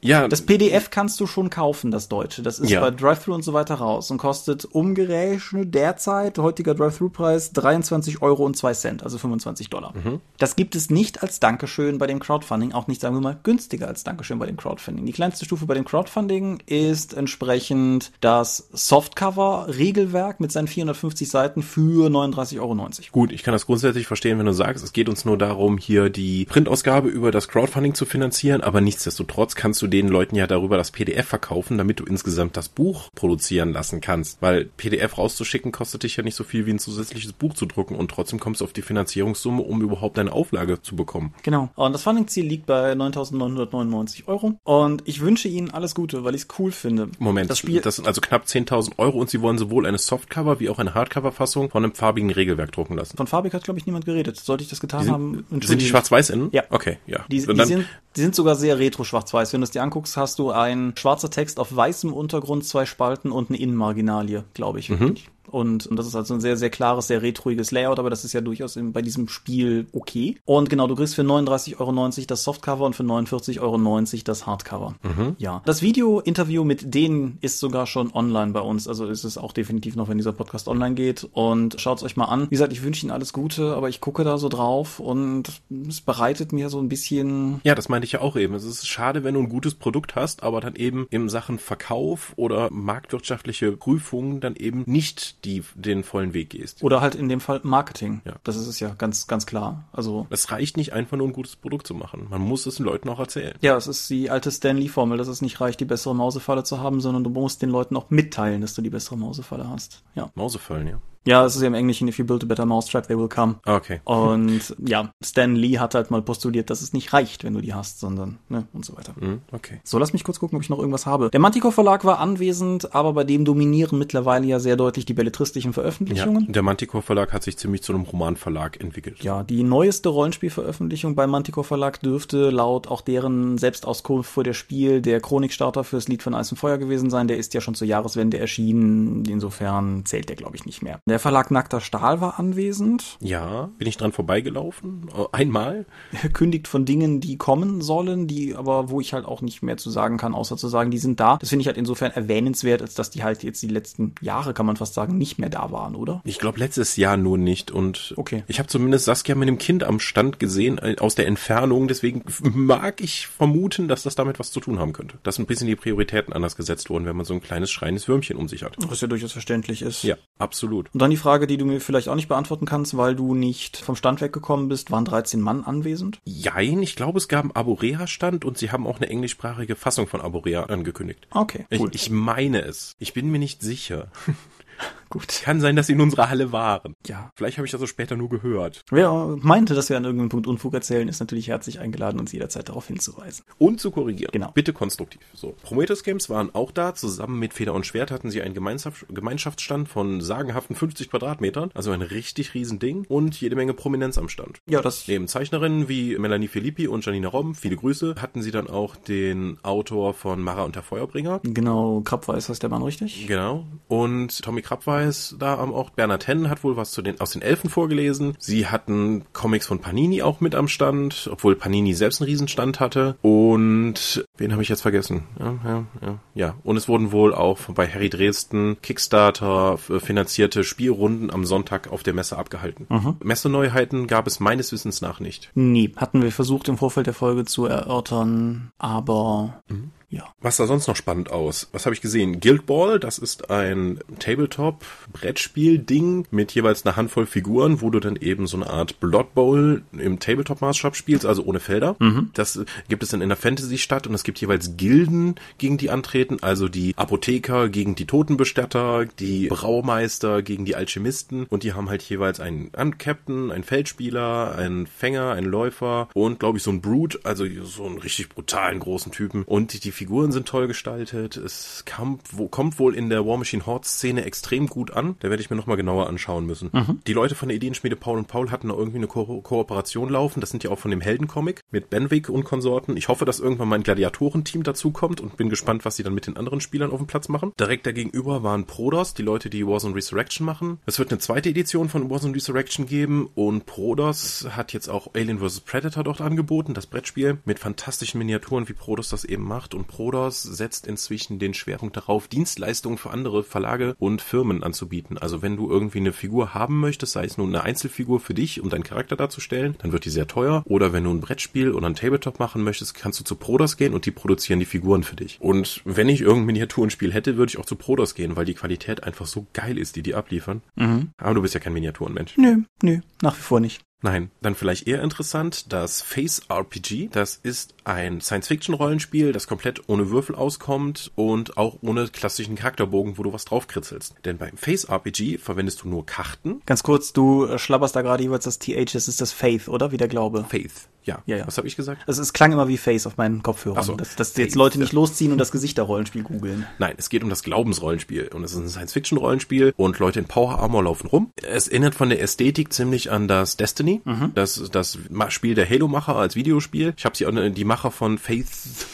[0.00, 2.42] Ja, Das PDF kannst du schon kaufen, das Deutsche.
[2.42, 2.80] Das ist Ja.
[2.80, 8.56] bei Drive-Thru und so weiter raus und kostet umgerechnet derzeit, heutiger Drive-Thru-Preis, 23 Euro und
[8.56, 9.94] 2 Cent, also 25 Dollar.
[9.96, 10.20] Mhm.
[10.38, 13.88] Das gibt es nicht als Dankeschön bei dem Crowdfunding, auch nicht, sagen wir mal, günstiger
[13.88, 15.06] als Dankeschön bei dem Crowdfunding.
[15.06, 22.08] Die kleinste Stufe bei dem Crowdfunding ist entsprechend das Softcover-Regelwerk mit seinen 450 Seiten für
[22.08, 22.76] 39,90 Euro.
[23.12, 26.10] Gut, ich kann das grundsätzlich verstehen, wenn du sagst, es geht uns nur darum, hier
[26.10, 30.76] die Printausgabe über das Crowdfunding zu finanzieren, aber nichtsdestotrotz kannst du den Leuten ja darüber
[30.76, 34.40] das PDF verkaufen, damit du insgesamt das Buch produzieren lassen kannst.
[34.42, 37.94] Weil PDF rauszuschicken kostet dich ja nicht so viel wie ein zusätzliches Buch zu drucken
[37.96, 41.34] und trotzdem kommst du auf die Finanzierungssumme, um überhaupt eine Auflage zu bekommen.
[41.42, 41.70] Genau.
[41.74, 44.54] Und das Funding-Ziel liegt bei 9.999 Euro.
[44.64, 47.08] Und ich wünsche Ihnen alles Gute, weil ich es cool finde.
[47.18, 50.60] Moment, Das Spiel, das sind also knapp 10.000 Euro und sie wollen sowohl eine Softcover
[50.60, 53.16] wie auch eine Hardcover-Fassung von einem farbigen Regelwerk drucken lassen.
[53.16, 54.36] von Farbig hat, glaube ich, niemand geredet.
[54.38, 55.34] Sollte ich das getan Die haben?
[55.34, 56.48] sind, sind entschuldigen die schwarz-weiß innen?
[56.52, 56.64] Ja.
[56.70, 57.24] Okay, ja.
[57.30, 59.52] Die, die, sind, die sind sogar sehr retro-schwarz-weiß.
[59.52, 63.30] Wenn du es dir anguckst, hast du ein schwarzer Text auf weißem Untergrund, zwei Spalten
[63.30, 64.90] und eine Innenmarginalie, glaube ich.
[64.90, 65.16] Mhm.
[65.50, 68.32] Und, und das ist also ein sehr, sehr klares, sehr retroiges Layout, aber das ist
[68.32, 70.36] ja durchaus in, bei diesem Spiel okay.
[70.44, 74.94] Und genau, du kriegst für 39,90 Euro das Softcover und für 49,90 Euro das Hardcover.
[75.02, 75.36] Mhm.
[75.38, 75.62] Ja.
[75.64, 78.88] Das Video-Interview mit denen ist sogar schon online bei uns.
[78.88, 81.28] Also ist es auch definitiv noch, wenn dieser Podcast online geht.
[81.32, 82.44] Und schaut es euch mal an.
[82.44, 86.00] Wie gesagt, ich wünsche Ihnen alles Gute, aber ich gucke da so drauf und es
[86.00, 88.54] bereitet mir so ein bisschen Ja, das meinte ich ja auch eben.
[88.54, 92.32] Es ist schade, wenn du ein gutes Produkt hast, aber dann eben in Sachen Verkauf
[92.36, 96.82] oder marktwirtschaftliche Prüfungen dann eben nicht die, den vollen Weg gehst.
[96.82, 98.20] Oder halt in dem Fall Marketing.
[98.24, 98.36] Ja.
[98.44, 99.84] Das ist es ja ganz, ganz klar.
[99.92, 102.26] Also, Es reicht nicht einfach nur ein gutes Produkt zu machen.
[102.30, 103.54] Man muss es den Leuten auch erzählen.
[103.60, 106.80] ja, es ist die alte Stan Lee-Formel, dass es nicht reicht, die bessere Mausefalle zu
[106.80, 110.02] haben, sondern du musst den Leuten auch mitteilen, dass du die bessere Mausefalle hast.
[110.14, 110.30] Ja.
[110.34, 111.00] Mausefallen, ja.
[111.26, 113.56] Ja, es ist ja im Englischen, if you build a better mousetrap, they will come.
[113.66, 114.00] Okay.
[114.04, 117.74] Und ja, Stan Lee hat halt mal postuliert, dass es nicht reicht, wenn du die
[117.74, 119.14] hast, sondern, ne, und so weiter.
[119.18, 119.80] Hm, okay.
[119.84, 121.30] So, lass mich kurz gucken, ob ich noch irgendwas habe.
[121.30, 125.70] Der Manticore Verlag war anwesend, aber bei dem dominieren mittlerweile ja sehr deutlich die belletristischen
[125.70, 126.50] Ja, Veröffentlichungen.
[126.52, 129.22] der Manticore Verlag hat sich ziemlich zu einem Romanverlag entwickelt.
[129.22, 135.02] Ja, die neueste Rollenspielveröffentlichung beim Manticore Verlag dürfte laut auch deren Selbstauskunft vor der Spiel
[135.02, 137.28] der Chronikstarter fürs Lied von Eis und Feuer gewesen sein.
[137.28, 139.24] Der ist ja schon zur Jahreswende erschienen.
[139.26, 141.00] Insofern zählt der, glaube ich, nicht mehr.
[141.08, 143.16] Der Verlag Nackter Stahl war anwesend.
[143.20, 145.08] Ja, bin ich dran vorbeigelaufen?
[145.16, 145.86] Oh, Einmal?
[146.22, 149.76] Er kündigt von Dingen, die kommen sollen, die aber, wo ich halt auch nicht mehr
[149.76, 151.36] zu sagen kann, außer zu sagen, die sind da.
[151.38, 154.66] Das finde ich halt insofern erwähnenswert, als dass die halt jetzt die letzten Jahre, kann
[154.66, 156.20] man fast sagen, nicht mehr da waren, oder?
[156.24, 158.44] Ich glaube letztes Jahr nur nicht und Okay.
[158.46, 162.24] ich habe zumindest Saskia mit dem Kind am Stand gesehen äh, aus der Entfernung, deswegen
[162.42, 165.18] mag ich vermuten, dass das damit was zu tun haben könnte.
[165.22, 168.36] Dass ein bisschen die Prioritäten anders gesetzt wurden, wenn man so ein kleines schreiendes Würmchen
[168.36, 168.76] um sich hat.
[168.88, 170.02] Was ja durchaus verständlich ist.
[170.02, 170.88] Ja, absolut.
[170.98, 173.76] Und dann die Frage, die du mir vielleicht auch nicht beantworten kannst, weil du nicht
[173.76, 176.18] vom Stand weggekommen bist, waren 13 Mann anwesend?
[176.24, 180.20] Jein, ich glaube, es gab einen Aborea-Stand und sie haben auch eine englischsprachige Fassung von
[180.20, 181.28] Aborea angekündigt.
[181.30, 181.90] Okay, cool.
[181.92, 182.96] Ich, ich meine es.
[182.98, 184.08] Ich bin mir nicht sicher.
[185.10, 185.40] Gut.
[185.42, 186.94] Kann sein, dass sie in unserer Halle waren.
[187.06, 187.32] Ja.
[187.34, 188.82] Vielleicht habe ich das so später nur gehört.
[188.90, 192.68] Wer meinte, dass wir an irgendeinem Punkt Unfug erzählen, ist natürlich herzlich eingeladen, uns jederzeit
[192.68, 193.44] darauf hinzuweisen.
[193.58, 194.30] Und zu korrigieren.
[194.32, 194.50] Genau.
[194.52, 195.22] Bitte konstruktiv.
[195.32, 195.54] So.
[195.62, 196.94] Prometheus Games waren auch da.
[196.94, 201.70] Zusammen mit Feder und Schwert hatten sie einen Gemeinschaft Gemeinschaftsstand von sagenhaften 50 Quadratmetern.
[201.74, 203.06] Also ein richtig riesen Ding.
[203.08, 204.60] Und jede Menge Prominenz am Stand.
[204.66, 208.68] Ja, das Neben Zeichnerinnen wie Melanie Filippi und Janina Robben, viele Grüße, hatten sie dann
[208.68, 211.40] auch den Autor von Mara und der Feuerbringer.
[211.44, 213.26] genau, Krabweis heißt der Mann richtig?
[213.26, 213.64] Genau.
[213.88, 215.96] Und Tommy Krabweis da am Ort.
[215.96, 218.34] Bernhard Henn hat wohl was zu den, aus den Elfen vorgelesen.
[218.38, 223.16] Sie hatten Comics von Panini auch mit am Stand, obwohl Panini selbst einen Riesenstand hatte.
[223.22, 225.24] Und wen habe ich jetzt vergessen?
[225.38, 226.18] Ja, ja, ja.
[226.34, 226.54] Ja.
[226.64, 232.02] Und es wurden wohl auch bei Harry Dresden Kickstarter f- finanzierte Spielrunden am Sonntag auf
[232.02, 232.86] der Messe abgehalten.
[233.22, 235.50] Messeneuheiten gab es meines Wissens nach nicht.
[235.54, 239.62] Nee, hatten wir versucht im Vorfeld der Folge zu erörtern, aber
[240.10, 240.32] ja.
[240.40, 241.68] Was sah sonst noch spannend aus?
[241.72, 242.40] Was habe ich gesehen?
[242.40, 248.46] Guild Ball, das ist ein Tabletop-Brettspiel-Ding mit jeweils einer Handvoll Figuren, wo du dann eben
[248.46, 251.96] so eine Art Blood Bowl im Tabletop-Maßstab spielst, also ohne Felder.
[252.32, 255.90] Das äh, gibt es dann in der Fantasy-Stadt und es gibt jeweils Gilden, gegen die
[255.90, 261.90] antreten, also die Apotheker gegen die Totenbestatter, die Braumeister gegen die Alchemisten und die haben
[261.90, 266.70] halt jeweils einen einen Captain, einen Feldspieler, einen Fänger, einen Läufer und glaube ich so
[266.70, 271.36] ein Brute, also so einen richtig brutalen großen Typen und die Figuren sind toll gestaltet.
[271.36, 275.16] Es kommt, wo, kommt wohl in der War Machine Horde Szene extrem gut an.
[275.18, 276.70] Da werde ich mir nochmal genauer anschauen müssen.
[276.72, 277.00] Mhm.
[277.08, 280.40] Die Leute von der Ideenschmiede Paul und Paul hatten da irgendwie eine Ko Kooperation laufen.
[280.40, 282.96] Das sind ja auch von dem Heldencomic mit Benwick und Konsorten.
[282.96, 286.36] Ich hoffe, dass irgendwann mein Gladiatorenteam dazukommt und bin gespannt, was sie dann mit den
[286.36, 287.52] anderen Spielern auf dem Platz machen.
[287.58, 290.78] Direkt dagegenüber waren Prodos, die Leute, die Warzone Resurrection machen.
[290.86, 295.40] Es wird eine zweite Edition von Warzone Resurrection geben und Prodos hat jetzt auch Alien
[295.40, 295.60] vs.
[295.60, 299.74] Predator dort angeboten, das Brettspiel mit fantastischen Miniaturen, wie Prodos das eben macht.
[299.74, 305.18] Und Prodos setzt inzwischen den Schwerpunkt darauf, Dienstleistungen für andere Verlage und Firmen anzubieten.
[305.18, 308.60] Also wenn du irgendwie eine Figur haben möchtest, sei es nun eine Einzelfigur für dich,
[308.60, 310.62] um deinen Charakter darzustellen, dann wird die sehr teuer.
[310.66, 313.94] Oder wenn du ein Brettspiel oder ein Tabletop machen möchtest, kannst du zu Prodos gehen
[313.94, 315.38] und die produzieren die Figuren für dich.
[315.40, 319.02] Und wenn ich irgendein Miniaturenspiel hätte, würde ich auch zu Prodos gehen, weil die Qualität
[319.02, 320.62] einfach so geil ist, die die abliefern.
[320.76, 321.10] Mhm.
[321.16, 322.36] Aber du bist ja kein Miniaturenmensch.
[322.36, 323.82] Nö, nö, nach wie vor nicht.
[324.00, 327.08] Nein, dann vielleicht eher interessant, das Face RPG.
[327.10, 333.24] Das ist ein Science-Fiction-Rollenspiel, das komplett ohne Würfel auskommt und auch ohne klassischen Charakterbogen, wo
[333.24, 334.14] du was draufkritzelst.
[334.24, 336.62] Denn beim Face RPG verwendest du nur Karten.
[336.64, 339.90] Ganz kurz, du schlapperst da gerade jeweils das TH, das ist das Faith, oder?
[339.90, 340.46] Wie der Glaube.
[340.48, 340.88] Faith.
[341.08, 341.22] Ja.
[341.24, 341.46] ja, ja.
[341.46, 342.02] Was habe ich gesagt?
[342.06, 343.82] Also es klang immer wie Face auf meinen Kopfhörern.
[343.82, 343.96] So.
[343.96, 346.66] Dass, dass jetzt Leute nicht losziehen und das Gesichterrollenspiel googeln.
[346.78, 348.28] Nein, es geht um das Glaubensrollenspiel.
[348.34, 351.32] Und es ist ein Science-Fiction-Rollenspiel und Leute in Power Armor laufen rum.
[351.42, 354.32] Es erinnert von der Ästhetik ziemlich an das Destiny, mhm.
[354.34, 354.98] das, das
[355.28, 356.92] Spiel der Halo-Macher als Videospiel.
[356.98, 358.46] Ich habe sie auch die Macher von Faith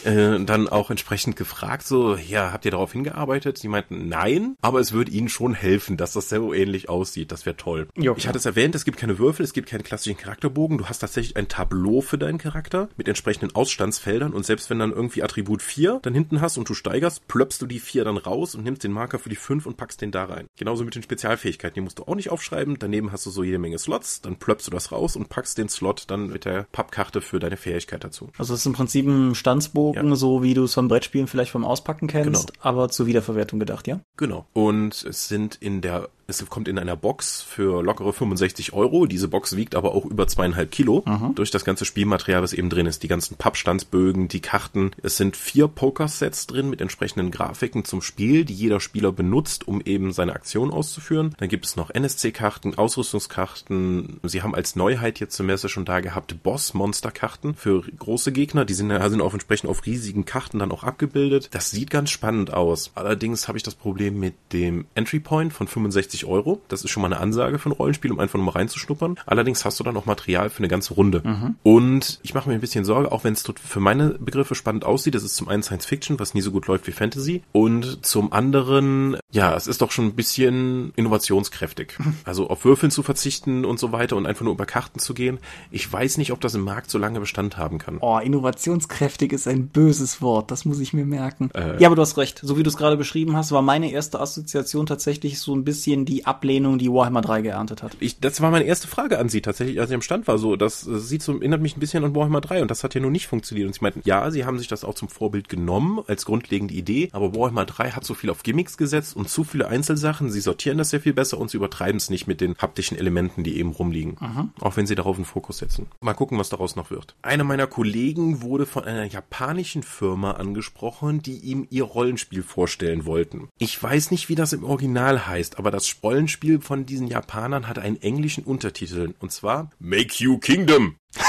[0.05, 3.57] äh, dann auch entsprechend gefragt, so, ja, habt ihr darauf hingearbeitet?
[3.57, 7.33] Sie meinten, nein, aber es würde ihnen schon helfen, dass das so ähnlich aussieht.
[7.33, 7.89] Das wäre toll.
[7.97, 10.77] Jo, ich hatte es erwähnt, es gibt keine Würfel, es gibt keinen klassischen Charakterbogen.
[10.77, 14.91] Du hast tatsächlich ein Tableau für deinen Charakter mit entsprechenden Ausstandsfeldern und selbst wenn dann
[14.91, 18.55] irgendwie Attribut 4 dann hinten hast und du steigerst, plöppst du die 4 dann raus
[18.55, 20.47] und nimmst den Marker für die 5 und packst den da rein.
[20.57, 22.77] Genauso mit den Spezialfähigkeiten, die musst du auch nicht aufschreiben.
[22.79, 25.69] Daneben hast du so jede Menge Slots, dann plöppst du das raus und packst den
[25.69, 28.29] Slot dann mit der Pappkarte für deine Fähigkeit dazu.
[28.37, 30.15] Also es ist im Prinzip ein Stanzbogen, ja.
[30.15, 32.59] so wie du es vom Brettspielen vielleicht vom Auspacken kennst, genau.
[32.65, 33.99] aber zur Wiederverwertung gedacht, ja?
[34.17, 34.45] Genau.
[34.53, 39.05] Und es sind in der es kommt in einer Box für lockere 65 Euro.
[39.05, 41.35] Diese Box wiegt aber auch über zweieinhalb Kilo mhm.
[41.35, 43.03] durch das ganze Spielmaterial, was eben drin ist.
[43.03, 44.91] Die ganzen Pappstandsbögen, die Karten.
[45.03, 49.81] Es sind vier Pokersets drin mit entsprechenden Grafiken zum Spiel, die jeder Spieler benutzt, um
[49.81, 51.35] eben seine Aktion auszuführen.
[51.37, 54.19] Dann gibt es noch NSC-Karten, Ausrüstungskarten.
[54.23, 58.65] Sie haben als Neuheit jetzt zum Messe schon da gehabt Boss-Monster-Karten für große Gegner.
[58.65, 61.49] Die sind, sind auch entsprechend auf riesigen Karten dann auch abgebildet.
[61.51, 62.91] Das sieht ganz spannend aus.
[62.95, 66.61] Allerdings habe ich das Problem mit dem Entry Point von 65 60 Euro.
[66.67, 69.15] Das ist schon mal eine Ansage für ein Rollenspiel, um einfach nur mal reinzuschnuppern.
[69.25, 71.21] Allerdings hast du dann auch Material für eine ganze Runde.
[71.23, 71.55] Mhm.
[71.63, 75.15] Und ich mache mir ein bisschen Sorge, auch wenn es für meine Begriffe spannend aussieht.
[75.15, 77.43] Das ist zum einen Science Fiction, was nie so gut läuft wie Fantasy.
[77.51, 81.97] Und zum anderen, ja, es ist doch schon ein bisschen innovationskräftig.
[82.23, 85.37] Also auf Würfeln zu verzichten und so weiter und einfach nur über Karten zu gehen.
[85.69, 87.97] Ich weiß nicht, ob das im Markt so lange Bestand haben kann.
[87.99, 90.49] Oh, innovationskräftig ist ein böses Wort.
[90.49, 91.51] Das muss ich mir merken.
[91.53, 92.39] Äh, ja, aber du hast recht.
[92.41, 96.04] So wie du es gerade beschrieben hast, war meine erste Assoziation tatsächlich so ein bisschen
[96.05, 97.97] die Ablehnung, die Warhammer 3 geerntet hat.
[97.99, 100.37] Ich, das war meine erste Frage an sie tatsächlich, als ich am Stand war.
[100.37, 103.01] So, das sieht so, erinnert mich ein bisschen an Warhammer 3 und das hat ja
[103.01, 103.67] nur nicht funktioniert.
[103.67, 107.09] Und sie meinten, ja, sie haben sich das auch zum Vorbild genommen als grundlegende Idee,
[107.11, 110.31] aber Warhammer 3 hat so viel auf Gimmicks gesetzt und zu viele Einzelsachen.
[110.31, 113.43] Sie sortieren das sehr viel besser und sie übertreiben es nicht mit den haptischen Elementen,
[113.43, 114.17] die eben rumliegen.
[114.19, 114.49] Mhm.
[114.59, 115.87] Auch wenn sie darauf einen Fokus setzen.
[116.01, 117.15] Mal gucken, was daraus noch wird.
[117.21, 123.49] Einer meiner Kollegen wurde von einer japanischen Firma angesprochen, die ihm ihr Rollenspiel vorstellen wollten.
[123.57, 127.79] Ich weiß nicht, wie das im Original heißt, aber das Rollenspiel von diesen Japanern hat
[127.79, 130.97] einen englischen Untertitel und zwar Make You Kingdom.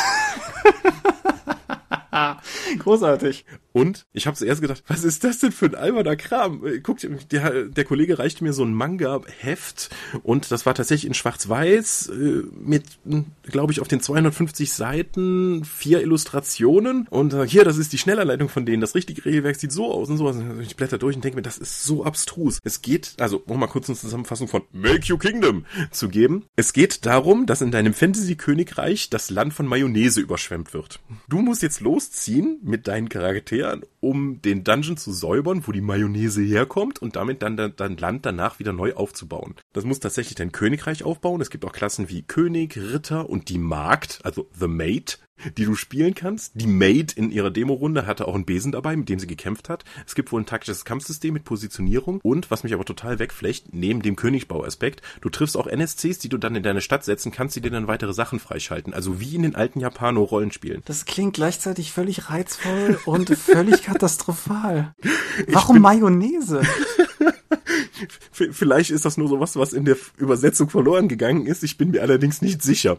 [2.79, 3.45] Großartig.
[3.77, 6.63] Und ich habe zuerst gedacht, was ist das denn für ein alberner Kram?
[6.83, 9.91] Guckt, der, der Kollege reichte mir so ein Manga-Heft
[10.23, 12.85] und das war tatsächlich in Schwarz-Weiß äh, mit,
[13.43, 18.49] glaube ich, auf den 250 Seiten vier Illustrationen und äh, hier, das ist die Schnellanleitung
[18.49, 18.81] von denen.
[18.81, 20.35] Das richtige Regelwerk sieht so aus und so.
[20.63, 22.61] Ich blätter durch und denke mir, das ist so abstrus.
[22.65, 26.47] Es geht, also um mal kurz eine Zusammenfassung von Make You Kingdom zu geben.
[26.57, 30.99] Es geht darum, dass in deinem Fantasy-Königreich das Land von Mayonnaise überschwemmt wird.
[31.29, 35.81] Du musst jetzt losziehen mit deinen Charakteren Feuer, um den Dungeon zu säubern, wo die
[35.81, 39.55] Mayonnaise herkommt und damit dann dein Land danach wieder neu aufzubauen.
[39.73, 41.41] Das muss tatsächlich dein Königreich aufbauen.
[41.41, 45.19] Es gibt auch Klassen wie König, Ritter und die Magd, also The Maid,
[45.57, 46.53] die du spielen kannst.
[46.55, 49.85] Die Maid in ihrer Demo-Runde hatte auch einen Besen dabei, mit dem sie gekämpft hat.
[50.07, 54.03] Es gibt wohl ein taktisches Kampfsystem mit Positionierung und, was mich aber total wegflecht, neben
[54.03, 57.61] dem Königsbauaspekt, du triffst auch NSCs, die du dann in deine Stadt setzen kannst, die
[57.61, 58.95] dir dann weitere Sachen freischalten.
[58.95, 60.83] Also wie in den alten Japano-Rollenspielen.
[60.85, 64.95] Das klingt gleichzeitig völlig reizvoll und völlig katastrophal.
[65.49, 66.63] Warum Mayonnaise?
[68.33, 71.63] Vielleicht ist das nur sowas, was in der Übersetzung verloren gegangen ist.
[71.63, 72.99] Ich bin mir allerdings nicht sicher.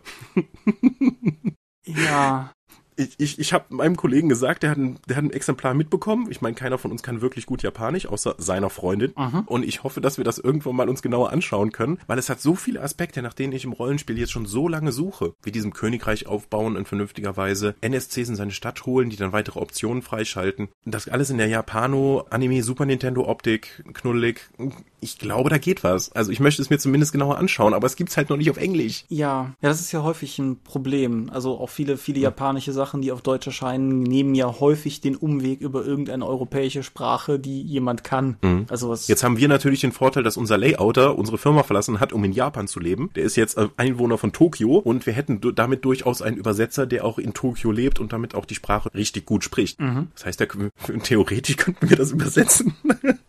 [1.87, 2.51] Ja.
[2.97, 6.27] ich, ich, ich habe meinem Kollegen gesagt, der hat, ein, der hat ein Exemplar mitbekommen.
[6.31, 9.13] Ich meine, keiner von uns kann wirklich gut Japanisch, außer seiner Freundin.
[9.15, 9.43] Mhm.
[9.45, 12.41] Und ich hoffe, dass wir das irgendwann mal uns genauer anschauen können, weil es hat
[12.41, 15.33] so viele Aspekte, nach denen ich im Rollenspiel jetzt schon so lange suche.
[15.43, 19.59] Wie diesem Königreich aufbauen in vernünftiger Weise, NSCs in seine Stadt holen, die dann weitere
[19.59, 20.69] Optionen freischalten.
[20.85, 24.49] Das alles in der Japano, Anime, Super Nintendo Optik, knuddelig.
[24.99, 26.11] Ich glaube, da geht was.
[26.13, 28.57] Also ich möchte es mir zumindest genauer anschauen, aber es gibt's halt noch nicht auf
[28.57, 29.05] Englisch.
[29.09, 31.29] Ja, ja, das ist ja häufig ein Problem.
[31.31, 35.59] Also auch viele, viele japanische Sachen, die auf Deutsch erscheinen, nehmen ja häufig den Umweg
[35.59, 38.37] über irgendeine europäische Sprache, die jemand kann.
[38.41, 38.65] Mhm.
[38.69, 42.13] Also was jetzt haben wir natürlich den Vorteil, dass unser Layouter unsere Firma verlassen hat,
[42.13, 43.09] um in Japan zu leben.
[43.15, 47.19] Der ist jetzt Einwohner von Tokio und wir hätten damit durchaus einen Übersetzer, der auch
[47.19, 49.79] in Tokio lebt und damit auch die Sprache richtig gut spricht.
[49.81, 50.07] Mhm.
[50.13, 50.47] Das heißt, der,
[51.03, 52.75] theoretisch könnten wir das übersetzen.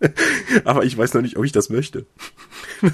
[0.64, 2.06] aber ich weiß noch nicht, ob ich das möchte.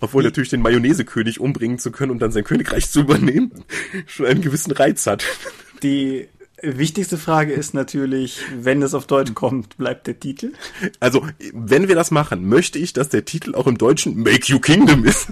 [0.00, 3.52] Obwohl natürlich den Mayonnaise-König umbringen zu können und dann sein Königreich zu übernehmen,
[4.06, 5.24] schon einen gewissen Reiz hat.
[5.82, 6.28] Die
[6.62, 10.52] wichtigste Frage ist natürlich, wenn es auf Deutsch kommt, bleibt der Titel?
[11.00, 14.60] Also, wenn wir das machen, möchte ich, dass der Titel auch im Deutschen Make You
[14.60, 15.28] Kingdom ist.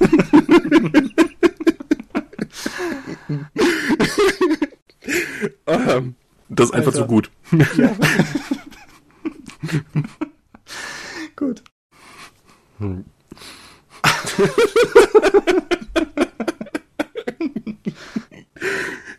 [5.67, 6.01] Ah,
[6.49, 7.03] das ist einfach Alter.
[7.03, 7.31] zu gut.
[7.77, 7.95] Ja.
[11.37, 11.63] gut.
[12.79, 13.05] Hm.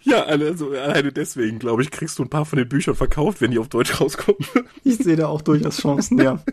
[0.01, 3.51] ja, also alleine deswegen, glaube ich, kriegst du ein paar von den Büchern verkauft, wenn
[3.51, 4.39] die auf Deutsch rauskommen.
[4.83, 6.43] Ich sehe da auch durchaus Chancen, ja.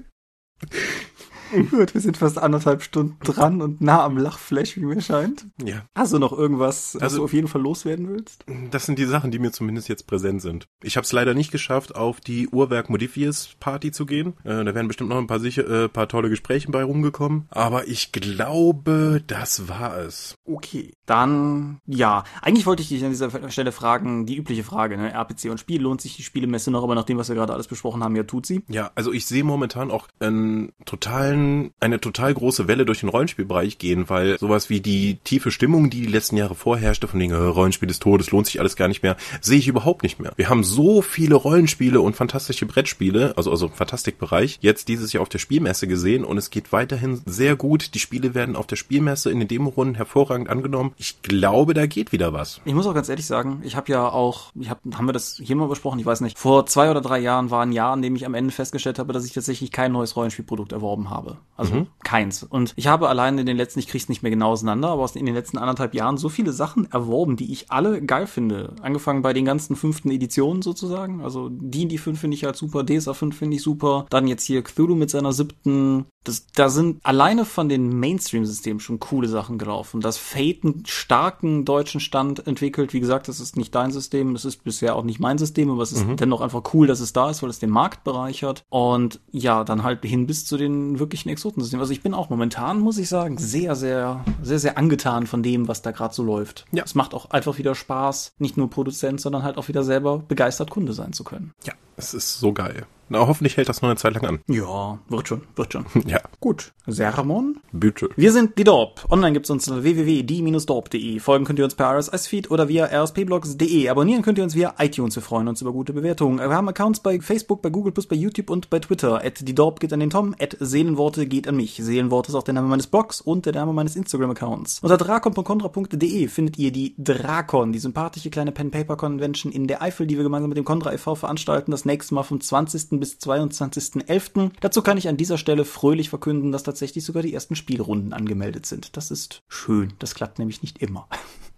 [1.71, 5.47] Gut, wir sind fast anderthalb Stunden dran und nah am Lachflash, wie mir scheint.
[5.65, 5.83] Ja.
[5.95, 8.45] Hast du noch irgendwas, was also, du auf jeden Fall loswerden willst?
[8.71, 10.69] Das sind die Sachen, die mir zumindest jetzt präsent sind.
[10.83, 14.35] Ich habe es leider nicht geschafft, auf die Uhrwerk Modifiers Party zu gehen.
[14.45, 17.47] Äh, da wären bestimmt noch ein paar, sicher, äh, paar tolle Gespräche bei rumgekommen.
[17.51, 20.37] Aber ich glaube, das war es.
[20.45, 22.25] Okay, dann ja.
[22.43, 25.13] Eigentlich wollte ich dich an dieser Stelle fragen, die übliche Frage, ne?
[25.13, 26.83] RPC und Spiel, lohnt sich die Spielemesse noch?
[26.83, 28.63] Aber nach dem, was wir gerade alles besprochen haben, ja, tut sie.
[28.69, 31.36] Ja, also ich sehe momentan auch einen totalen
[31.81, 36.03] eine total große Welle durch den Rollenspielbereich gehen, weil sowas wie die tiefe Stimmung, die
[36.03, 39.03] die letzten Jahre vorherrschte, von wegen äh, Rollenspiel des Todes, lohnt sich alles gar nicht
[39.03, 40.33] mehr, sehe ich überhaupt nicht mehr.
[40.37, 45.29] Wir haben so viele Rollenspiele und fantastische Brettspiele, also also Fantastikbereich, jetzt dieses Jahr auf
[45.29, 47.95] der Spielmesse gesehen und es geht weiterhin sehr gut.
[47.95, 50.93] Die Spiele werden auf der Spielmesse in den Demorunden hervorragend angenommen.
[50.99, 52.61] Ich glaube, da geht wieder was.
[52.65, 55.41] Ich muss auch ganz ehrlich sagen, ich habe ja auch, ich hab, haben wir das
[55.43, 58.03] hier mal besprochen, ich weiß nicht, vor zwei oder drei Jahren war ein Jahr, in
[58.03, 61.26] dem ich am Ende festgestellt habe, dass ich tatsächlich kein neues Rollenspielprodukt erworben habe.
[61.57, 61.87] Also mhm.
[62.05, 62.43] keins.
[62.43, 65.25] Und ich habe allein in den letzten, ich krieg's nicht mehr genau auseinander, aber in
[65.25, 68.75] den letzten anderthalb Jahren so viele Sachen erworben, die ich alle geil finde.
[68.83, 71.23] Angefangen bei den ganzen fünften Editionen sozusagen.
[71.23, 74.07] Also die, die fünf finde ich halt super, DSA 5 finde ich super.
[74.11, 76.07] Dann jetzt hier Cthulhu mit seiner siebten.
[76.25, 80.01] Das, da sind alleine von den Mainstream-Systemen schon coole Sachen gelaufen.
[80.01, 82.93] Das Fate einen starken deutschen Stand entwickelt.
[82.93, 85.83] Wie gesagt, das ist nicht dein System, das ist bisher auch nicht mein System, aber
[85.83, 86.17] es ist mhm.
[86.17, 88.65] dennoch einfach cool, dass es da ist, weil es den Markt bereichert.
[88.69, 91.81] Und ja, dann halt hin bis zu den wirklichen Exotensystemen.
[91.81, 95.67] Also ich bin auch momentan, muss ich sagen, sehr, sehr, sehr, sehr angetan von dem,
[95.67, 96.67] was da gerade so läuft.
[96.73, 96.85] Ja.
[96.85, 100.71] Es macht auch einfach wieder Spaß, nicht nur Produzent, sondern halt auch wieder selber begeistert
[100.71, 101.53] Kunde sein zu können.
[101.65, 102.87] Ja, es ist so geil.
[103.09, 104.41] Na, hoffentlich hält das noch eine Zeit lang an.
[104.49, 105.87] Ja, wird schon, wird schon.
[106.07, 106.21] ja.
[106.41, 106.73] Gut.
[106.87, 107.59] Sermon?
[107.73, 108.09] Bitte.
[108.17, 109.05] Wir sind die Dorp.
[109.11, 111.19] Online gibt's uns unter www.die-dorp.de.
[111.21, 113.89] Folgen könnt ihr uns per RSS-Feed oder via rspblogs.de.
[113.89, 115.17] Abonnieren könnt ihr uns via iTunes.
[115.17, 116.39] Wir freuen uns über gute Bewertungen.
[116.39, 119.25] Wir haben Accounts bei Facebook, bei Google+, bei YouTube und bei Twitter.
[119.25, 120.35] At die Dorp geht an den Tom.
[120.41, 121.77] At Seelenworte geht an mich.
[121.77, 124.81] Seelenworte ist auch der Name meines Blogs und der Name meines Instagram-Accounts.
[124.83, 130.25] Unter drakon.contra.de findet ihr die Drakon, die sympathische kleine Pen-Paper-Convention in der Eifel, die wir
[130.25, 131.15] gemeinsam mit dem Contra e.V.
[131.15, 131.71] veranstalten.
[131.71, 132.96] Das nächste Mal vom 20.
[133.01, 134.51] bis 22.11.
[134.61, 138.67] Dazu kann ich an dieser Stelle fröhlich verkünden, dass tatsächlich sogar die ersten Spielrunden angemeldet
[138.67, 138.97] sind.
[138.97, 139.93] Das ist schön.
[139.99, 141.09] Das klappt nämlich nicht immer.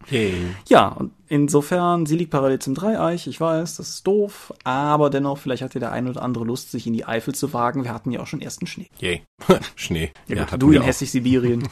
[0.07, 0.35] Hey.
[0.69, 5.39] Ja, und insofern, sie liegt parallel zum Dreieich, ich weiß, das ist doof, aber dennoch,
[5.39, 7.85] vielleicht hat ja der eine oder andere Lust, sich in die Eifel zu wagen.
[7.85, 8.89] Wir hatten ja auch schon ersten Schnee.
[9.01, 9.23] Yay.
[9.77, 10.13] Schnee.
[10.27, 11.69] Ja, ja du in Hessig-Sibirien.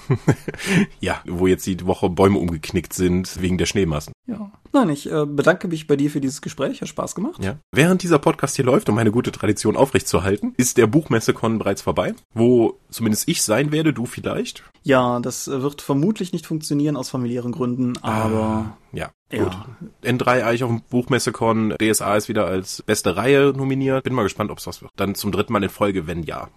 [1.00, 4.12] ja, wo jetzt die Woche Bäume umgeknickt sind wegen der Schneemassen.
[4.26, 4.50] Ja.
[4.76, 6.82] Nein, ich äh, bedanke mich bei dir für dieses Gespräch.
[6.82, 7.42] Hat Spaß gemacht.
[7.42, 7.56] Ja.
[7.72, 12.14] Während dieser Podcast hier läuft, um eine gute Tradition aufrechtzuerhalten, ist der Buchmesse-Con bereits vorbei,
[12.34, 14.62] wo zumindest ich sein werde, du vielleicht.
[14.82, 18.40] Ja, das äh, wird vermutlich nicht funktionieren aus familiären Gründen, aber.
[18.42, 19.10] Ah, ja.
[19.32, 19.42] Ja.
[19.42, 19.56] Gut.
[20.04, 21.74] N3 eigentlich auf dem Buchmessekon.
[21.80, 24.04] DSA ist wieder als beste Reihe nominiert.
[24.04, 24.92] Bin mal gespannt, ob es was wird.
[24.94, 26.48] Dann zum dritten Mal in Folge, wenn ja.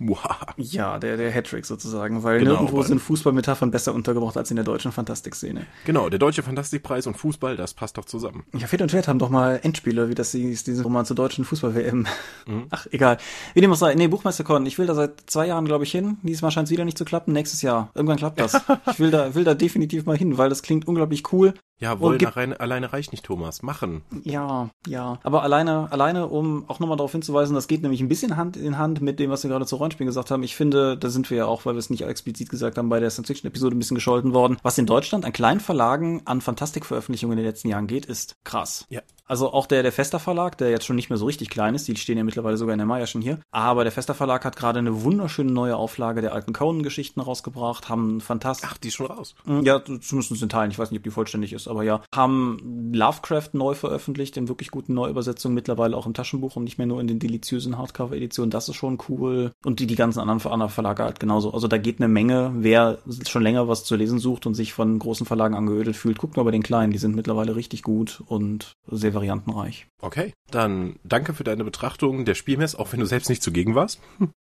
[0.58, 4.66] ja, der, der Hattrick sozusagen, weil genau, nirgendwo sind Fußballmetaphern besser untergebracht als in der
[4.66, 5.66] deutschen Fantastikszene.
[5.86, 8.44] Genau, der deutsche Fantastikpreis und Fußball, das passt doch zusammen.
[8.54, 11.46] Ja, Fett und Schwert haben doch mal Endspiele, wie das hieß, diese Roman zur deutschen
[11.46, 12.06] Fußball-WM.
[12.46, 12.68] Mhm.
[12.70, 13.18] Ach, egal.
[13.56, 13.96] Wie dem auch sei.
[13.96, 14.68] Nee, Buchmessekon.
[14.68, 16.18] Ich will da seit zwei Jahren, glaube ich, hin.
[16.30, 17.34] Diesmal scheint es wieder nicht zu klappen.
[17.34, 17.92] Nächstes Jahr.
[17.96, 18.54] Irgendwann klappt das.
[18.92, 21.54] ich will da, will da definitiv mal hin, weil das klingt unglaublich cool.
[21.80, 23.62] Ja, wollen alleine, alleine reicht nicht, Thomas.
[23.62, 24.04] Machen.
[24.24, 25.20] Ja, ja.
[25.24, 28.78] Aber alleine, alleine, um auch nochmal darauf hinzuweisen, das geht nämlich ein bisschen Hand in
[28.78, 30.44] Hand mit dem, was wir gerade zu Rollenspielen gesagt haben.
[30.44, 33.00] Ich finde, da sind wir ja auch, weil wir es nicht explizit gesagt haben, bei
[33.00, 34.58] der Science-Fiction-Episode ein bisschen gescholten worden.
[34.62, 38.86] Was in Deutschland an kleinen Verlagen an Fantastikveröffentlichungen in den letzten Jahren geht, ist krass.
[38.90, 39.02] Ja.
[39.26, 41.88] Also auch der, der Fester Verlag, der jetzt schon nicht mehr so richtig klein ist,
[41.88, 43.40] die stehen ja mittlerweile sogar in der Maya schon hier.
[43.52, 48.22] Aber der Fester Verlag hat gerade eine wunderschöne neue Auflage der alten Conan-Geschichten rausgebracht, haben
[48.22, 48.68] fantastisch.
[48.72, 49.36] Ach, die ist schon raus.
[49.46, 50.72] Ja, zumindest in Teilen.
[50.72, 52.02] Ich weiß nicht, ob die vollständig ist, aber ja.
[52.14, 56.88] Haben Lovecraft neu veröffentlicht, in wirklich guten Neuübersetzungen, mittlerweile auch im Taschenbuch und nicht mehr
[56.88, 58.52] nur in den deliziösen Hardcover-Editionen.
[58.52, 59.52] Das ist schon cool.
[59.64, 61.54] Und die, die ganzen anderen, anderen Verlage halt genauso.
[61.54, 62.52] Also da geht eine Menge.
[62.56, 66.38] Wer schon länger was zu lesen sucht und sich von großen Verlagen angeödet fühlt, guckt
[66.38, 66.92] mal bei den kleinen.
[66.92, 69.88] Die sind mittlerweile richtig gut und sehr variantenreich.
[70.02, 74.00] Okay, dann danke für deine Betrachtung der Spielmess, auch wenn du selbst nicht zugegen warst.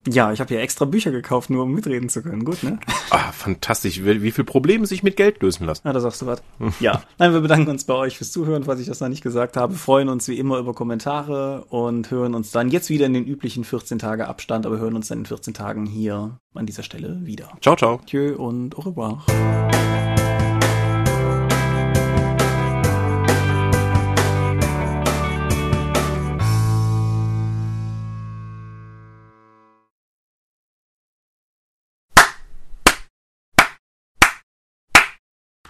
[0.08, 2.44] Ja, ich habe ja extra Bücher gekauft, nur um mitreden zu können.
[2.44, 2.80] Gut, ne?
[3.12, 5.82] Ah, fantastisch, wie, wie viel Probleme sich mit Geld lösen lassen.
[5.86, 6.42] Ja, da sagst du was.
[6.80, 9.58] ja, nein, wir bedanken uns bei euch fürs Zuhören, falls ich das noch nicht gesagt
[9.58, 9.74] habe.
[9.76, 13.64] Freuen uns wie immer über Kommentare und hören uns dann jetzt wieder in den üblichen
[13.64, 17.50] 14 Tage Abstand, aber hören uns dann in 14 Tagen hier an dieser Stelle wieder.
[17.62, 18.00] Ciao, ciao.
[18.06, 19.91] Tschö und au revoir.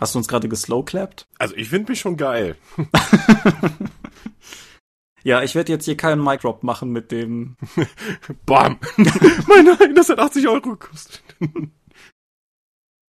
[0.02, 1.28] Hast du uns gerade geslowclappt?
[1.38, 2.56] Also ich finde mich schon geil.
[5.24, 7.56] ja, ich werde jetzt hier keinen Mic Drop machen mit dem.
[8.48, 8.80] Bam!
[8.98, 11.22] Nein, nein, das hat 80 Euro gekostet.